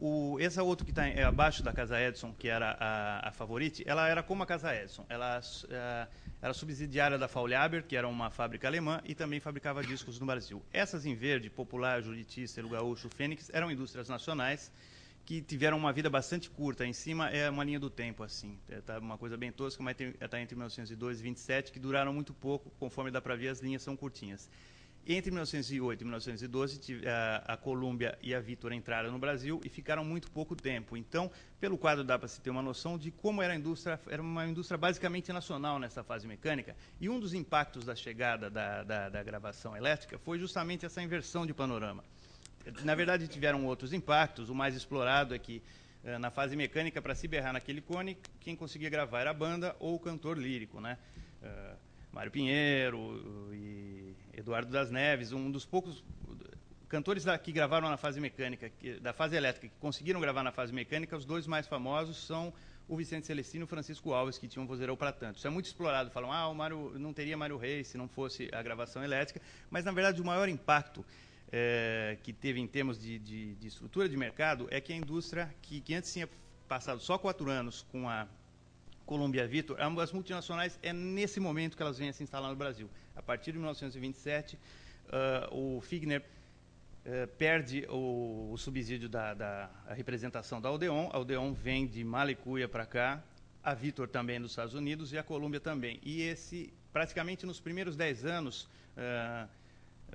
[0.00, 3.84] o, essa outra que está é, abaixo da Casa Edson, que era a, a Favorite,
[3.86, 5.04] ela era como a Casa Edson.
[5.10, 6.08] Ela uh,
[6.40, 10.62] era subsidiária da Faulhaber, que era uma fábrica alemã, e também fabricava discos no Brasil.
[10.72, 14.72] Essas em verde, Popular, Juriti, Selo Gaúcho, Fênix, eram indústrias nacionais
[15.26, 16.86] que tiveram uma vida bastante curta.
[16.86, 18.58] Em cima é uma linha do tempo, assim.
[18.70, 22.32] É tá uma coisa bem tosca, mas está entre 1902 e 27, que duraram muito
[22.32, 24.48] pouco, conforme dá para ver, as linhas são curtinhas.
[25.06, 30.04] Entre 1908 e 1912, a, a Colômbia e a Vitor entraram no Brasil e ficaram
[30.04, 30.96] muito pouco tempo.
[30.96, 34.20] Então, pelo quadro dá para se ter uma noção de como era a indústria, era
[34.20, 36.76] uma indústria basicamente nacional nessa fase mecânica.
[37.00, 41.46] E um dos impactos da chegada da, da, da gravação elétrica foi justamente essa inversão
[41.46, 42.04] de panorama.
[42.84, 44.50] Na verdade, tiveram outros impactos.
[44.50, 45.62] O mais explorado é que
[46.04, 49.74] eh, na fase mecânica, para se berrar naquele cone, quem conseguia gravar era a banda
[49.80, 50.98] ou o cantor lírico, né?
[51.42, 51.76] Uh,
[52.12, 56.02] Mário Pinheiro e Eduardo das Neves, um dos poucos
[56.88, 60.72] cantores que gravaram na fase mecânica, que, da fase elétrica, que conseguiram gravar na fase
[60.72, 62.52] mecânica, os dois mais famosos são
[62.88, 65.36] o Vicente Celestino e o Francisco Alves, que tinham vozeirão para tanto.
[65.36, 66.10] Isso é muito explorado.
[66.10, 69.40] Falam, ah, o Mário, não teria Mário Reis se não fosse a gravação elétrica.
[69.70, 71.04] Mas, na verdade, o maior impacto
[71.52, 75.54] é, que teve em termos de, de, de, estrutura de mercado é que a indústria,
[75.62, 76.28] que, que antes tinha
[76.66, 78.26] passado só quatro anos com a
[79.10, 82.88] Columbia Vitor, as multinacionais é nesse momento que elas vêm a se instalar no Brasil.
[83.16, 84.58] A partir de 1927, uh,
[85.10, 91.10] ah, o Figner uh, perde o, o subsídio da, da representação da Odeon.
[91.12, 93.20] A Odeon vem de Malicuia para cá,
[93.64, 95.98] a Vitor também é dos Estados Unidos e a Columbia também.
[96.04, 99.48] E esse, praticamente nos primeiros 10 anos, uh,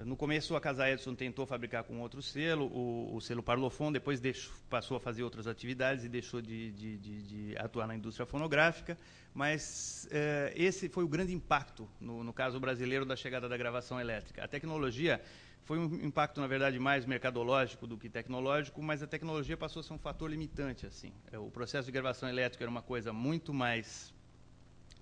[0.04, 4.20] No começo, a Casa Edson tentou fabricar com outro selo, o, o selo Parlophone, depois
[4.20, 8.26] deixou, passou a fazer outras atividades e deixou de, de, de, de atuar na indústria
[8.26, 8.98] fonográfica,
[9.34, 14.00] mas eh, esse foi o grande impacto, no, no caso brasileiro, da chegada da gravação
[14.00, 14.44] elétrica.
[14.44, 15.22] A tecnologia
[15.64, 19.84] foi um impacto, na verdade, mais mercadológico do que tecnológico, mas a tecnologia passou a
[19.84, 20.86] ser um fator limitante.
[20.86, 21.14] assim.
[21.32, 24.14] É, o processo de gravação elétrica era uma coisa muito mais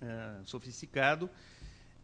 [0.00, 1.28] uh, sofisticado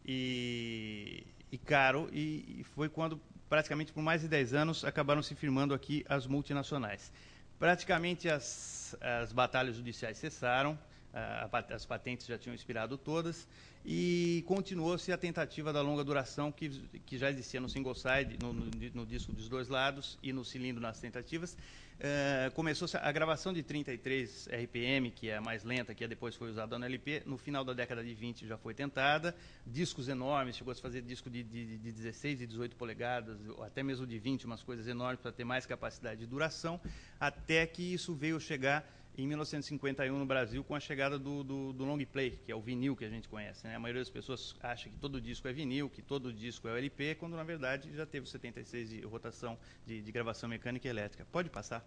[0.05, 3.19] e, e caro, e, e, foi quando,
[3.49, 7.11] praticamente por mais de 10 anos, acabaram se firmando aqui as multinacionais.
[7.59, 10.79] Praticamente as, as batalhas judiciais cessaram,
[11.13, 13.47] as patentes já tinham expirado todas,
[13.85, 16.69] e continuou-se a tentativa da longa duração que,
[17.05, 20.45] que já existia no single side, no, no, no disco dos dois lados e no
[20.45, 21.57] cilindro nas tentativas.
[22.01, 26.49] Uh, começou a gravação de 33 RPM, que é a mais lenta, que depois foi
[26.49, 29.35] usada no LP, no final da década de 20 já foi tentada.
[29.67, 33.83] Discos enormes, chegou a se fazer disco de, de, de 16 e 18 polegadas, até
[33.83, 36.81] mesmo de 20, umas coisas enormes para ter mais capacidade de duração,
[37.19, 38.83] até que isso veio chegar
[39.17, 42.61] em 1951 no Brasil com a chegada do, do, do, long play, que é o
[42.61, 43.67] vinil que a gente conhece.
[43.67, 43.75] Né?
[43.75, 47.15] A maioria das pessoas acha que todo disco é vinil, que todo disco é LP,
[47.15, 51.25] quando na verdade já teve 76 de rotação de, de gravação mecânica e elétrica.
[51.31, 51.85] Pode passar.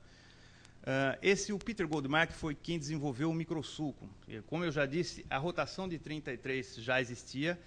[0.82, 4.06] Uh, esse, o Peter Goldmark, foi quem desenvolveu o microsulco.
[4.46, 7.58] Como eu já disse, a rotação de 33 já existia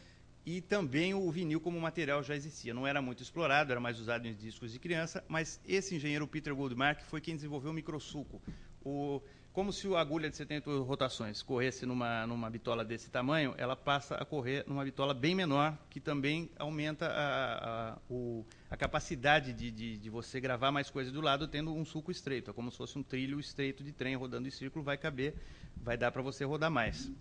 [0.45, 2.73] e também o vinil como material já existia.
[2.75, 6.55] Não era muito explorado, era mais usado em discos de criança, mas esse engenheiro Peter
[6.55, 8.39] Goldmark foi quem desenvolveu o microsulco.
[8.85, 9.21] O,
[9.57, 14.13] como se a agulha de 78 rotações corresse numa, numa bitola desse tamanho, ela passa
[14.13, 19.71] a correr numa bitola bem menor, que também aumenta a, a, o, a capacidade de,
[19.71, 22.51] de, de, você gravar mais coisas do lado, tendo um sulco estreito.
[22.51, 25.34] É como se fosse um trilho estreito de trem rodando em círculo, vai caber,
[25.75, 27.11] vai dar para você rodar mais.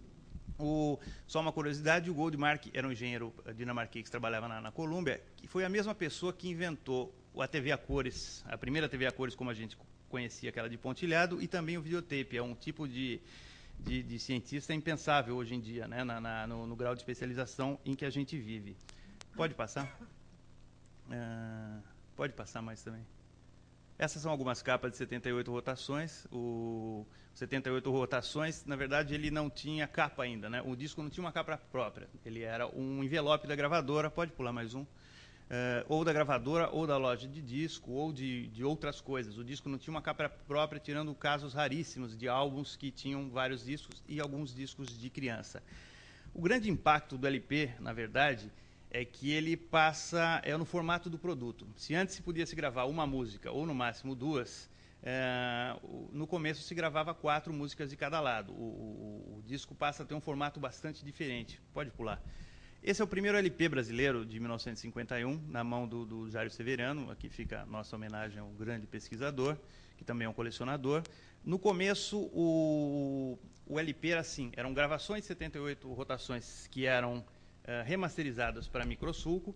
[0.59, 5.23] O, só uma curiosidade, o Goldmark era um engenheiro dinamarquês que trabalhava na, na Colômbia,
[5.39, 9.11] que foi a mesma pessoa que inventou a TV a cores, a primeira TV a
[9.11, 9.75] cores como a gente
[10.17, 12.39] conhecia aquela de pontilhado, e também o videotape.
[12.39, 13.21] É um tipo de,
[13.79, 17.79] de, de cientista impensável hoje em dia, né, na, na, no, no, grau de especialização
[17.85, 18.75] em que a gente vive.
[19.35, 19.85] Pode passar?
[21.07, 21.83] Uh,
[22.17, 23.07] pode passar mais também.
[23.99, 26.27] Essas são algumas capas de 78 rotações.
[26.33, 30.63] O 78 rotações, na verdade, ele não tinha capa ainda, né?
[30.63, 32.09] O disco não tinha uma capa própria.
[32.25, 34.11] Ele era um envelope da gravadora.
[34.11, 34.87] Pode pular mais um
[35.51, 39.39] uh, ou da gravadora, ou da loja de disco, ou de, de outras coisas.
[39.39, 43.65] O disco não tinha uma capa própria, tirando casos raríssimos de álbuns que tinham vários
[43.65, 45.63] discos e alguns discos de criança.
[46.35, 48.53] O grande impacto do LP, na verdade,
[48.91, 51.67] é que ele passa é no formato do produto.
[51.77, 54.69] Se antes se podia se gravar uma música ou no máximo duas,
[55.03, 55.77] é,
[56.13, 58.53] no começo se gravava quatro músicas de cada lado.
[58.53, 61.61] O, o, o, disco passa a ter um formato bastante diferente.
[61.73, 62.21] Pode pular.
[62.87, 67.11] Esse é o primeiro LP brasileiro de 1951, na mão do, do Jairo Severiano.
[67.11, 69.57] Aqui fica a nossa homenagem ao grande pesquisador,
[69.99, 71.03] que também é um colecionador.
[71.45, 73.37] No começo, o,
[73.67, 77.25] o LP era assim: eram gravações de 78 rotações que eram uh,
[77.85, 79.53] remasterizadas para microsulco,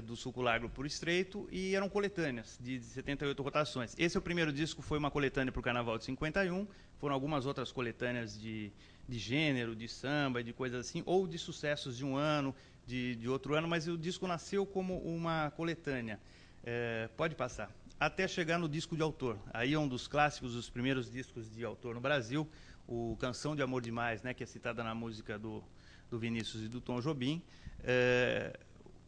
[0.00, 3.94] do sulco largo por estreito, e eram coletâneas de 78 rotações.
[3.98, 6.66] Esse é o primeiro disco, foi uma coletânea para o Carnaval de 51,
[6.98, 8.72] foram algumas outras coletâneas de
[9.08, 12.54] de gênero, de samba, de coisas assim, ou de sucessos de um ano,
[12.86, 16.20] de, de outro ano, mas o disco nasceu como uma coletânea.
[16.64, 17.70] É, pode passar.
[17.98, 19.38] Até chegar no disco de autor.
[19.52, 22.48] Aí é um dos clássicos, os primeiros discos de autor no Brasil,
[22.86, 25.62] o Canção de Amor Demais, né, que é citada na música do,
[26.10, 27.42] do Vinícius e do Tom Jobim.
[27.82, 28.58] É,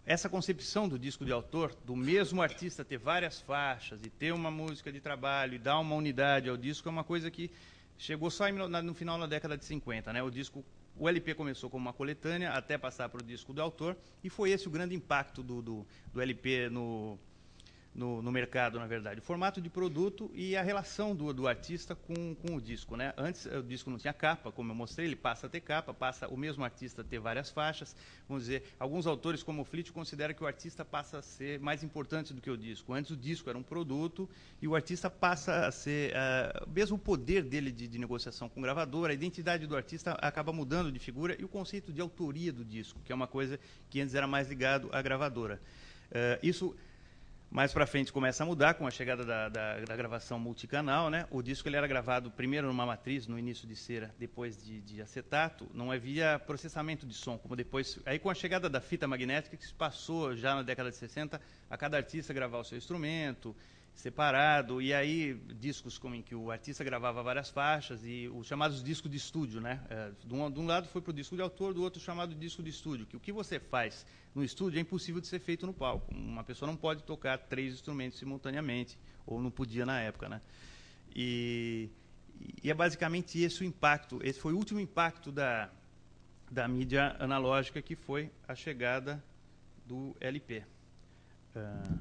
[0.09, 4.51] essa concepção do disco de autor, do mesmo artista ter várias faixas e ter uma
[4.51, 7.51] música de trabalho e dar uma unidade ao disco, é uma coisa que
[7.99, 10.11] chegou só no final da década de 50.
[10.15, 10.23] Né?
[10.23, 10.65] O disco,
[10.97, 14.51] o LP começou como uma coletânea até passar para o disco do autor e foi
[14.51, 17.19] esse o grande impacto do, do, do LP no,
[17.99, 19.19] no, no, mercado, na verdade.
[19.19, 22.97] O formato de produto e a relação do, do artista com, com o disco.
[22.97, 23.12] Né?
[23.16, 26.29] Antes, o disco não tinha capa, como eu mostrei, ele passa a ter capa, passa
[26.29, 27.97] o mesmo artista a ter várias faixas.
[28.29, 31.83] Vamos dizer, alguns autores, como o Fleet, consideram que o artista passa a ser mais
[31.83, 32.93] importante do que o disco.
[32.93, 34.31] Antes, o disco era um produto
[34.62, 36.12] e o artista passa a ser.
[36.12, 40.12] Uh, mesmo o poder dele de, de negociação com o gravador, a identidade do artista
[40.12, 43.59] acaba mudando de figura e o conceito de autoria do disco, que é uma coisa
[43.91, 45.61] que antes era mais ligado à gravadora.
[46.11, 46.77] Uh, isso
[47.51, 51.27] mais para frente começa a mudar com a chegada da, da, da, gravação multicanal, né?
[51.31, 55.01] O disco ele era gravado primeiro numa matriz, no início de cera, depois de, de,
[55.01, 55.66] acetato.
[55.73, 57.99] Não havia processamento de som, como depois.
[58.05, 61.41] Aí com a chegada da fita magnética que se passou já na década de 60
[61.70, 63.57] a cada artista gravar o seu instrumento,
[63.95, 68.83] separado, e aí discos como em que o artista gravava várias faixas, e os chamados
[68.83, 69.81] discos de estúdio, né?
[69.89, 72.35] É, de, um, de um lado foi para o disco de autor, do outro chamado
[72.35, 74.07] disco de estúdio, que o que você faz
[74.39, 76.15] no estúdio é impossível de ser feito no palco.
[76.15, 78.97] Uma pessoa não pode tocar três instrumentos simultaneamente,
[79.27, 80.40] ou não podia na época, né?
[81.15, 81.90] E,
[82.62, 85.69] e é basicamente esse o impacto, esse foi o último impacto da,
[86.48, 89.23] da mídia analógica, que foi a chegada
[89.85, 90.62] do LP.
[91.56, 91.98] Uh,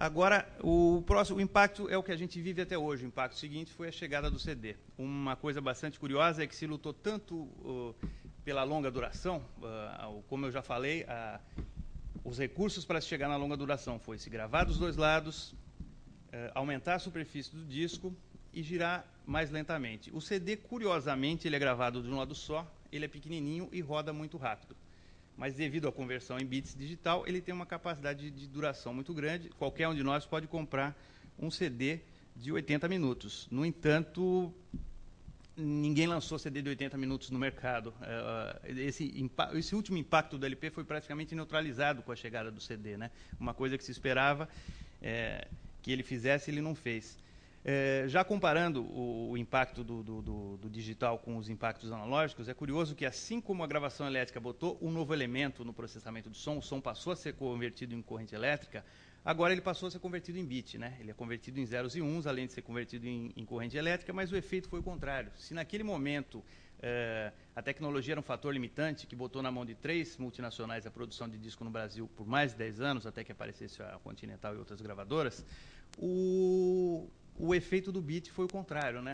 [0.00, 3.04] Agora, o próximo o impacto é o que a gente vive até hoje.
[3.04, 4.74] O impacto seguinte foi a chegada do CD.
[4.96, 7.94] Uma coisa bastante curiosa é que se lutou tanto uh,
[8.44, 11.64] pela longa duração, uh, como eu já falei, uh,
[12.24, 15.54] os recursos para se chegar na longa duração foi se gravar dos dois lados,
[16.54, 18.14] aumentar a superfície do disco
[18.52, 20.14] e girar mais lentamente.
[20.14, 24.12] O CD, curiosamente, ele é gravado de um lado só, ele é pequenininho e roda
[24.12, 24.76] muito rápido
[25.40, 29.48] mas devido à conversão em bits digital, ele tem uma capacidade de duração muito grande.
[29.58, 30.94] Qualquer um de nós pode comprar
[31.38, 32.00] um CD
[32.36, 33.48] de 80 minutos.
[33.50, 34.52] No entanto,
[35.60, 37.92] ninguém lançou CD de 80 minutos no mercado.
[38.02, 42.96] É, esse, esse, último impacto do LP foi praticamente neutralizado com a chegada do CD.
[42.96, 43.10] Né?
[43.38, 44.48] Uma coisa que se esperava
[45.02, 45.46] é,
[45.82, 47.18] que ele fizesse, ele não fez.
[47.62, 52.48] É, já comparando o, o impacto do, do, do, do, digital com os impactos analógicos,
[52.48, 56.36] é curioso que, assim como a gravação elétrica botou um novo elemento no processamento do
[56.36, 58.82] som, o som passou a ser convertido em corrente elétrica,
[59.24, 60.78] agora ele passou a ser convertido em bit.
[60.78, 60.96] Né?
[61.00, 64.12] Ele é convertido em zeros e uns, além de ser convertido em, em corrente elétrica,
[64.12, 65.30] mas o efeito foi o contrário.
[65.36, 66.42] Se naquele momento
[66.82, 70.90] é, a tecnologia era um fator limitante que botou na mão de três multinacionais a
[70.90, 74.54] produção de disco no Brasil por mais de 10 anos, até que aparecesse a Continental
[74.54, 75.44] e outras gravadoras,
[75.98, 77.06] o,
[77.38, 79.12] o efeito do beat foi o contrário, né?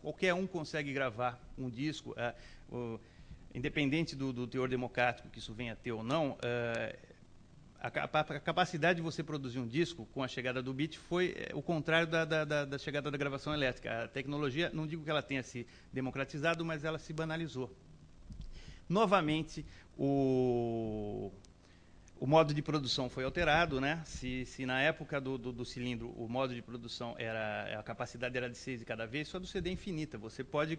[0.00, 2.34] Qualquer um consegue gravar um disco, é,
[2.70, 3.00] o,
[3.52, 6.96] independente do, do, teor democrático que isso venha a ter ou não, é,
[7.80, 11.54] a, a, capacidade de você produzir um disco com a chegada do beat foi é,
[11.54, 14.04] o contrário da, da, da, da, chegada da gravação elétrica.
[14.04, 17.72] A tecnologia, não digo que ela tenha se democratizado, mas ela se banalizou.
[18.88, 19.64] Novamente,
[19.96, 21.30] o,
[22.18, 24.02] o modo de produção foi alterado, né?
[24.04, 28.36] Se, se na época do, do, do, cilindro o modo de produção era a capacidade
[28.36, 30.18] era de 6 de cada vez, só do CD é infinita.
[30.18, 30.78] Você pode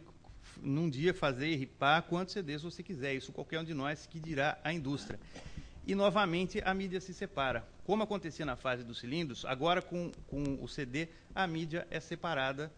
[0.62, 3.14] num dia fazer e ripar quantos CDs você quiser.
[3.14, 5.20] Isso qualquer um de nós que dirá a indústria.
[5.90, 7.68] E novamente a mídia se separa.
[7.84, 12.72] Como acontecia na fase dos cilindros, agora com, com o CD a mídia é separada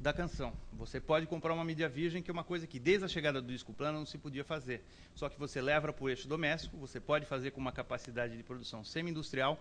[0.00, 0.52] da canção.
[0.74, 3.48] Você pode comprar uma mídia virgem, que é uma coisa que desde a chegada do
[3.48, 4.84] disco plano não se podia fazer.
[5.16, 8.42] Só que você leva para o eixo doméstico, você pode fazer com uma capacidade de
[8.44, 9.60] produção semi-industrial.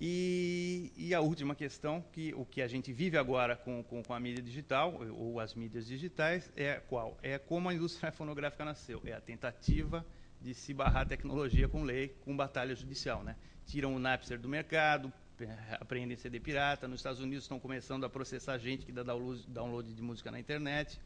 [0.00, 4.14] E, e, a última questão, que o que a gente vive agora com, com, com,
[4.14, 7.18] a mídia digital, ou as mídias digitais, é qual?
[7.24, 9.02] É como a indústria fonográfica nasceu.
[9.04, 10.06] É a tentativa
[10.44, 13.24] de se barrar tecnologia com lei, com batalha judicial.
[13.24, 13.34] Né?
[13.66, 15.10] Tiram o Napster do mercado,
[15.80, 16.86] apreendem CD pirata.
[16.86, 21.00] Nos Estados Unidos estão começando a processar gente que dá download de música na internet.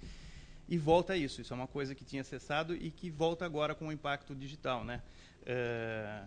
[0.68, 1.40] E volta isso.
[1.40, 4.84] Isso é uma coisa que tinha cessado e que volta agora com o impacto digital.
[4.84, 5.00] Né?
[5.46, 6.24] É,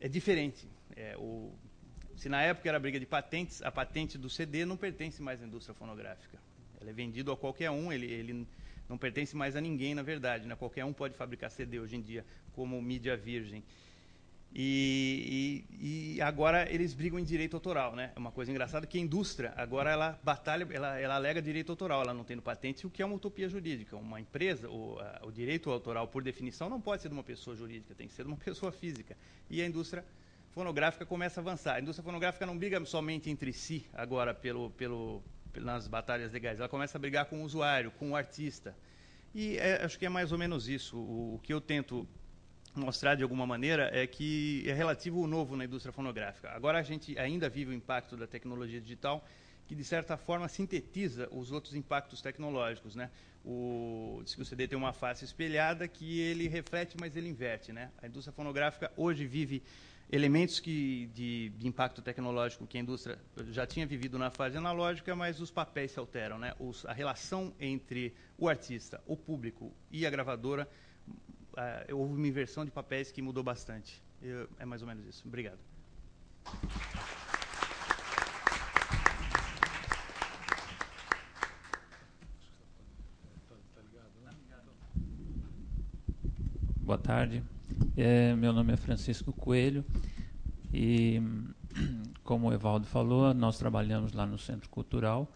[0.00, 0.68] é diferente.
[0.96, 1.54] É, o,
[2.16, 5.46] se na época era briga de patentes, a patente do CD não pertence mais à
[5.46, 6.40] indústria fonográfica.
[6.80, 8.48] Ela é vendido a qualquer um, ele, ele
[8.92, 10.46] não pertence mais a ninguém, na verdade.
[10.46, 10.54] Né?
[10.54, 13.64] Qualquer um pode fabricar CD hoje em dia como mídia virgem.
[14.54, 18.12] E, e, e, agora eles brigam em direito autoral, né?
[18.14, 22.02] É uma coisa engraçada que a indústria agora ela batalha, ela, ela alega direito autoral,
[22.02, 23.96] ela não tem no patente, o que é uma utopia jurídica.
[23.96, 27.56] Uma empresa, o, a, o direito autoral, por definição, não pode ser de uma pessoa
[27.56, 29.16] jurídica, tem que ser de uma pessoa física.
[29.48, 30.04] E a indústria
[30.50, 31.76] fonográfica começa a avançar.
[31.76, 35.22] A indústria fonográfica não briga somente entre si agora pelo, pelo,
[35.60, 38.74] nas batalhas legais, ela começa a brigar com o usuário, com o artista.
[39.34, 40.96] E é, acho que é mais ou menos isso.
[40.96, 42.06] O, o que eu tento
[42.74, 46.50] mostrar de alguma maneira é que é relativo o novo na indústria fonográfica.
[46.50, 49.24] Agora a gente ainda vive o impacto da tecnologia digital,
[49.66, 53.10] que de certa forma sintetiza os outros impactos tecnológicos, né?
[53.44, 57.72] O, diz que o CD tem uma face espelhada que ele reflete, mas ele inverte,
[57.72, 57.90] né?
[58.00, 59.62] A indústria fonográfica hoje vive
[60.12, 63.18] elementos que, de, de, impacto tecnológico que a indústria
[63.50, 66.54] já tinha vivido na fase analógica, mas os papéis se alteram, né?
[66.60, 70.68] Os, a relação entre o artista, o público e a gravadora
[71.08, 74.02] uh, houve uma inversão de papéis que mudou bastante.
[74.20, 75.26] Eu, é mais ou menos isso.
[75.26, 75.58] Obrigado.
[86.82, 87.42] Boa tarde.
[87.96, 89.84] É, meu nome é Francisco Coelho
[90.72, 91.20] e,
[92.24, 95.30] como o Evaldo falou, nós trabalhamos lá no Centro Cultural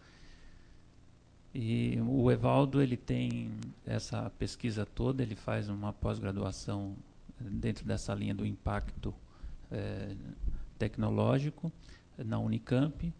[1.53, 3.51] e o Evaldo ele tem
[3.85, 6.95] essa pesquisa toda, ele faz uma pós-graduação
[7.39, 9.13] dentro dessa linha do impacto
[9.71, 10.15] é,
[10.77, 11.71] tecnológico.
[12.17, 13.13] na Unicamp.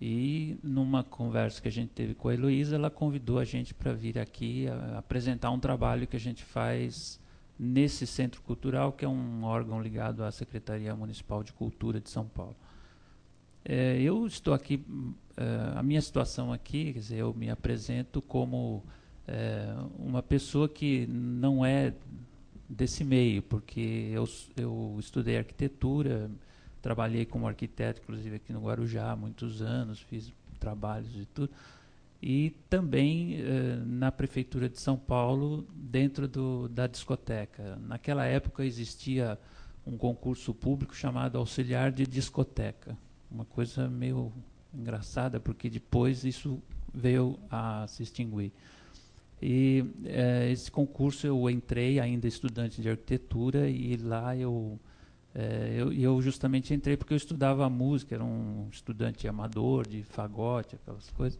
[0.00, 3.92] E numa conversa que a gente teve com a Heloísa, ela convidou a gente para
[3.92, 7.20] vir aqui a, apresentar um trabalho que a gente faz
[7.58, 12.26] nesse centro cultural, que é um órgão ligado à Secretaria Municipal de Cultura de São
[12.26, 12.56] Paulo.
[13.64, 14.84] É, eu estou aqui,
[15.36, 18.84] é, a minha situação aqui, quer dizer, eu me apresento como
[19.26, 21.92] é, uma pessoa que não é
[22.68, 26.30] desse meio, porque eu, eu estudei arquitetura,
[26.80, 31.50] trabalhei como arquiteto, inclusive aqui no Guarujá há muitos anos, fiz trabalhos e tudo.
[32.20, 37.76] E também eh, na Prefeitura de São Paulo, dentro do, da discoteca.
[37.76, 39.38] Naquela época existia
[39.86, 42.98] um concurso público chamado Auxiliar de Discoteca.
[43.30, 44.32] Uma coisa meio
[44.74, 46.60] engraçada, porque depois isso
[46.92, 48.52] veio a se extinguir.
[49.40, 54.78] E eh, esse concurso eu entrei ainda estudante de arquitetura e lá eu
[55.34, 60.74] é, eu, eu, justamente entrei porque eu estudava música, era um estudante amador de fagote,
[60.74, 61.38] aquelas coisas.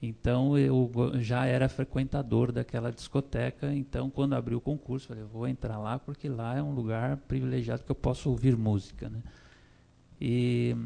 [0.00, 3.74] Então eu já era frequentador daquela discoteca.
[3.74, 7.82] Então quando abriu o concurso, falei, vou entrar lá porque lá é um lugar privilegiado
[7.82, 9.20] que eu posso ouvir música, né?
[10.20, 10.76] E,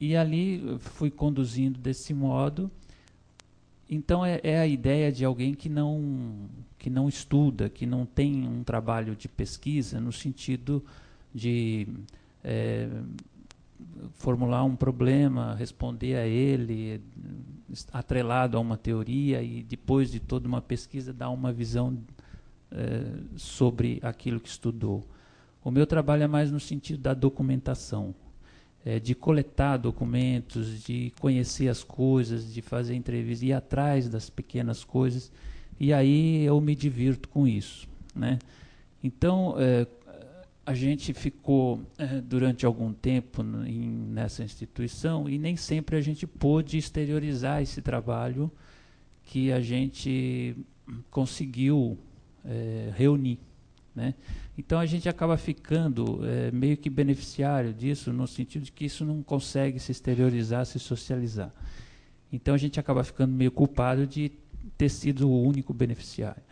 [0.00, 2.70] e ali fui conduzindo desse modo.
[3.88, 6.48] Então é, é, a ideia de alguém que não
[6.78, 10.84] que não estuda, que não tem um trabalho de pesquisa no sentido
[11.34, 11.88] de
[12.44, 12.88] é,
[14.12, 17.00] formular um problema, responder a ele,
[17.92, 21.98] atrelado a uma teoria e depois de toda uma pesquisa dar uma visão
[22.70, 23.04] é,
[23.36, 25.04] sobre aquilo que estudou.
[25.64, 28.14] O meu trabalho é mais no sentido da documentação,
[28.84, 34.84] é, de coletar documentos, de conhecer as coisas, de fazer entrevistas, ir atrás das pequenas
[34.84, 35.30] coisas,
[35.78, 37.88] e aí eu me divirto com isso.
[38.14, 38.38] Né?
[39.02, 39.86] Então, é,
[40.68, 46.26] a gente ficou é, durante algum tempo em, nessa instituição e nem sempre a gente
[46.26, 48.52] pôde exteriorizar esse trabalho
[49.24, 50.54] que a gente
[51.10, 51.96] conseguiu
[52.44, 53.38] é, reunir.
[53.94, 54.12] Né?
[54.58, 59.06] Então a gente acaba ficando é, meio que beneficiário disso, no sentido de que isso
[59.06, 61.50] não consegue se exteriorizar, se socializar.
[62.30, 64.32] Então a gente acaba ficando meio culpado de
[64.76, 66.42] ter sido o único beneficiário.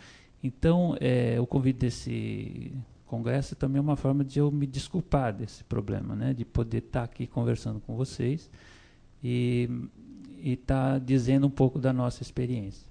[0.43, 2.73] Então é, o convite desse
[3.07, 6.35] congresso também é uma forma de eu me desculpar desse problema, né?
[6.35, 8.51] de poder estar tá aqui conversando com vocês
[9.23, 9.69] e
[10.43, 12.87] estar tá dizendo um pouco da nossa experiência.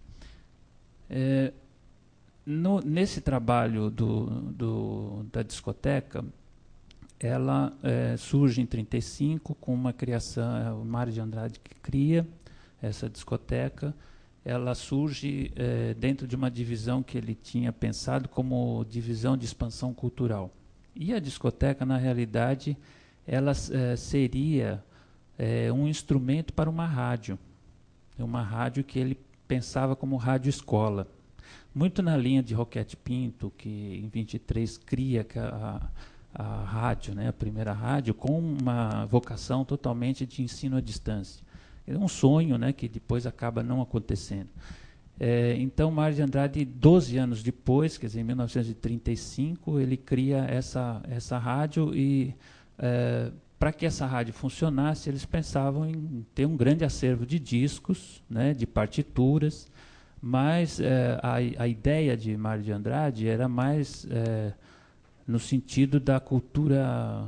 [1.10, 1.54] É,
[2.46, 6.24] no, nesse trabalho do, do, da discoteca,
[7.20, 12.28] ela é, surge em 35 com uma criação, é o Mário de Andrade que cria
[12.82, 13.96] essa discoteca,
[14.46, 19.92] ela surge é, dentro de uma divisão que ele tinha pensado como divisão de expansão
[19.92, 20.54] cultural.
[20.96, 22.78] E a discoteca, na realidade,
[23.26, 24.84] ela é, seria
[25.36, 27.40] é, um instrumento para uma rádio.
[28.20, 29.18] Uma rádio que ele
[29.48, 31.08] pensava como rádio escola.
[31.74, 35.90] Muito na linha de Roquete Pinto, que em 23 cria a,
[36.34, 41.45] a rádio, né, a primeira rádio, com uma vocação totalmente de ensino à distância.
[41.88, 44.50] É um sonho né, que depois acaba não acontecendo.
[45.20, 51.02] É, então, Mário de Andrade, 12 anos depois, quer dizer, em 1935, ele cria essa,
[51.10, 52.36] essa rádio e
[52.78, 58.22] é, para que essa rádio funcionasse, eles pensavam em ter um grande acervo de discos,
[58.30, 59.68] né, de partituras,
[60.22, 64.54] mas é, a, a ideia de Mário de Andrade era mais é,
[65.26, 67.26] no sentido da cultura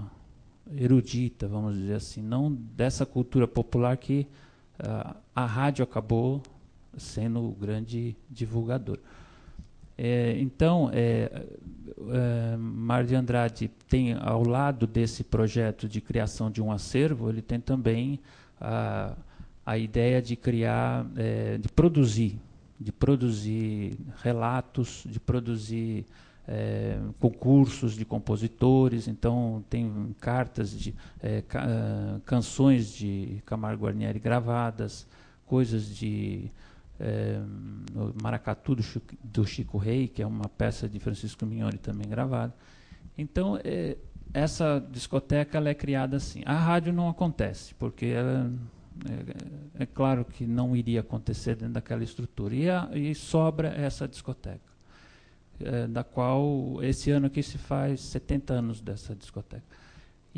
[0.75, 4.27] erudita, vamos dizer assim, não dessa cultura popular que
[5.35, 6.41] a rádio acabou
[6.97, 8.99] sendo o grande divulgador.
[9.97, 11.43] É, então, é,
[12.11, 17.41] é, Mário de Andrade tem, ao lado desse projeto de criação de um acervo, ele
[17.41, 18.19] tem também
[18.61, 19.15] a,
[19.65, 22.39] a ideia de criar, é, de produzir,
[22.79, 26.05] de produzir relatos, de produzir
[26.47, 34.17] é, concursos de compositores, então tem cartas de é, ca, uh, canções de Camargo Guarnieri
[34.17, 35.05] gravadas,
[35.45, 36.49] coisas de
[36.99, 37.39] é,
[38.21, 42.55] Maracatu do Chico, do Chico, Rei, que é uma peça de Francisco Mignoni também gravada.
[43.17, 43.59] Então
[44.33, 46.43] essa discoteca ela é criada assim.
[46.45, 48.51] A rádio não acontece, porque ela,
[49.05, 52.55] é, é, claro que não iria acontecer dentro daquela estrutura.
[52.55, 54.66] E, a, e sobra essa discoteca
[55.59, 59.63] é, da qual esse ano aqui se faz 70 anos dessa discoteca.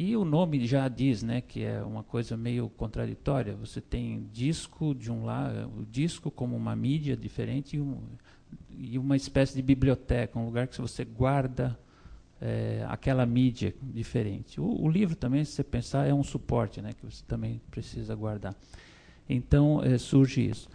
[0.01, 3.53] E o nome já diz, né, que é uma coisa meio contraditória.
[3.55, 7.97] Você tem disco de um lado, o disco como uma mídia diferente e, um,
[8.77, 11.77] e, uma espécie de biblioteca, um lugar que você guarda
[12.39, 14.61] é, aquela mídia diferente.
[14.61, 18.15] O, o, livro também, se você pensar, é um suporte né, que você também precisa
[18.15, 18.55] guardar.
[19.27, 20.69] Então é, surge isso.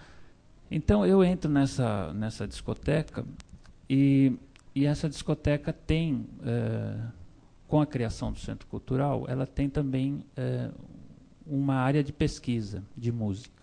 [0.70, 3.24] Então eu entro nessa, nessa discoteca
[3.88, 4.36] e,
[4.74, 6.96] e essa discoteca tem, é,
[7.68, 10.70] com a criação do Centro Cultural, ela tem também é,
[11.46, 13.62] uma área de pesquisa de música.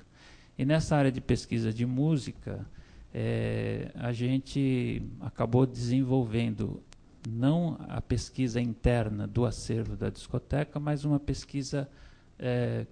[0.57, 2.65] E nessa área de pesquisa de música,
[3.13, 6.81] é, a gente acabou desenvolvendo
[7.27, 11.89] não a pesquisa interna do acervo da discoteca, mas uma pesquisa
[12.39, 12.85] é,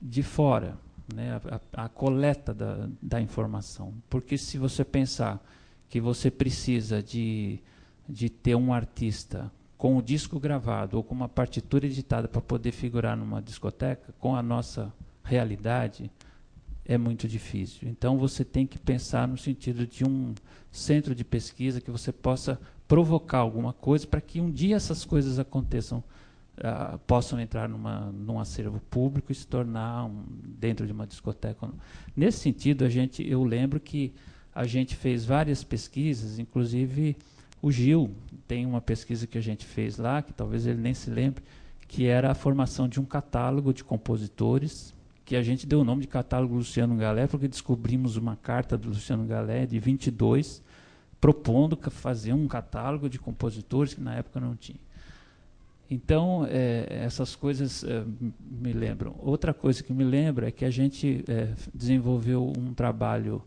[0.00, 0.76] de fora,
[1.12, 1.40] né,
[1.72, 3.92] a, a, coleta da, da informação.
[4.08, 5.42] Porque se você pensar
[5.88, 7.60] que você precisa de,
[8.08, 12.72] de ter um artista com o disco gravado ou com uma partitura editada para poder
[12.72, 14.92] figurar numa discoteca, com a nossa
[15.22, 16.10] realidade,
[16.84, 17.88] é muito difícil.
[17.88, 20.34] Então você tem que pensar no sentido de um
[20.70, 22.58] centro de pesquisa que você possa
[22.88, 26.02] provocar alguma coisa para que um dia essas coisas aconteçam,
[26.56, 30.24] uh, possam entrar numa, num acervo público e se tornar um,
[30.58, 31.68] dentro de uma discoteca.
[32.16, 34.14] Nesse sentido, a gente, eu lembro que
[34.58, 37.16] a gente fez várias pesquisas, inclusive
[37.62, 38.10] o Gil
[38.48, 41.44] tem uma pesquisa que a gente fez lá, que talvez ele nem se lembre,
[41.86, 44.92] que era a formação de um catálogo de compositores
[45.24, 48.88] que a gente deu o nome de catálogo Luciano Galé, porque descobrimos uma carta do
[48.88, 50.60] Luciano Galé de 22,
[51.20, 54.80] propondo fazer um catálogo de compositores que na época não tinha.
[55.88, 58.02] Então, é, essas coisas é,
[58.50, 59.14] me lembram.
[59.20, 63.40] Outra coisa que me lembra é que a gente é, desenvolveu um trabalho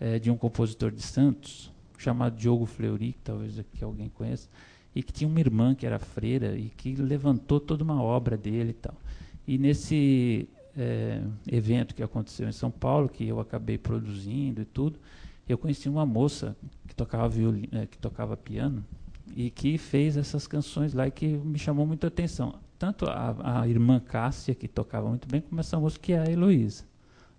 [0.00, 4.48] é, de um compositor de Santos, chamado Diogo Fleury, que talvez aqui alguém conheça,
[4.94, 8.70] e que tinha uma irmã que era freira e que levantou toda uma obra dele
[8.70, 8.94] e tal.
[9.46, 14.98] E nesse é, evento que aconteceu em São Paulo, que eu acabei produzindo e tudo,
[15.48, 16.56] eu conheci uma moça
[16.86, 18.84] que tocava violino, é, que tocava piano
[19.34, 22.54] e que fez essas canções lá e que me chamou muita atenção.
[22.78, 26.30] Tanto a, a irmã Cássia, que tocava muito bem, como essa moça que é a
[26.30, 26.84] Heloísa.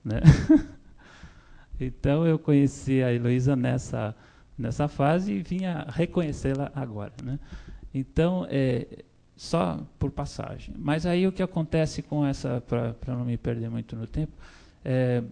[0.04, 0.20] Né?
[1.80, 4.16] então eu conheci a Heloísa nessa,
[4.58, 7.14] nessa fase e vinha reconhecê-la agora.
[7.24, 7.40] Né?
[7.94, 8.86] Então, é,
[9.36, 10.76] só por passagem.
[10.78, 14.34] Mas aí o que acontece com essa, para não me perder muito no tempo,
[14.84, 15.24] é,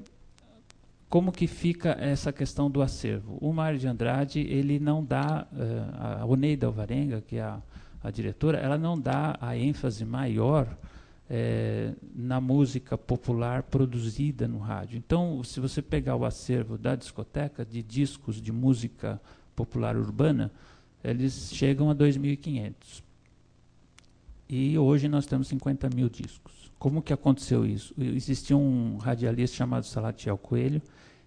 [1.09, 3.37] como que fica essa questão do acervo?
[3.39, 7.59] O Mário de Andrade, ele não dá, uh, a Oneida Alvarenga, que é a,
[8.03, 10.67] a, diretora, ela não dá a ênfase maior
[11.29, 14.97] é, na música popular produzida no rádio.
[14.97, 19.21] Então, se você pegar o acervo da discoteca de discos de música
[19.55, 20.51] popular urbana,
[21.03, 23.03] eles chegam a 2.500
[24.49, 26.71] e hoje nós temos 50 mil discos.
[26.79, 27.93] Como que aconteceu isso?
[27.97, 30.81] Existia um radialista chamado Salatiel Coelho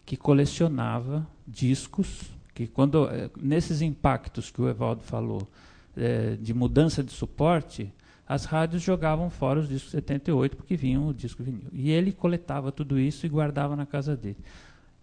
[0.07, 5.49] que colecionava discos que quando eh, nesses impactos que o Evaldo falou
[5.97, 7.93] é, de mudança de suporte,
[8.31, 11.66] as rádios jogavam fora os discos 78 porque vinham o disco vinil.
[11.73, 14.36] E ele coletava tudo isso e guardava na casa dele.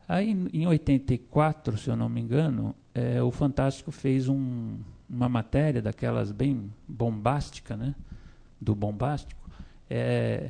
[0.08, 4.78] Aí, em 84, se eu não me engano, é, o Fantástico fez um,
[5.10, 7.94] uma matéria daquelas bem bombástica, né?
[8.62, 9.50] do bombástico,
[9.90, 10.50] é,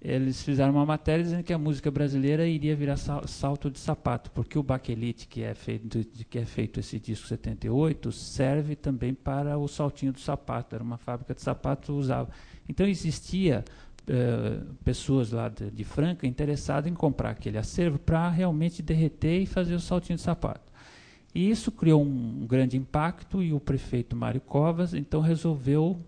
[0.00, 4.58] eles fizeram uma matéria dizendo que a música brasileira iria virar salto de sapato, porque
[4.58, 9.66] o Baquelite, que é feito, que é feito esse disco 78, serve também para o
[9.66, 10.74] saltinho do sapato.
[10.74, 12.30] Era uma fábrica de sapatos usava.
[12.68, 13.64] Então existia
[14.02, 19.46] uh, pessoas lá de, de, Franca interessadas em comprar aquele acervo para realmente derreter e
[19.46, 20.72] fazer o saltinho de sapato.
[21.34, 25.98] E isso criou um, um grande impacto e o prefeito Mário Covas então resolveu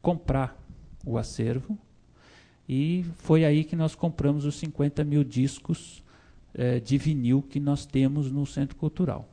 [0.00, 0.56] comprar
[1.04, 1.78] o acervo.
[2.68, 6.02] E foi aí que nós compramos os 50 mil discos
[6.52, 9.26] eh, de vinil que nós temos no Centro Cultural.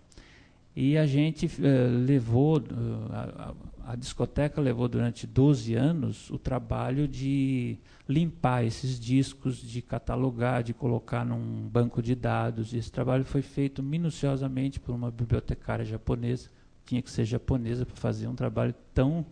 [0.74, 2.64] E a gente eh, levou,
[3.12, 3.54] a,
[3.92, 10.74] a, discoteca levou durante 12 anos o trabalho de limpar esses discos, de catalogar, de
[10.74, 12.74] colocar num banco de dados.
[12.74, 16.50] E esse trabalho foi feito minuciosamente por uma bibliotecária japonesa,
[16.86, 19.26] tinha que ser japonesa para fazer um trabalho tão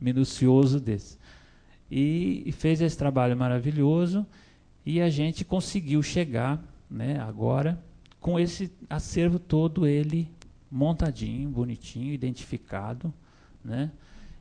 [0.00, 1.18] minucioso desse
[1.90, 4.26] e, e fez esse trabalho maravilhoso
[4.84, 7.82] e a gente conseguiu chegar, né, agora
[8.20, 10.28] com esse acervo todo ele
[10.70, 13.12] montadinho, bonitinho, identificado,
[13.62, 13.90] né?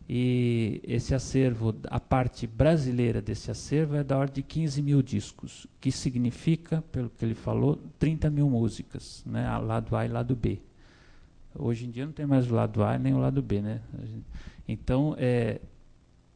[0.08, 5.68] E esse acervo, a parte brasileira desse acervo é da ordem de 15 mil discos,
[5.80, 9.50] que significa, pelo que ele falou, 30 mil músicas, né?
[9.58, 10.60] Lado A e lado B.
[11.54, 13.82] Hoje em dia não tem mais o lado A nem o lado B, né?
[14.68, 15.62] Então, é,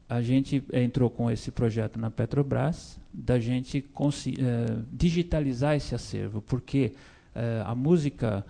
[0.09, 6.93] a gente entrou com esse projeto na Petrobras, da gente uh, digitalizar esse acervo, porque
[7.35, 8.45] uh, a música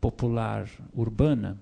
[0.00, 1.58] popular urbana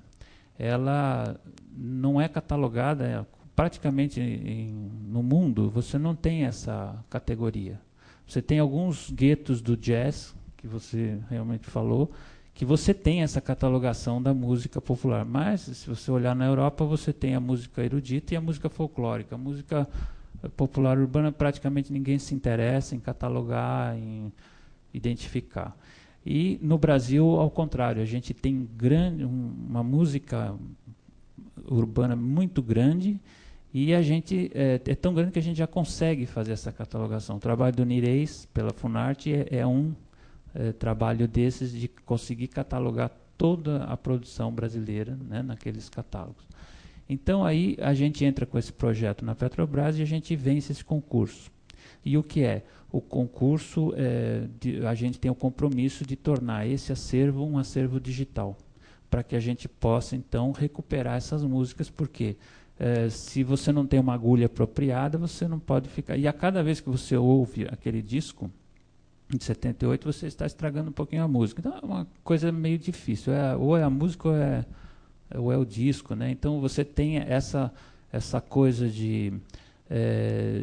[0.58, 1.40] ela
[1.74, 3.24] não é catalogada, é,
[3.54, 7.80] praticamente em, no mundo, você não tem essa categoria.
[8.26, 12.10] Você tem alguns guetos do jazz, que você realmente falou,
[12.58, 15.24] que você tem essa catalogação da música popular.
[15.24, 19.36] Mas, se você olhar na Europa, você tem a música erudita e a música folclórica.
[19.36, 19.88] A música
[20.56, 24.32] popular urbana, praticamente ninguém se interessa em catalogar, em
[24.92, 25.76] identificar.
[26.26, 30.52] E no Brasil, ao contrário, a gente tem grande, uma música
[31.64, 33.20] urbana muito grande
[33.72, 37.36] e a gente é, é, tão grande que a gente já consegue fazer essa catalogação.
[37.36, 39.94] O trabalho do Nireis pela Funarte é, é um
[40.54, 46.44] é, trabalho desses de conseguir catalogar toda a produção brasileira né, naqueles catálogos.
[47.08, 50.84] Então aí a gente entra com esse projeto na Petrobras e a gente vence esse
[50.84, 51.50] concurso.
[52.04, 52.64] E o que é?
[52.90, 58.00] O concurso, é, de, a gente tem o compromisso de tornar esse acervo um acervo
[58.00, 58.56] digital,
[59.08, 62.36] para que a gente possa então recuperar essas músicas, porque
[62.78, 66.16] é, se você não tem uma agulha apropriada, você não pode ficar.
[66.16, 68.50] E a cada vez que você ouve aquele disco,
[69.36, 71.60] de 78, você está estragando um pouquinho a música.
[71.60, 73.32] Então é uma coisa meio difícil.
[73.32, 74.64] É, ou é a música ou é,
[75.34, 76.14] ou é o disco.
[76.14, 76.30] Né?
[76.30, 77.72] Então você tem essa,
[78.12, 79.32] essa coisa de.
[79.90, 80.60] É,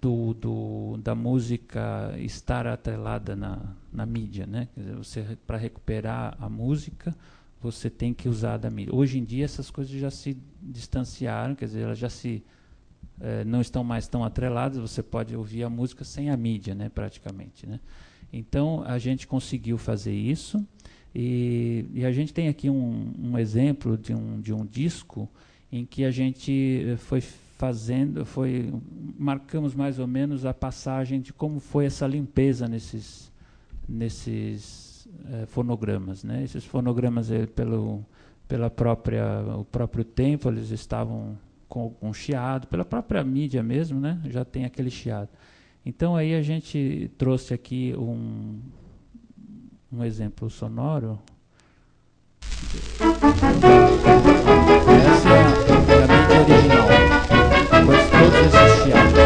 [0.00, 3.58] do, do, da música estar atrelada na,
[3.90, 4.68] na mídia, né?
[4.76, 7.16] Dizer, você para recuperar a música,
[7.58, 8.94] você tem que usar da mídia.
[8.94, 12.44] Hoje em dia essas coisas já se distanciaram, quer dizer, elas já se
[13.20, 16.88] é, não estão mais tão atreladas, você pode ouvir a música sem a mídia, né,
[16.88, 17.66] praticamente.
[17.66, 17.80] Né?
[18.32, 20.66] Então, a gente conseguiu fazer isso,
[21.14, 25.28] e, e a gente tem aqui um, um, exemplo de um, de um disco
[25.70, 28.72] em que a gente eh, foi fazendo, foi
[29.16, 33.30] marcamos mais ou menos a passagem de como foi essa limpeza nesses,
[33.88, 36.24] nesses é, fonogramas.
[36.24, 36.42] Né?
[36.42, 38.04] Esses fonogramas, eh, pelo,
[38.48, 39.24] pela própria,
[39.56, 41.38] o próprio tempo, eles estavam
[41.74, 44.20] com, com chiado, pela própria mídia mesmo, né?
[44.26, 45.28] já tem aquele chiado.
[45.84, 48.60] Então aí a gente trouxe aqui um,
[49.92, 51.18] um exemplo sonoro.
[55.02, 56.86] Essa é a, mídia original,
[57.70, 59.18] com todos esses chiados.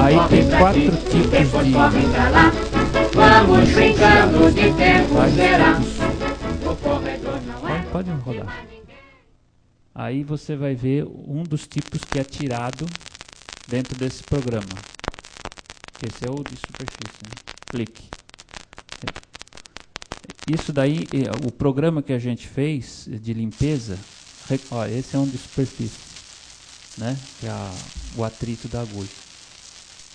[0.00, 2.73] Aí tem quatro tipos de
[3.14, 5.78] Vamos brincando de tempo será.
[6.68, 7.82] O corredor não é.
[7.84, 8.66] Pode, pode rodar.
[9.94, 12.86] Aí você vai ver um dos tipos que é tirado
[13.68, 14.66] dentro desse programa.
[16.04, 17.22] Esse é o de superfície.
[17.24, 17.54] Né?
[17.68, 18.08] Clique.
[20.52, 21.06] Isso daí,
[21.46, 23.96] o programa que a gente fez de limpeza,
[24.72, 26.00] ó, esse é um de superfície,
[26.98, 27.16] né?
[27.38, 27.74] Que é a,
[28.16, 29.08] o atrito da agulha.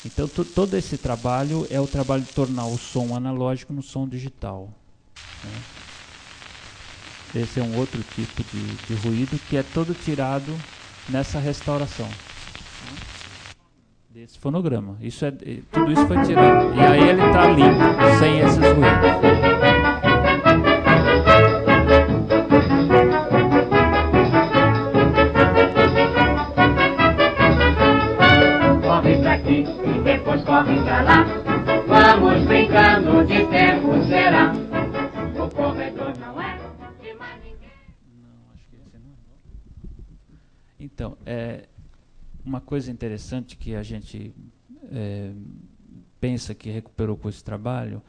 [0.05, 4.69] Então, todo esse trabalho é o trabalho de tornar o som analógico no som digital.
[5.43, 7.41] Né?
[7.41, 10.55] Esse é um outro tipo de, de, ruído que é todo tirado
[11.09, 12.97] nessa restauração né?
[14.09, 14.97] desse fonograma.
[15.01, 16.73] Isso é, tudo isso foi tirado.
[16.73, 19.68] E aí ele está limpo, sem esses ruídos.
[30.45, 31.25] Corre pra lá.
[31.87, 34.53] Vamos brincando de tempo será.
[35.35, 36.57] O corredor não é
[37.01, 37.71] de mais ninguém.
[38.21, 38.55] Não, não.
[40.79, 41.67] Então, é
[42.45, 44.33] uma coisa interessante que a gente
[44.91, 45.31] é,
[46.19, 48.01] pensa que recuperou com esse trabalho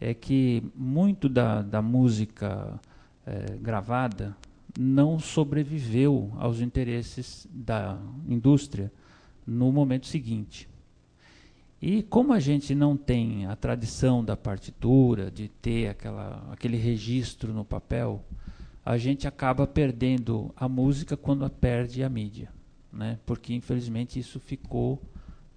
[0.00, 2.80] é que muito da, da música
[3.26, 4.36] é, gravada
[4.78, 7.98] não sobreviveu aos interesses da
[8.28, 8.92] indústria
[9.46, 10.68] no momento seguinte.
[11.86, 17.52] E como a gente não tem a tradição da partitura, de ter aquela, aquele registro
[17.52, 18.24] no papel,
[18.82, 22.48] a gente acaba perdendo a música quando a perde a mídia.
[22.90, 23.18] Né?
[23.26, 24.98] Porque, infelizmente, isso ficou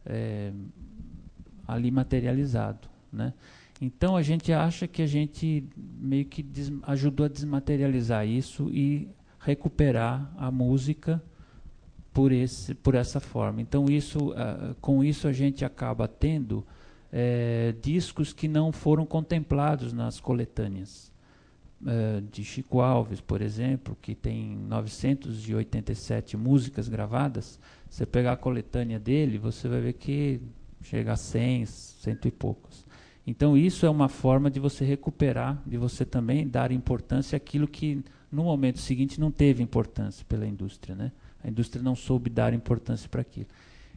[0.06, 0.52] é,
[1.66, 2.90] ali materializado.
[3.10, 3.34] Né?
[3.80, 6.46] Então, a gente acha que a gente meio que
[6.84, 9.08] ajudou a desmaterializar isso e
[9.40, 11.24] recuperar a música
[12.18, 13.62] por, esse, por essa forma.
[13.62, 16.66] Então, isso, uh, com isso, a gente acaba tendo
[17.14, 21.16] é, discos que não foram contemplados nas coletâneas.
[21.80, 28.98] Uh, de Chico Alves, por exemplo, que tem 987 músicas gravadas, você pegar a coletânea
[28.98, 30.42] dele, você vai ver que
[30.82, 32.84] chega a 100, cento e poucos.
[33.28, 38.04] Então, isso é uma forma de você recuperar, de você também dar importância àquilo que
[38.32, 40.96] no momento seguinte não teve importância pela indústria.
[40.96, 41.12] Né?
[41.44, 43.48] A indústria não soube dar importância para aquilo.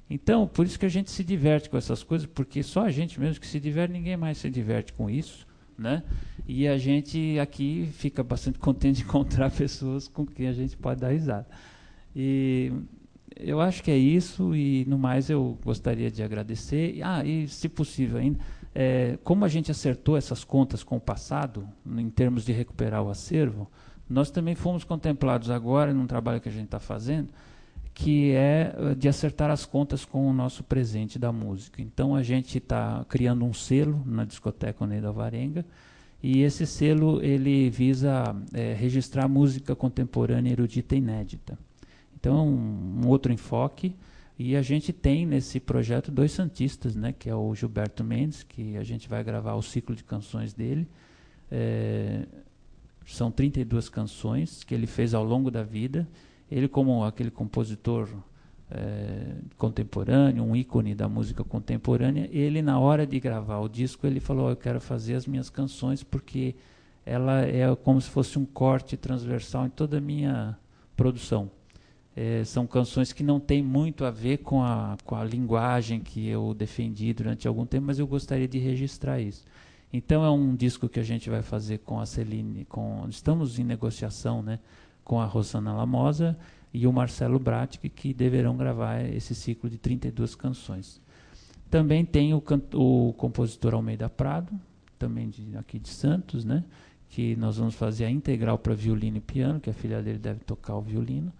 [0.08, 3.20] Então, por isso que a gente se diverte com essas coisas, porque só a gente
[3.20, 5.46] mesmo que se diverte, ninguém mais se diverte com isso,
[5.78, 6.02] né?
[6.46, 11.00] E a gente aqui fica bastante contente de encontrar pessoas com quem a gente pode
[11.00, 11.46] dar risada.
[12.14, 12.72] E
[13.36, 17.00] eu acho que é isso, e no mais eu gostaria de agradecer.
[17.02, 18.40] Ah, e se possível ainda,
[18.74, 23.10] é, como a gente acertou essas contas com o passado, em termos de recuperar o
[23.10, 23.70] acervo,
[24.10, 27.28] nós também fomos contemplados agora num trabalho que a gente está fazendo,
[27.94, 31.80] que é eh, de acertar as contas com o nosso presente da música.
[31.80, 35.64] Então a gente está criando um selo na discoteca Oneida Varenga
[36.20, 41.56] e esse selo ele visa é, registrar música contemporânea erudita inédita.
[42.18, 43.94] Então um, um outro enfoque
[44.36, 48.76] e a gente tem nesse projeto dois santistas, né, que é o Gilberto Mendes, que
[48.76, 50.88] a gente vai gravar o ciclo de canções dele.
[51.50, 52.26] É,
[53.14, 56.06] são 32 canções que ele fez ao longo da vida
[56.50, 58.08] ele, como aquele compositor
[58.70, 64.18] é, contemporâneo, um ícone da música contemporânea, ele, na hora de gravar o disco, ele
[64.18, 66.56] falou: Eu quero fazer as minhas canções porque
[67.06, 70.58] ela é como se fosse um corte transversal em toda a minha
[70.96, 71.50] produção.
[72.16, 76.26] É, são canções que não têm muito a ver com a, com a linguagem que
[76.26, 79.44] eu defendi durante algum tempo, mas eu gostaria de registrar isso.
[79.92, 83.64] Então é um disco que a gente vai fazer com a Celine, com, estamos em
[83.64, 84.60] negociação, né?
[85.04, 86.38] com a Rosana Lamosa
[86.72, 91.00] e o Marcelo Bratic, que deverão gravar esse ciclo de 32 canções.
[91.68, 92.42] Também tem o,
[92.74, 94.52] o compositor Almeida Prado,
[94.98, 96.64] também de, aqui de Santos, né?
[97.08, 100.40] que nós vamos fazer a integral para violino e piano, que a filha dele deve
[100.40, 101.32] tocar o violino.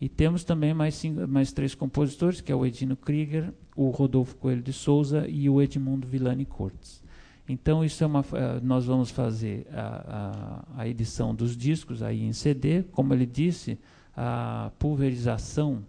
[0.00, 4.34] E temos também mais, cinco, mais três compositores, que é o Edino Krieger, o Rodolfo
[4.36, 7.01] Coelho de Souza e o Edmundo Villani Cortes.
[7.48, 12.22] Então, isso é uma, eh, nós vamos fazer a, a, a, edição dos discos aí
[12.22, 12.84] em CD.
[12.84, 13.78] Como ele disse,
[14.16, 15.84] a pulverização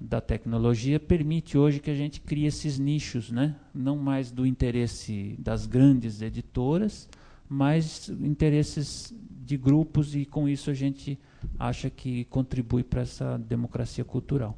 [0.00, 3.54] da tecnologia permite hoje que a gente crie esses nichos, né?
[3.74, 7.08] não mais do interesse das grandes editoras,
[7.48, 9.14] mas interesses
[9.44, 11.18] de grupos, e com isso a gente
[11.58, 14.56] acha que contribui para essa democracia cultural.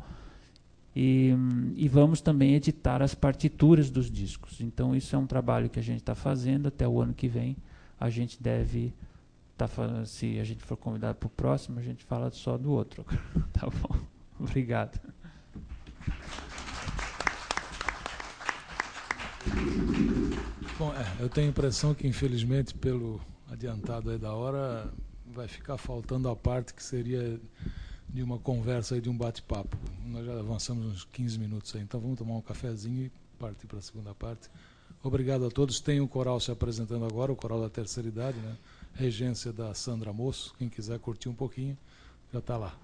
[0.98, 1.30] E,
[1.76, 4.62] e, vamos também editar as partituras dos discos.
[4.62, 6.68] Então, isso é um trabalho que a gente está fazendo.
[6.68, 7.54] Até o ano que vem,
[8.00, 8.94] a gente deve.
[9.58, 9.68] Tá,
[10.06, 13.04] se a gente for convidado para o próximo, a gente fala só do outro.
[13.52, 13.94] tá bom?
[14.40, 14.98] Obrigado.
[20.78, 23.20] Bom, é, eu tenho a impressão que, infelizmente, pelo
[23.50, 24.90] adiantado aí da hora,
[25.26, 27.38] vai ficar faltando a parte que seria
[28.16, 29.76] de uma conversa e de um bate-papo.
[30.06, 33.78] Nós já avançamos uns 15 minutos aí, então vamos tomar um cafezinho e partir para
[33.78, 34.48] a segunda parte.
[35.02, 35.80] Obrigado a todos.
[35.80, 38.56] Tem o coral se apresentando agora, o coral da terceira idade, né?
[38.94, 40.54] Regência da Sandra Moço.
[40.56, 41.76] Quem quiser curtir um pouquinho,
[42.32, 42.74] já está lá.